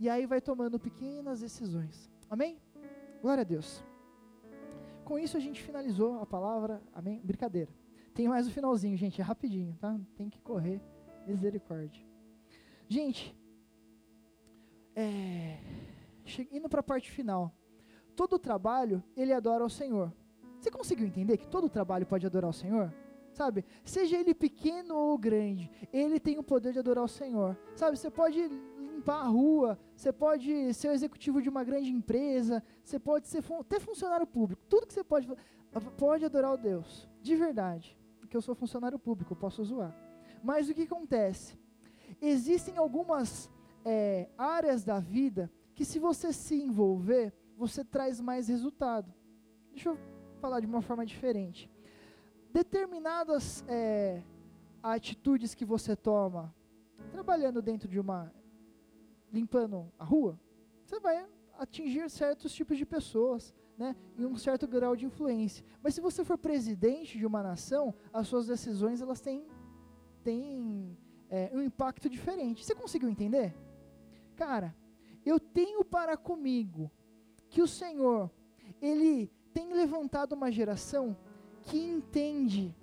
E 0.00 0.08
aí 0.08 0.26
vai 0.26 0.40
tomando 0.40 0.78
pequenas 0.78 1.40
decisões. 1.40 2.10
Amém? 2.30 2.60
Glória 3.20 3.42
a 3.42 3.44
Deus. 3.44 3.82
Com 5.04 5.18
isso 5.18 5.36
a 5.36 5.40
gente 5.40 5.62
finalizou 5.62 6.20
a 6.20 6.26
palavra. 6.26 6.82
Amém? 6.92 7.20
Brincadeira. 7.24 7.70
Tem 8.14 8.28
mais 8.28 8.46
o 8.46 8.50
finalzinho, 8.50 8.96
gente. 8.96 9.20
É 9.20 9.24
rapidinho, 9.24 9.76
tá? 9.80 9.98
Tem 10.16 10.28
que 10.28 10.40
correr. 10.40 10.80
Misericórdia. 11.26 12.04
Gente, 12.88 13.36
é 14.96 15.58
indo 16.50 16.68
para 16.68 16.80
a 16.80 16.82
parte 16.82 17.10
final. 17.10 17.54
Todo 18.14 18.38
trabalho, 18.38 19.02
ele 19.16 19.32
adora 19.32 19.62
ao 19.62 19.70
Senhor. 19.70 20.12
Você 20.58 20.70
conseguiu 20.70 21.06
entender 21.06 21.36
que 21.36 21.46
todo 21.46 21.68
trabalho 21.68 22.06
pode 22.06 22.26
adorar 22.26 22.48
ao 22.48 22.52
Senhor? 22.52 22.92
Sabe? 23.32 23.64
Seja 23.84 24.18
ele 24.18 24.34
pequeno 24.34 24.96
ou 24.96 25.16
grande, 25.16 25.70
ele 25.92 26.18
tem 26.18 26.38
o 26.38 26.42
poder 26.42 26.72
de 26.72 26.80
adorar 26.80 27.02
ao 27.02 27.08
Senhor. 27.08 27.56
Sabe? 27.76 27.96
Você 27.96 28.10
pode 28.10 28.50
limpar 29.08 29.20
a 29.22 29.28
rua, 29.28 29.78
você 29.96 30.12
pode 30.12 30.74
ser 30.74 30.88
o 30.88 30.92
executivo 30.92 31.40
de 31.40 31.48
uma 31.48 31.64
grande 31.64 31.90
empresa, 31.90 32.62
você 32.84 32.98
pode 32.98 33.26
ser 33.26 33.40
fun 33.40 33.60
até 33.60 33.80
funcionário 33.80 34.26
público. 34.26 34.62
Tudo 34.68 34.86
que 34.86 34.92
você 34.92 35.02
pode 35.02 35.26
pode 35.96 36.24
adorar 36.24 36.52
o 36.52 36.56
Deus, 36.56 37.08
de 37.22 37.34
verdade. 37.34 37.96
Porque 38.20 38.36
eu 38.36 38.42
sou 38.42 38.54
funcionário 38.54 38.98
público, 38.98 39.32
eu 39.32 39.36
posso 39.36 39.64
zoar. 39.64 39.96
Mas 40.42 40.68
o 40.68 40.74
que 40.74 40.82
acontece? 40.82 41.58
Existem 42.20 42.76
algumas 42.76 43.50
é, 43.84 44.28
áreas 44.36 44.84
da 44.84 44.98
vida 44.98 45.50
que 45.74 45.84
se 45.84 45.98
você 45.98 46.32
se 46.32 46.60
envolver, 46.60 47.32
você 47.56 47.84
traz 47.84 48.20
mais 48.20 48.48
resultado. 48.48 49.12
Deixa 49.70 49.90
eu 49.90 49.98
falar 50.40 50.60
de 50.60 50.66
uma 50.66 50.82
forma 50.82 51.06
diferente. 51.06 51.70
Determinadas 52.52 53.64
é, 53.68 54.22
atitudes 54.82 55.54
que 55.54 55.64
você 55.64 55.94
toma, 55.94 56.54
trabalhando 57.10 57.62
dentro 57.62 57.88
de 57.88 57.98
uma. 57.98 58.37
Limpando 59.32 59.92
a 59.98 60.04
rua, 60.04 60.38
você 60.84 60.98
vai 61.00 61.26
atingir 61.58 62.08
certos 62.08 62.52
tipos 62.52 62.78
de 62.78 62.86
pessoas, 62.86 63.54
né, 63.76 63.94
em 64.16 64.24
um 64.24 64.36
certo 64.36 64.66
grau 64.66 64.96
de 64.96 65.06
influência. 65.06 65.64
Mas 65.82 65.94
se 65.94 66.00
você 66.00 66.24
for 66.24 66.38
presidente 66.38 67.18
de 67.18 67.26
uma 67.26 67.42
nação, 67.42 67.94
as 68.12 68.26
suas 68.26 68.46
decisões 68.46 69.00
elas 69.00 69.20
têm, 69.20 69.46
têm 70.22 70.96
é, 71.28 71.50
um 71.52 71.62
impacto 71.62 72.08
diferente. 72.08 72.64
Você 72.64 72.74
conseguiu 72.74 73.08
entender? 73.08 73.54
Cara, 74.34 74.74
eu 75.24 75.38
tenho 75.38 75.84
para 75.84 76.16
comigo 76.16 76.90
que 77.48 77.62
o 77.62 77.68
Senhor, 77.68 78.30
Ele 78.80 79.30
tem 79.52 79.72
levantado 79.72 80.32
uma 80.32 80.50
geração 80.50 81.16
que 81.62 81.78
entende 81.78 82.74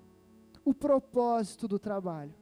o 0.64 0.74
propósito 0.74 1.68
do 1.68 1.80
trabalho, 1.80 2.34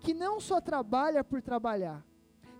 que 0.00 0.12
não 0.12 0.40
só 0.40 0.60
trabalha 0.60 1.22
por 1.22 1.40
trabalhar, 1.40 2.04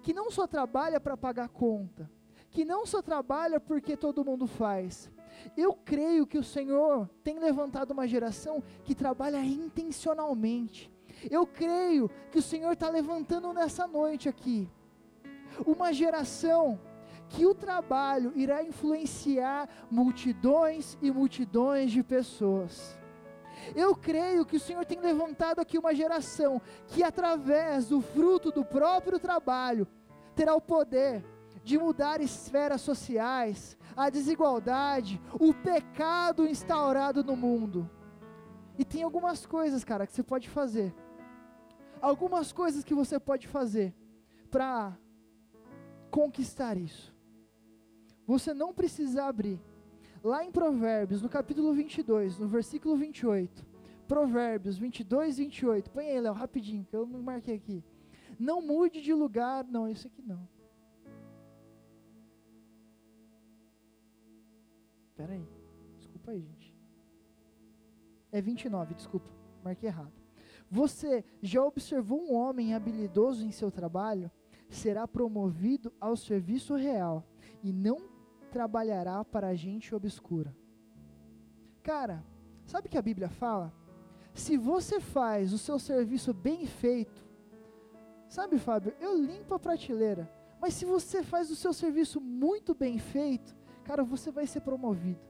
que 0.03 0.13
não 0.13 0.31
só 0.31 0.47
trabalha 0.47 1.01
para 1.01 1.17
pagar 1.17 1.49
conta, 1.49 2.11
que 2.51 2.65
não 2.65 2.85
só 2.85 3.01
trabalha 3.01 3.61
porque 3.61 3.97
todo 3.97 4.25
mundo 4.25 4.47
faz. 4.47 5.11
Eu 5.57 5.75
creio 5.75 6.27
que 6.27 6.39
o 6.39 6.45
Senhor 6.45 7.09
tem 7.23 7.39
levantado 7.39 7.93
uma 7.93 8.07
geração 8.07 8.63
que 8.85 8.95
trabalha 8.95 9.43
intencionalmente. 9.45 10.91
Eu 11.31 11.47
creio 11.47 12.11
que 12.31 12.39
o 12.39 12.43
Senhor 12.43 12.73
está 12.73 12.89
levantando 12.89 13.53
nessa 13.53 13.87
noite 13.87 14.29
aqui 14.29 14.69
uma 15.67 15.93
geração 15.93 16.81
que 17.29 17.47
o 17.47 17.55
trabalho 17.55 18.33
irá 18.35 18.63
influenciar 18.63 19.69
multidões 19.91 20.99
e 21.01 21.11
multidões 21.11 21.93
de 21.93 22.03
pessoas. 22.03 22.99
Eu 23.75 23.95
creio 23.95 24.45
que 24.45 24.57
o 24.57 24.61
Senhor 24.61 24.85
tem 24.85 25.01
levantado 25.01 25.61
aqui 25.61 25.79
uma 25.79 25.95
geração 25.95 26.61
que, 26.89 27.03
através 27.03 27.89
do 27.89 28.01
fruto 28.01 28.51
do 28.51 28.65
próprio 28.65 29.19
trabalho, 29.19 29.87
terá 30.35 30.55
o 30.55 30.61
poder 30.61 31.25
de 31.63 31.79
mudar 31.79 32.21
esferas 32.21 32.81
sociais, 32.81 33.77
a 33.97 34.09
desigualdade, 34.09 35.21
o 35.39 35.53
pecado 35.53 36.47
instaurado 36.47 37.23
no 37.23 37.37
mundo. 37.37 37.89
E 38.79 38.85
tem 38.85 39.03
algumas 39.03 39.45
coisas, 39.45 39.85
cara, 39.85 40.07
que 40.07 40.13
você 40.13 40.23
pode 40.23 40.49
fazer. 40.49 40.95
Algumas 42.01 42.51
coisas 42.51 42.83
que 42.83 42.95
você 42.95 43.21
pode 43.21 43.47
fazer 43.47 43.95
para 44.51 44.97
conquistar 46.11 46.79
isso. 46.79 47.15
Você 48.27 48.55
não 48.55 48.73
precisa 48.73 49.25
abrir. 49.25 49.61
Lá 50.23 50.45
em 50.45 50.53
Provérbios, 50.53 51.23
no 51.23 51.29
capítulo 51.29 51.73
22, 51.73 52.39
no 52.39 52.47
versículo 52.47 52.95
28. 52.95 53.65
Provérbios 54.07 54.77
22, 54.77 55.39
28. 55.39 55.91
Põe 55.91 56.09
aí, 56.09 56.21
Léo, 56.21 56.35
rapidinho, 56.35 56.85
que 56.85 56.95
eu 56.95 57.07
não 57.07 57.23
marquei 57.23 57.55
aqui. 57.55 57.83
Não 58.39 58.61
mude 58.61 59.01
de 59.01 59.15
lugar. 59.15 59.65
Não, 59.65 59.89
esse 59.89 60.07
aqui 60.07 60.21
não. 60.21 60.47
Espera 65.09 65.33
aí. 65.33 65.49
Desculpa 65.97 66.33
aí, 66.33 66.41
gente. 66.41 66.75
É 68.33 68.41
29, 68.41 68.95
desculpa, 68.95 69.29
marquei 69.65 69.89
errado. 69.89 70.13
Você 70.71 71.25
já 71.43 71.65
observou 71.65 72.21
um 72.21 72.35
homem 72.35 72.75
habilidoso 72.75 73.45
em 73.45 73.51
seu 73.51 73.71
trabalho? 73.71 74.31
Será 74.69 75.09
promovido 75.09 75.93
ao 76.01 76.15
serviço 76.15 76.77
real 76.77 77.27
e 77.63 77.73
não 77.73 78.10
trabalhará 78.51 79.25
para 79.25 79.49
a 79.49 79.55
gente 79.55 79.95
obscura. 79.95 80.55
Cara, 81.83 82.25
sabe 82.67 82.89
o 82.89 82.91
que 82.91 82.99
a 82.99 83.03
Bíblia 83.03 83.29
fala? 83.29 83.73
Se 84.35 84.57
você 84.57 85.01
faz 85.01 85.53
o 85.53 85.59
seu 85.59 85.79
serviço 85.79 86.33
bem 86.33 86.67
feito, 86.67 87.25
sabe, 88.29 88.59
Fábio, 88.59 88.95
eu 89.01 89.17
limpo 89.17 89.55
a 89.55 89.59
prateleira, 89.59 90.31
mas 90.61 90.75
se 90.75 90.85
você 90.85 91.23
faz 91.23 91.51
o 91.51 91.57
seu 91.57 91.73
serviço 91.73 92.21
muito 92.21 92.75
bem 92.75 92.99
feito, 92.99 93.57
cara, 93.85 94.05
você 94.05 94.31
vai 94.31 94.47
ser 94.47 94.61
promovido. 94.61 95.21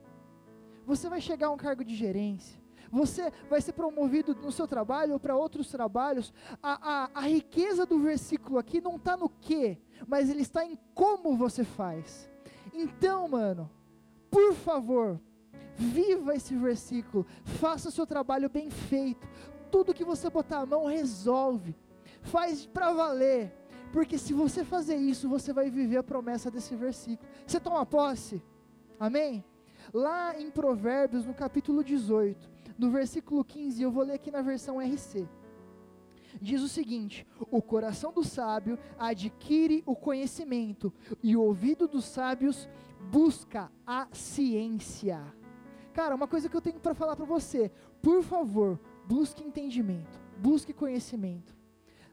Você 0.84 1.08
vai 1.08 1.20
chegar 1.20 1.48
a 1.48 1.50
um 1.50 1.56
cargo 1.56 1.84
de 1.84 1.94
gerência. 1.94 2.60
Você 2.90 3.32
vai 3.48 3.60
ser 3.60 3.72
promovido 3.72 4.34
no 4.34 4.50
seu 4.50 4.66
trabalho 4.66 5.12
ou 5.12 5.20
para 5.20 5.36
outros 5.36 5.68
trabalhos. 5.68 6.32
A, 6.62 7.04
a, 7.04 7.10
a 7.14 7.20
riqueza 7.20 7.86
do 7.86 7.98
versículo 8.00 8.58
aqui 8.58 8.80
não 8.80 8.96
está 8.96 9.16
no 9.16 9.28
que, 9.28 9.78
mas 10.06 10.28
ele 10.28 10.42
está 10.42 10.64
em 10.64 10.78
como 10.94 11.36
você 11.36 11.64
faz. 11.64 12.29
Então, 12.72 13.28
mano, 13.28 13.70
por 14.30 14.54
favor, 14.54 15.20
viva 15.76 16.34
esse 16.34 16.54
versículo, 16.54 17.26
faça 17.44 17.88
o 17.88 17.92
seu 17.92 18.06
trabalho 18.06 18.48
bem 18.48 18.70
feito. 18.70 19.26
Tudo 19.70 19.94
que 19.94 20.04
você 20.04 20.28
botar 20.28 20.58
a 20.58 20.66
mão 20.66 20.86
resolve, 20.86 21.76
faz 22.22 22.66
para 22.66 22.92
valer, 22.92 23.52
porque 23.92 24.18
se 24.18 24.32
você 24.32 24.64
fazer 24.64 24.96
isso, 24.96 25.28
você 25.28 25.52
vai 25.52 25.70
viver 25.70 25.98
a 25.98 26.02
promessa 26.02 26.50
desse 26.50 26.74
versículo. 26.74 27.28
Você 27.46 27.58
toma 27.58 27.86
posse? 27.86 28.42
Amém? 28.98 29.44
Lá 29.92 30.38
em 30.38 30.50
Provérbios, 30.50 31.24
no 31.24 31.34
capítulo 31.34 31.82
18, 31.82 32.50
no 32.78 32.90
versículo 32.90 33.44
15, 33.44 33.82
eu 33.82 33.90
vou 33.90 34.04
ler 34.04 34.14
aqui 34.14 34.30
na 34.30 34.42
versão 34.42 34.80
RC 34.80 35.28
diz 36.40 36.62
o 36.62 36.68
seguinte: 36.68 37.26
O 37.50 37.62
coração 37.62 38.12
do 38.12 38.24
sábio 38.24 38.78
adquire 38.98 39.82
o 39.86 39.96
conhecimento, 39.96 40.92
e 41.22 41.36
o 41.36 41.42
ouvido 41.42 41.88
dos 41.88 42.04
sábios 42.04 42.68
busca 43.10 43.70
a 43.86 44.08
ciência. 44.12 45.22
Cara, 45.92 46.14
uma 46.14 46.28
coisa 46.28 46.48
que 46.48 46.56
eu 46.56 46.60
tenho 46.60 46.78
para 46.78 46.94
falar 46.94 47.16
para 47.16 47.24
você, 47.24 47.70
por 48.00 48.22
favor, 48.22 48.78
busque 49.06 49.42
entendimento, 49.42 50.20
busque 50.38 50.72
conhecimento. 50.72 51.58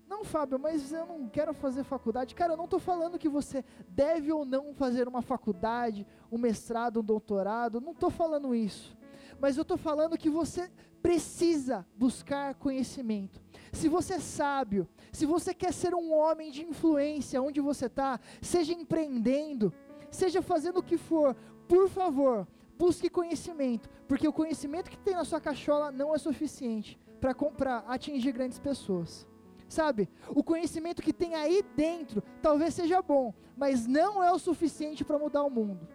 Não, 0.07 0.23
Fábio, 0.23 0.57
mas 0.57 0.93
eu 0.93 1.05
não 1.05 1.27
quero 1.27 1.53
fazer 1.53 1.83
faculdade. 1.83 2.33
Cara, 2.33 2.53
eu 2.53 2.57
não 2.57 2.63
estou 2.63 2.79
falando 2.79 3.19
que 3.19 3.27
você 3.27 3.63
deve 3.89 4.31
ou 4.31 4.45
não 4.45 4.73
fazer 4.73 5.07
uma 5.07 5.21
faculdade, 5.21 6.07
um 6.31 6.37
mestrado, 6.37 7.01
um 7.01 7.03
doutorado. 7.03 7.81
Não 7.81 7.91
estou 7.91 8.09
falando 8.09 8.55
isso. 8.55 8.97
Mas 9.39 9.57
eu 9.57 9.63
estou 9.63 9.77
falando 9.77 10.17
que 10.17 10.29
você 10.29 10.71
precisa 11.01 11.85
buscar 11.95 12.55
conhecimento. 12.55 13.41
Se 13.77 13.87
você 13.87 14.15
é 14.15 14.19
sábio, 14.19 14.87
se 15.11 15.23
você 15.23 15.53
quer 15.53 15.71
ser 15.71 15.93
um 15.93 16.11
homem 16.11 16.49
de 16.49 16.65
influência 16.65 17.39
onde 17.39 17.61
você 17.61 17.85
está, 17.85 18.19
seja 18.41 18.73
empreendendo, 18.73 19.71
seja 20.09 20.41
fazendo 20.41 20.79
o 20.79 20.83
que 20.83 20.97
for, 20.97 21.35
por 21.67 21.87
favor, 21.87 22.47
busque 22.75 23.07
conhecimento, 23.07 23.87
porque 24.07 24.27
o 24.27 24.33
conhecimento 24.33 24.89
que 24.89 24.97
tem 24.97 25.13
na 25.13 25.23
sua 25.23 25.39
cachola 25.39 25.91
não 25.91 26.15
é 26.15 26.17
suficiente 26.17 26.97
para 27.19 27.77
atingir 27.87 28.31
grandes 28.31 28.57
pessoas. 28.57 29.27
Sabe, 29.69 30.09
o 30.29 30.43
conhecimento 30.43 30.99
que 31.03 31.13
tem 31.13 31.35
aí 31.35 31.63
dentro 31.75 32.23
talvez 32.41 32.73
seja 32.73 32.99
bom, 33.03 33.31
mas 33.55 33.85
não 33.85 34.23
é 34.23 34.31
o 34.31 34.39
suficiente 34.39 35.05
para 35.05 35.19
mudar 35.19 35.43
o 35.43 35.51
mundo 35.51 35.87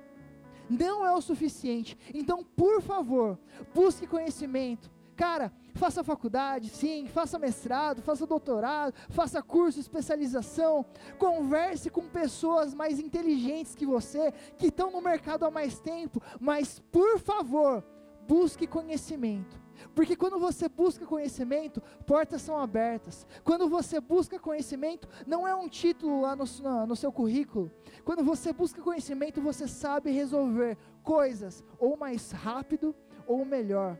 não 0.70 1.04
é 1.04 1.12
o 1.12 1.20
suficiente. 1.20 1.98
Então, 2.14 2.42
por 2.42 2.80
favor, 2.80 3.38
busque 3.74 4.06
conhecimento. 4.06 4.90
Cara, 5.14 5.52
faça 5.74 6.04
faculdade, 6.04 6.68
sim, 6.70 7.06
faça 7.06 7.38
mestrado, 7.38 8.02
faça 8.02 8.26
doutorado, 8.26 8.94
faça 9.10 9.42
curso, 9.42 9.80
especialização, 9.80 10.84
converse 11.18 11.90
com 11.90 12.08
pessoas 12.08 12.74
mais 12.74 12.98
inteligentes 12.98 13.74
que 13.74 13.86
você, 13.86 14.32
que 14.58 14.66
estão 14.66 14.90
no 14.90 15.00
mercado 15.00 15.44
há 15.44 15.50
mais 15.50 15.78
tempo, 15.80 16.22
mas 16.40 16.78
por 16.90 17.18
favor, 17.18 17.84
busque 18.26 18.66
conhecimento. 18.66 19.62
Porque 19.94 20.16
quando 20.16 20.38
você 20.38 20.68
busca 20.68 21.04
conhecimento, 21.04 21.82
portas 22.06 22.42
são 22.42 22.56
abertas. 22.58 23.26
Quando 23.42 23.68
você 23.68 24.00
busca 24.00 24.38
conhecimento, 24.38 25.08
não 25.26 25.46
é 25.46 25.54
um 25.54 25.68
título 25.68 26.20
lá 26.20 26.36
no, 26.36 26.44
no, 26.86 26.96
seu 26.96 27.10
currículo. 27.10 27.70
Quando 28.04 28.22
você 28.22 28.52
busca 28.52 28.80
conhecimento, 28.80 29.40
você 29.40 29.66
sabe 29.66 30.10
resolver 30.10 30.78
coisas 31.02 31.64
ou 31.78 31.96
mais 31.96 32.30
rápido 32.30 32.94
ou 33.26 33.44
melhor. 33.44 33.98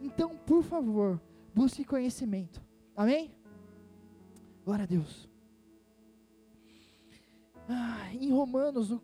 Então, 0.00 0.36
por 0.36 0.62
favor, 0.62 1.20
busque 1.54 1.84
conhecimento. 1.84 2.62
Amém? 2.96 3.30
Glória 4.64 4.84
a 4.84 4.86
Deus. 4.86 5.28
Ah, 7.68 8.12
em 8.14 8.30
Romanos, 8.32 8.90
o 8.90 9.00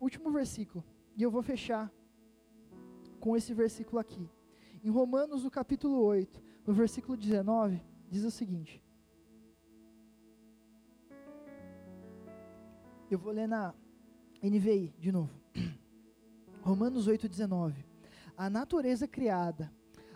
último 0.00 0.30
versículo, 0.30 0.84
e 1.16 1.22
eu 1.22 1.30
vou 1.30 1.42
fechar 1.42 1.90
com 3.18 3.36
esse 3.36 3.54
versículo 3.54 3.98
aqui. 3.98 4.28
Em 4.82 4.90
Romanos, 4.90 5.44
no 5.44 5.50
capítulo 5.50 6.02
8, 6.02 6.42
no 6.66 6.74
versículo 6.74 7.16
19, 7.16 7.80
diz 8.10 8.24
o 8.24 8.30
seguinte. 8.30 8.82
Eu 13.10 13.18
vou 13.18 13.32
ler 13.32 13.46
na 13.46 13.74
NVI 14.42 14.94
de 14.98 15.12
novo. 15.12 15.30
Romanos 16.62 17.06
8, 17.06 17.28
19. 17.28 17.84
A 18.36 18.48
natureza 18.48 19.06
criada 19.06 19.72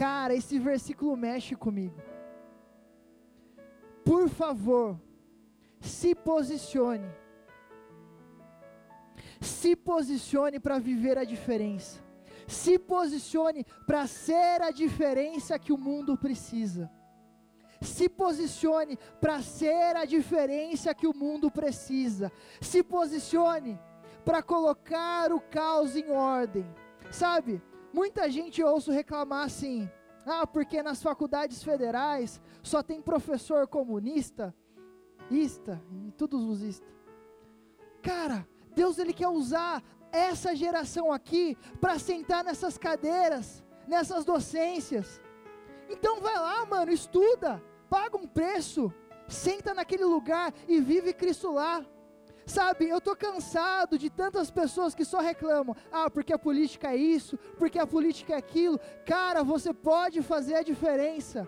Cara, 0.00 0.34
esse 0.34 0.58
versículo 0.58 1.14
mexe 1.14 1.54
comigo. 1.54 2.00
Por 4.02 4.30
favor, 4.30 4.98
se 5.78 6.14
posicione 6.14 7.20
se 9.40 9.76
posicione 9.76 10.58
para 10.58 10.78
viver 10.78 11.18
a 11.18 11.24
diferença. 11.24 12.00
Se 12.46 12.78
posicione 12.78 13.64
para 13.86 14.06
ser 14.06 14.62
a 14.62 14.70
diferença 14.70 15.58
que 15.58 15.72
o 15.72 15.78
mundo 15.78 16.16
precisa. 16.16 16.90
Se 17.82 18.08
posicione 18.08 18.98
para 19.20 19.42
ser 19.42 19.96
a 19.96 20.06
diferença 20.06 20.94
que 20.94 21.06
o 21.06 21.14
mundo 21.14 21.50
precisa. 21.50 22.32
Se 22.60 22.82
posicione 22.82 23.78
para 24.24 24.42
colocar 24.42 25.30
o 25.30 25.40
caos 25.40 25.94
em 25.94 26.10
ordem. 26.10 26.66
Sabe, 27.10 27.62
muita 27.92 28.30
gente 28.30 28.62
ouço 28.62 28.90
reclamar 28.90 29.44
assim: 29.44 29.88
ah, 30.26 30.46
porque 30.46 30.82
nas 30.82 31.02
faculdades 31.02 31.62
federais 31.62 32.40
só 32.62 32.82
tem 32.82 33.00
professor 33.00 33.66
comunista, 33.66 34.54
ista 35.30 35.80
e 36.06 36.12
todos 36.12 36.44
os 36.44 36.62
ista. 36.62 36.86
Cara, 38.02 38.46
Deus 38.74 38.98
ele 38.98 39.12
quer 39.12 39.28
usar 39.28 39.82
essa 40.12 40.54
geração 40.54 41.12
aqui 41.12 41.56
para 41.80 41.98
sentar 41.98 42.44
nessas 42.44 42.76
cadeiras, 42.76 43.62
nessas 43.86 44.24
docências. 44.24 45.20
Então 45.88 46.20
vai 46.20 46.36
lá, 46.36 46.64
mano, 46.66 46.92
estuda, 46.92 47.62
paga 47.88 48.16
um 48.16 48.26
preço, 48.26 48.92
senta 49.28 49.74
naquele 49.74 50.04
lugar 50.04 50.52
e 50.68 50.80
vive 50.80 51.12
Cristo 51.12 51.52
lá. 51.52 51.84
Sabe, 52.46 52.88
eu 52.88 52.98
estou 52.98 53.14
cansado 53.14 53.98
de 53.98 54.10
tantas 54.10 54.50
pessoas 54.50 54.94
que 54.94 55.04
só 55.04 55.20
reclamam. 55.20 55.76
Ah, 55.92 56.10
porque 56.10 56.32
a 56.32 56.38
política 56.38 56.92
é 56.92 56.96
isso, 56.96 57.38
porque 57.58 57.78
a 57.78 57.86
política 57.86 58.34
é 58.34 58.36
aquilo. 58.36 58.78
Cara, 59.06 59.42
você 59.42 59.72
pode 59.72 60.22
fazer 60.22 60.54
a 60.54 60.62
diferença. 60.62 61.46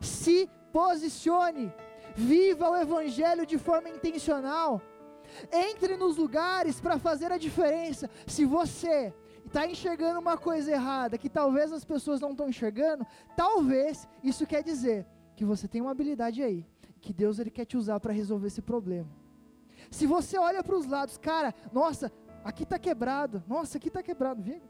Se 0.00 0.48
posicione. 0.72 1.72
Viva 2.14 2.70
o 2.70 2.76
Evangelho 2.76 3.46
de 3.46 3.58
forma 3.58 3.88
intencional. 3.88 4.80
Entre 5.52 5.96
nos 5.96 6.16
lugares 6.16 6.80
para 6.80 6.98
fazer 6.98 7.30
a 7.30 7.38
diferença. 7.38 8.08
Se 8.26 8.44
você 8.44 9.12
está 9.46 9.66
enxergando 9.66 10.20
uma 10.20 10.36
coisa 10.36 10.70
errada 10.70 11.18
que 11.18 11.28
talvez 11.28 11.72
as 11.72 11.84
pessoas 11.84 12.20
não 12.20 12.32
estão 12.32 12.48
enxergando, 12.48 13.06
talvez 13.36 14.08
isso 14.22 14.46
quer 14.46 14.62
dizer 14.62 15.06
que 15.34 15.44
você 15.44 15.66
tem 15.66 15.80
uma 15.80 15.90
habilidade 15.90 16.42
aí, 16.42 16.66
que 17.00 17.12
Deus 17.12 17.38
ele 17.38 17.50
quer 17.50 17.64
te 17.64 17.76
usar 17.76 17.98
para 18.00 18.12
resolver 18.12 18.48
esse 18.48 18.60
problema. 18.60 19.08
Se 19.90 20.06
você 20.06 20.38
olha 20.38 20.62
para 20.62 20.76
os 20.76 20.86
lados, 20.86 21.16
cara, 21.16 21.54
nossa, 21.72 22.12
aqui 22.44 22.62
está 22.62 22.78
quebrado, 22.78 23.42
nossa, 23.46 23.78
aqui 23.78 23.88
está 23.88 24.02
quebrado, 24.02 24.42
viu? 24.42 24.60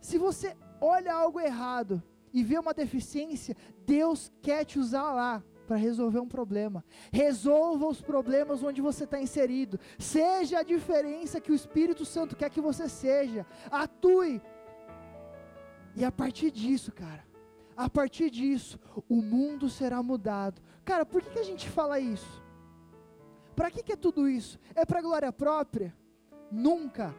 Se 0.00 0.18
você 0.18 0.56
olha 0.80 1.12
algo 1.12 1.40
errado 1.40 2.02
e 2.32 2.42
vê 2.42 2.58
uma 2.58 2.74
deficiência, 2.74 3.56
Deus 3.86 4.30
quer 4.42 4.64
te 4.64 4.78
usar 4.78 5.12
lá 5.12 5.42
para 5.66 5.76
resolver 5.76 6.20
um 6.20 6.28
problema. 6.28 6.84
Resolva 7.12 7.86
os 7.86 8.00
problemas 8.00 8.62
onde 8.62 8.80
você 8.80 9.04
está 9.04 9.20
inserido. 9.20 9.80
Seja 9.98 10.60
a 10.60 10.62
diferença 10.62 11.40
que 11.40 11.50
o 11.50 11.54
Espírito 11.54 12.04
Santo 12.04 12.36
quer 12.36 12.50
que 12.50 12.60
você 12.60 12.88
seja. 12.88 13.44
Atue. 13.70 14.40
E 15.96 16.04
a 16.04 16.12
partir 16.12 16.50
disso, 16.50 16.92
cara, 16.92 17.26
a 17.76 17.90
partir 17.90 18.30
disso, 18.30 18.78
o 19.08 19.20
mundo 19.20 19.68
será 19.68 20.02
mudado. 20.02 20.62
Cara, 20.84 21.04
por 21.04 21.20
que, 21.20 21.30
que 21.30 21.38
a 21.38 21.44
gente 21.44 21.68
fala 21.68 21.98
isso? 21.98 22.42
Para 23.56 23.70
que, 23.70 23.82
que 23.82 23.92
é 23.92 23.96
tudo 23.96 24.28
isso? 24.28 24.60
É 24.74 24.84
para 24.84 25.00
glória 25.00 25.32
própria? 25.32 25.96
Nunca. 26.52 27.14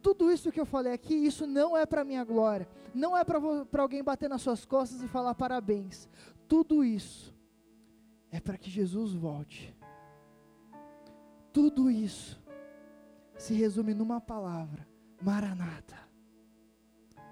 Tudo 0.00 0.30
isso 0.30 0.52
que 0.52 0.60
eu 0.60 0.64
falei 0.64 0.92
aqui, 0.92 1.14
isso 1.14 1.46
não 1.46 1.76
é 1.76 1.84
para 1.84 2.04
minha 2.04 2.24
glória. 2.24 2.68
Não 2.94 3.16
é 3.16 3.24
para 3.24 3.82
alguém 3.82 4.02
bater 4.02 4.30
nas 4.30 4.42
suas 4.42 4.64
costas 4.64 5.02
e 5.02 5.08
falar 5.08 5.34
parabéns. 5.34 6.08
Tudo 6.46 6.84
isso 6.84 7.34
é 8.30 8.40
para 8.40 8.56
que 8.56 8.70
Jesus 8.70 9.12
volte. 9.12 9.76
Tudo 11.52 11.90
isso 11.90 12.40
se 13.36 13.54
resume 13.54 13.94
numa 13.94 14.20
palavra: 14.20 14.86
Maranata. 15.20 15.98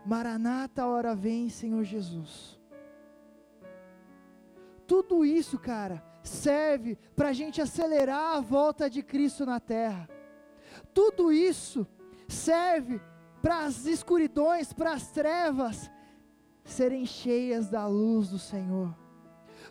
Maranata, 0.04 0.82
a 0.82 0.88
hora 0.88 1.14
vem, 1.14 1.48
Senhor 1.48 1.84
Jesus. 1.84 2.58
Tudo 4.86 5.24
isso, 5.24 5.58
cara, 5.58 6.02
serve 6.30 6.96
para 7.16 7.28
a 7.28 7.32
gente 7.32 7.60
acelerar 7.60 8.36
a 8.36 8.40
volta 8.40 8.88
de 8.88 9.02
Cristo 9.02 9.44
na 9.44 9.60
terra. 9.60 10.08
Tudo 10.94 11.32
isso 11.32 11.86
serve 12.28 13.00
para 13.42 13.64
as 13.64 13.86
escuridões, 13.86 14.72
para 14.72 14.92
as 14.92 15.08
trevas 15.08 15.90
serem 16.64 17.04
cheias 17.04 17.68
da 17.68 17.86
luz 17.86 18.28
do 18.28 18.38
Senhor 18.38 18.94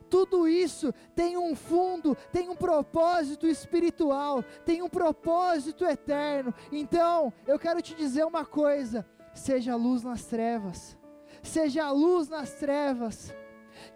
tudo 0.09 0.47
isso 0.47 0.93
tem 1.15 1.37
um 1.37 1.55
fundo, 1.55 2.17
tem 2.31 2.49
um 2.49 2.55
propósito 2.55 3.45
espiritual, 3.47 4.43
tem 4.65 4.81
um 4.81 4.89
propósito 4.89 5.85
eterno. 5.85 6.53
Então, 6.71 7.31
eu 7.45 7.59
quero 7.59 7.81
te 7.81 7.93
dizer 7.95 8.25
uma 8.25 8.43
coisa: 8.43 9.05
seja 9.33 9.75
luz 9.75 10.03
nas 10.03 10.25
trevas, 10.25 10.97
seja 11.43 11.91
luz 11.91 12.27
nas 12.27 12.53
trevas. 12.53 13.33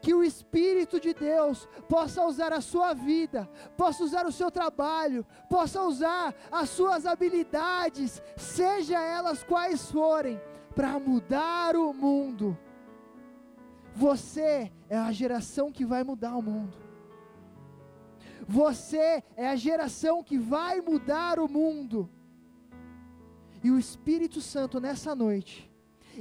Que 0.01 0.13
o 0.13 0.23
Espírito 0.23 0.99
de 0.99 1.13
Deus 1.13 1.67
possa 1.87 2.25
usar 2.25 2.51
a 2.53 2.61
sua 2.61 2.93
vida, 2.93 3.49
possa 3.77 4.03
usar 4.03 4.25
o 4.25 4.31
seu 4.31 4.51
trabalho, 4.51 5.25
possa 5.49 5.81
usar 5.83 6.35
as 6.51 6.69
suas 6.69 7.05
habilidades, 7.05 8.21
seja 8.35 8.99
elas 8.99 9.43
quais 9.43 9.89
forem, 9.91 10.41
para 10.75 10.99
mudar 10.99 11.75
o 11.75 11.93
mundo 11.93 12.57
você 13.95 14.71
é 14.89 14.97
a 14.97 15.11
geração 15.11 15.71
que 15.71 15.85
vai 15.85 16.03
mudar 16.03 16.35
o 16.35 16.41
mundo. 16.41 16.77
Você 18.47 19.23
é 19.35 19.47
a 19.47 19.55
geração 19.55 20.23
que 20.23 20.37
vai 20.37 20.81
mudar 20.81 21.39
o 21.39 21.47
mundo. 21.47 22.09
E 23.63 23.71
o 23.71 23.79
Espírito 23.79 24.41
Santo 24.41 24.79
nessa 24.79 25.15
noite, 25.15 25.71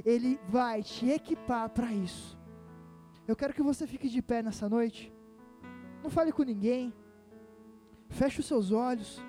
ele 0.05 0.39
vai 0.47 0.81
te 0.83 1.09
equipar 1.09 1.69
para 1.69 1.91
isso. 1.91 2.37
Eu 3.27 3.35
quero 3.35 3.53
que 3.53 3.61
você 3.61 3.87
fique 3.87 4.09
de 4.09 4.21
pé 4.21 4.41
nessa 4.41 4.67
noite. 4.67 5.13
Não 6.03 6.09
fale 6.09 6.31
com 6.31 6.43
ninguém. 6.43 6.93
Feche 8.09 8.39
os 8.39 8.45
seus 8.45 8.71
olhos. 8.71 9.21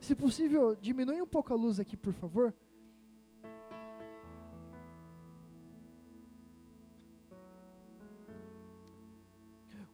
Se 0.00 0.14
possível, 0.14 0.74
diminui 0.74 1.20
um 1.20 1.26
pouco 1.26 1.52
a 1.52 1.56
luz 1.56 1.78
aqui, 1.78 1.96
por 1.96 2.12
favor. 2.12 2.54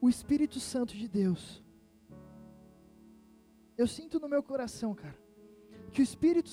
o 0.04 0.08
Espírito 0.10 0.60
Santo 0.60 0.94
de 0.94 1.08
Deus. 1.08 1.64
Eu 3.74 3.86
sinto 3.86 4.20
no 4.20 4.28
meu 4.28 4.42
coração, 4.42 4.94
cara, 4.94 5.18
que 5.90 6.02
o 6.02 6.08
Espírito 6.08 6.50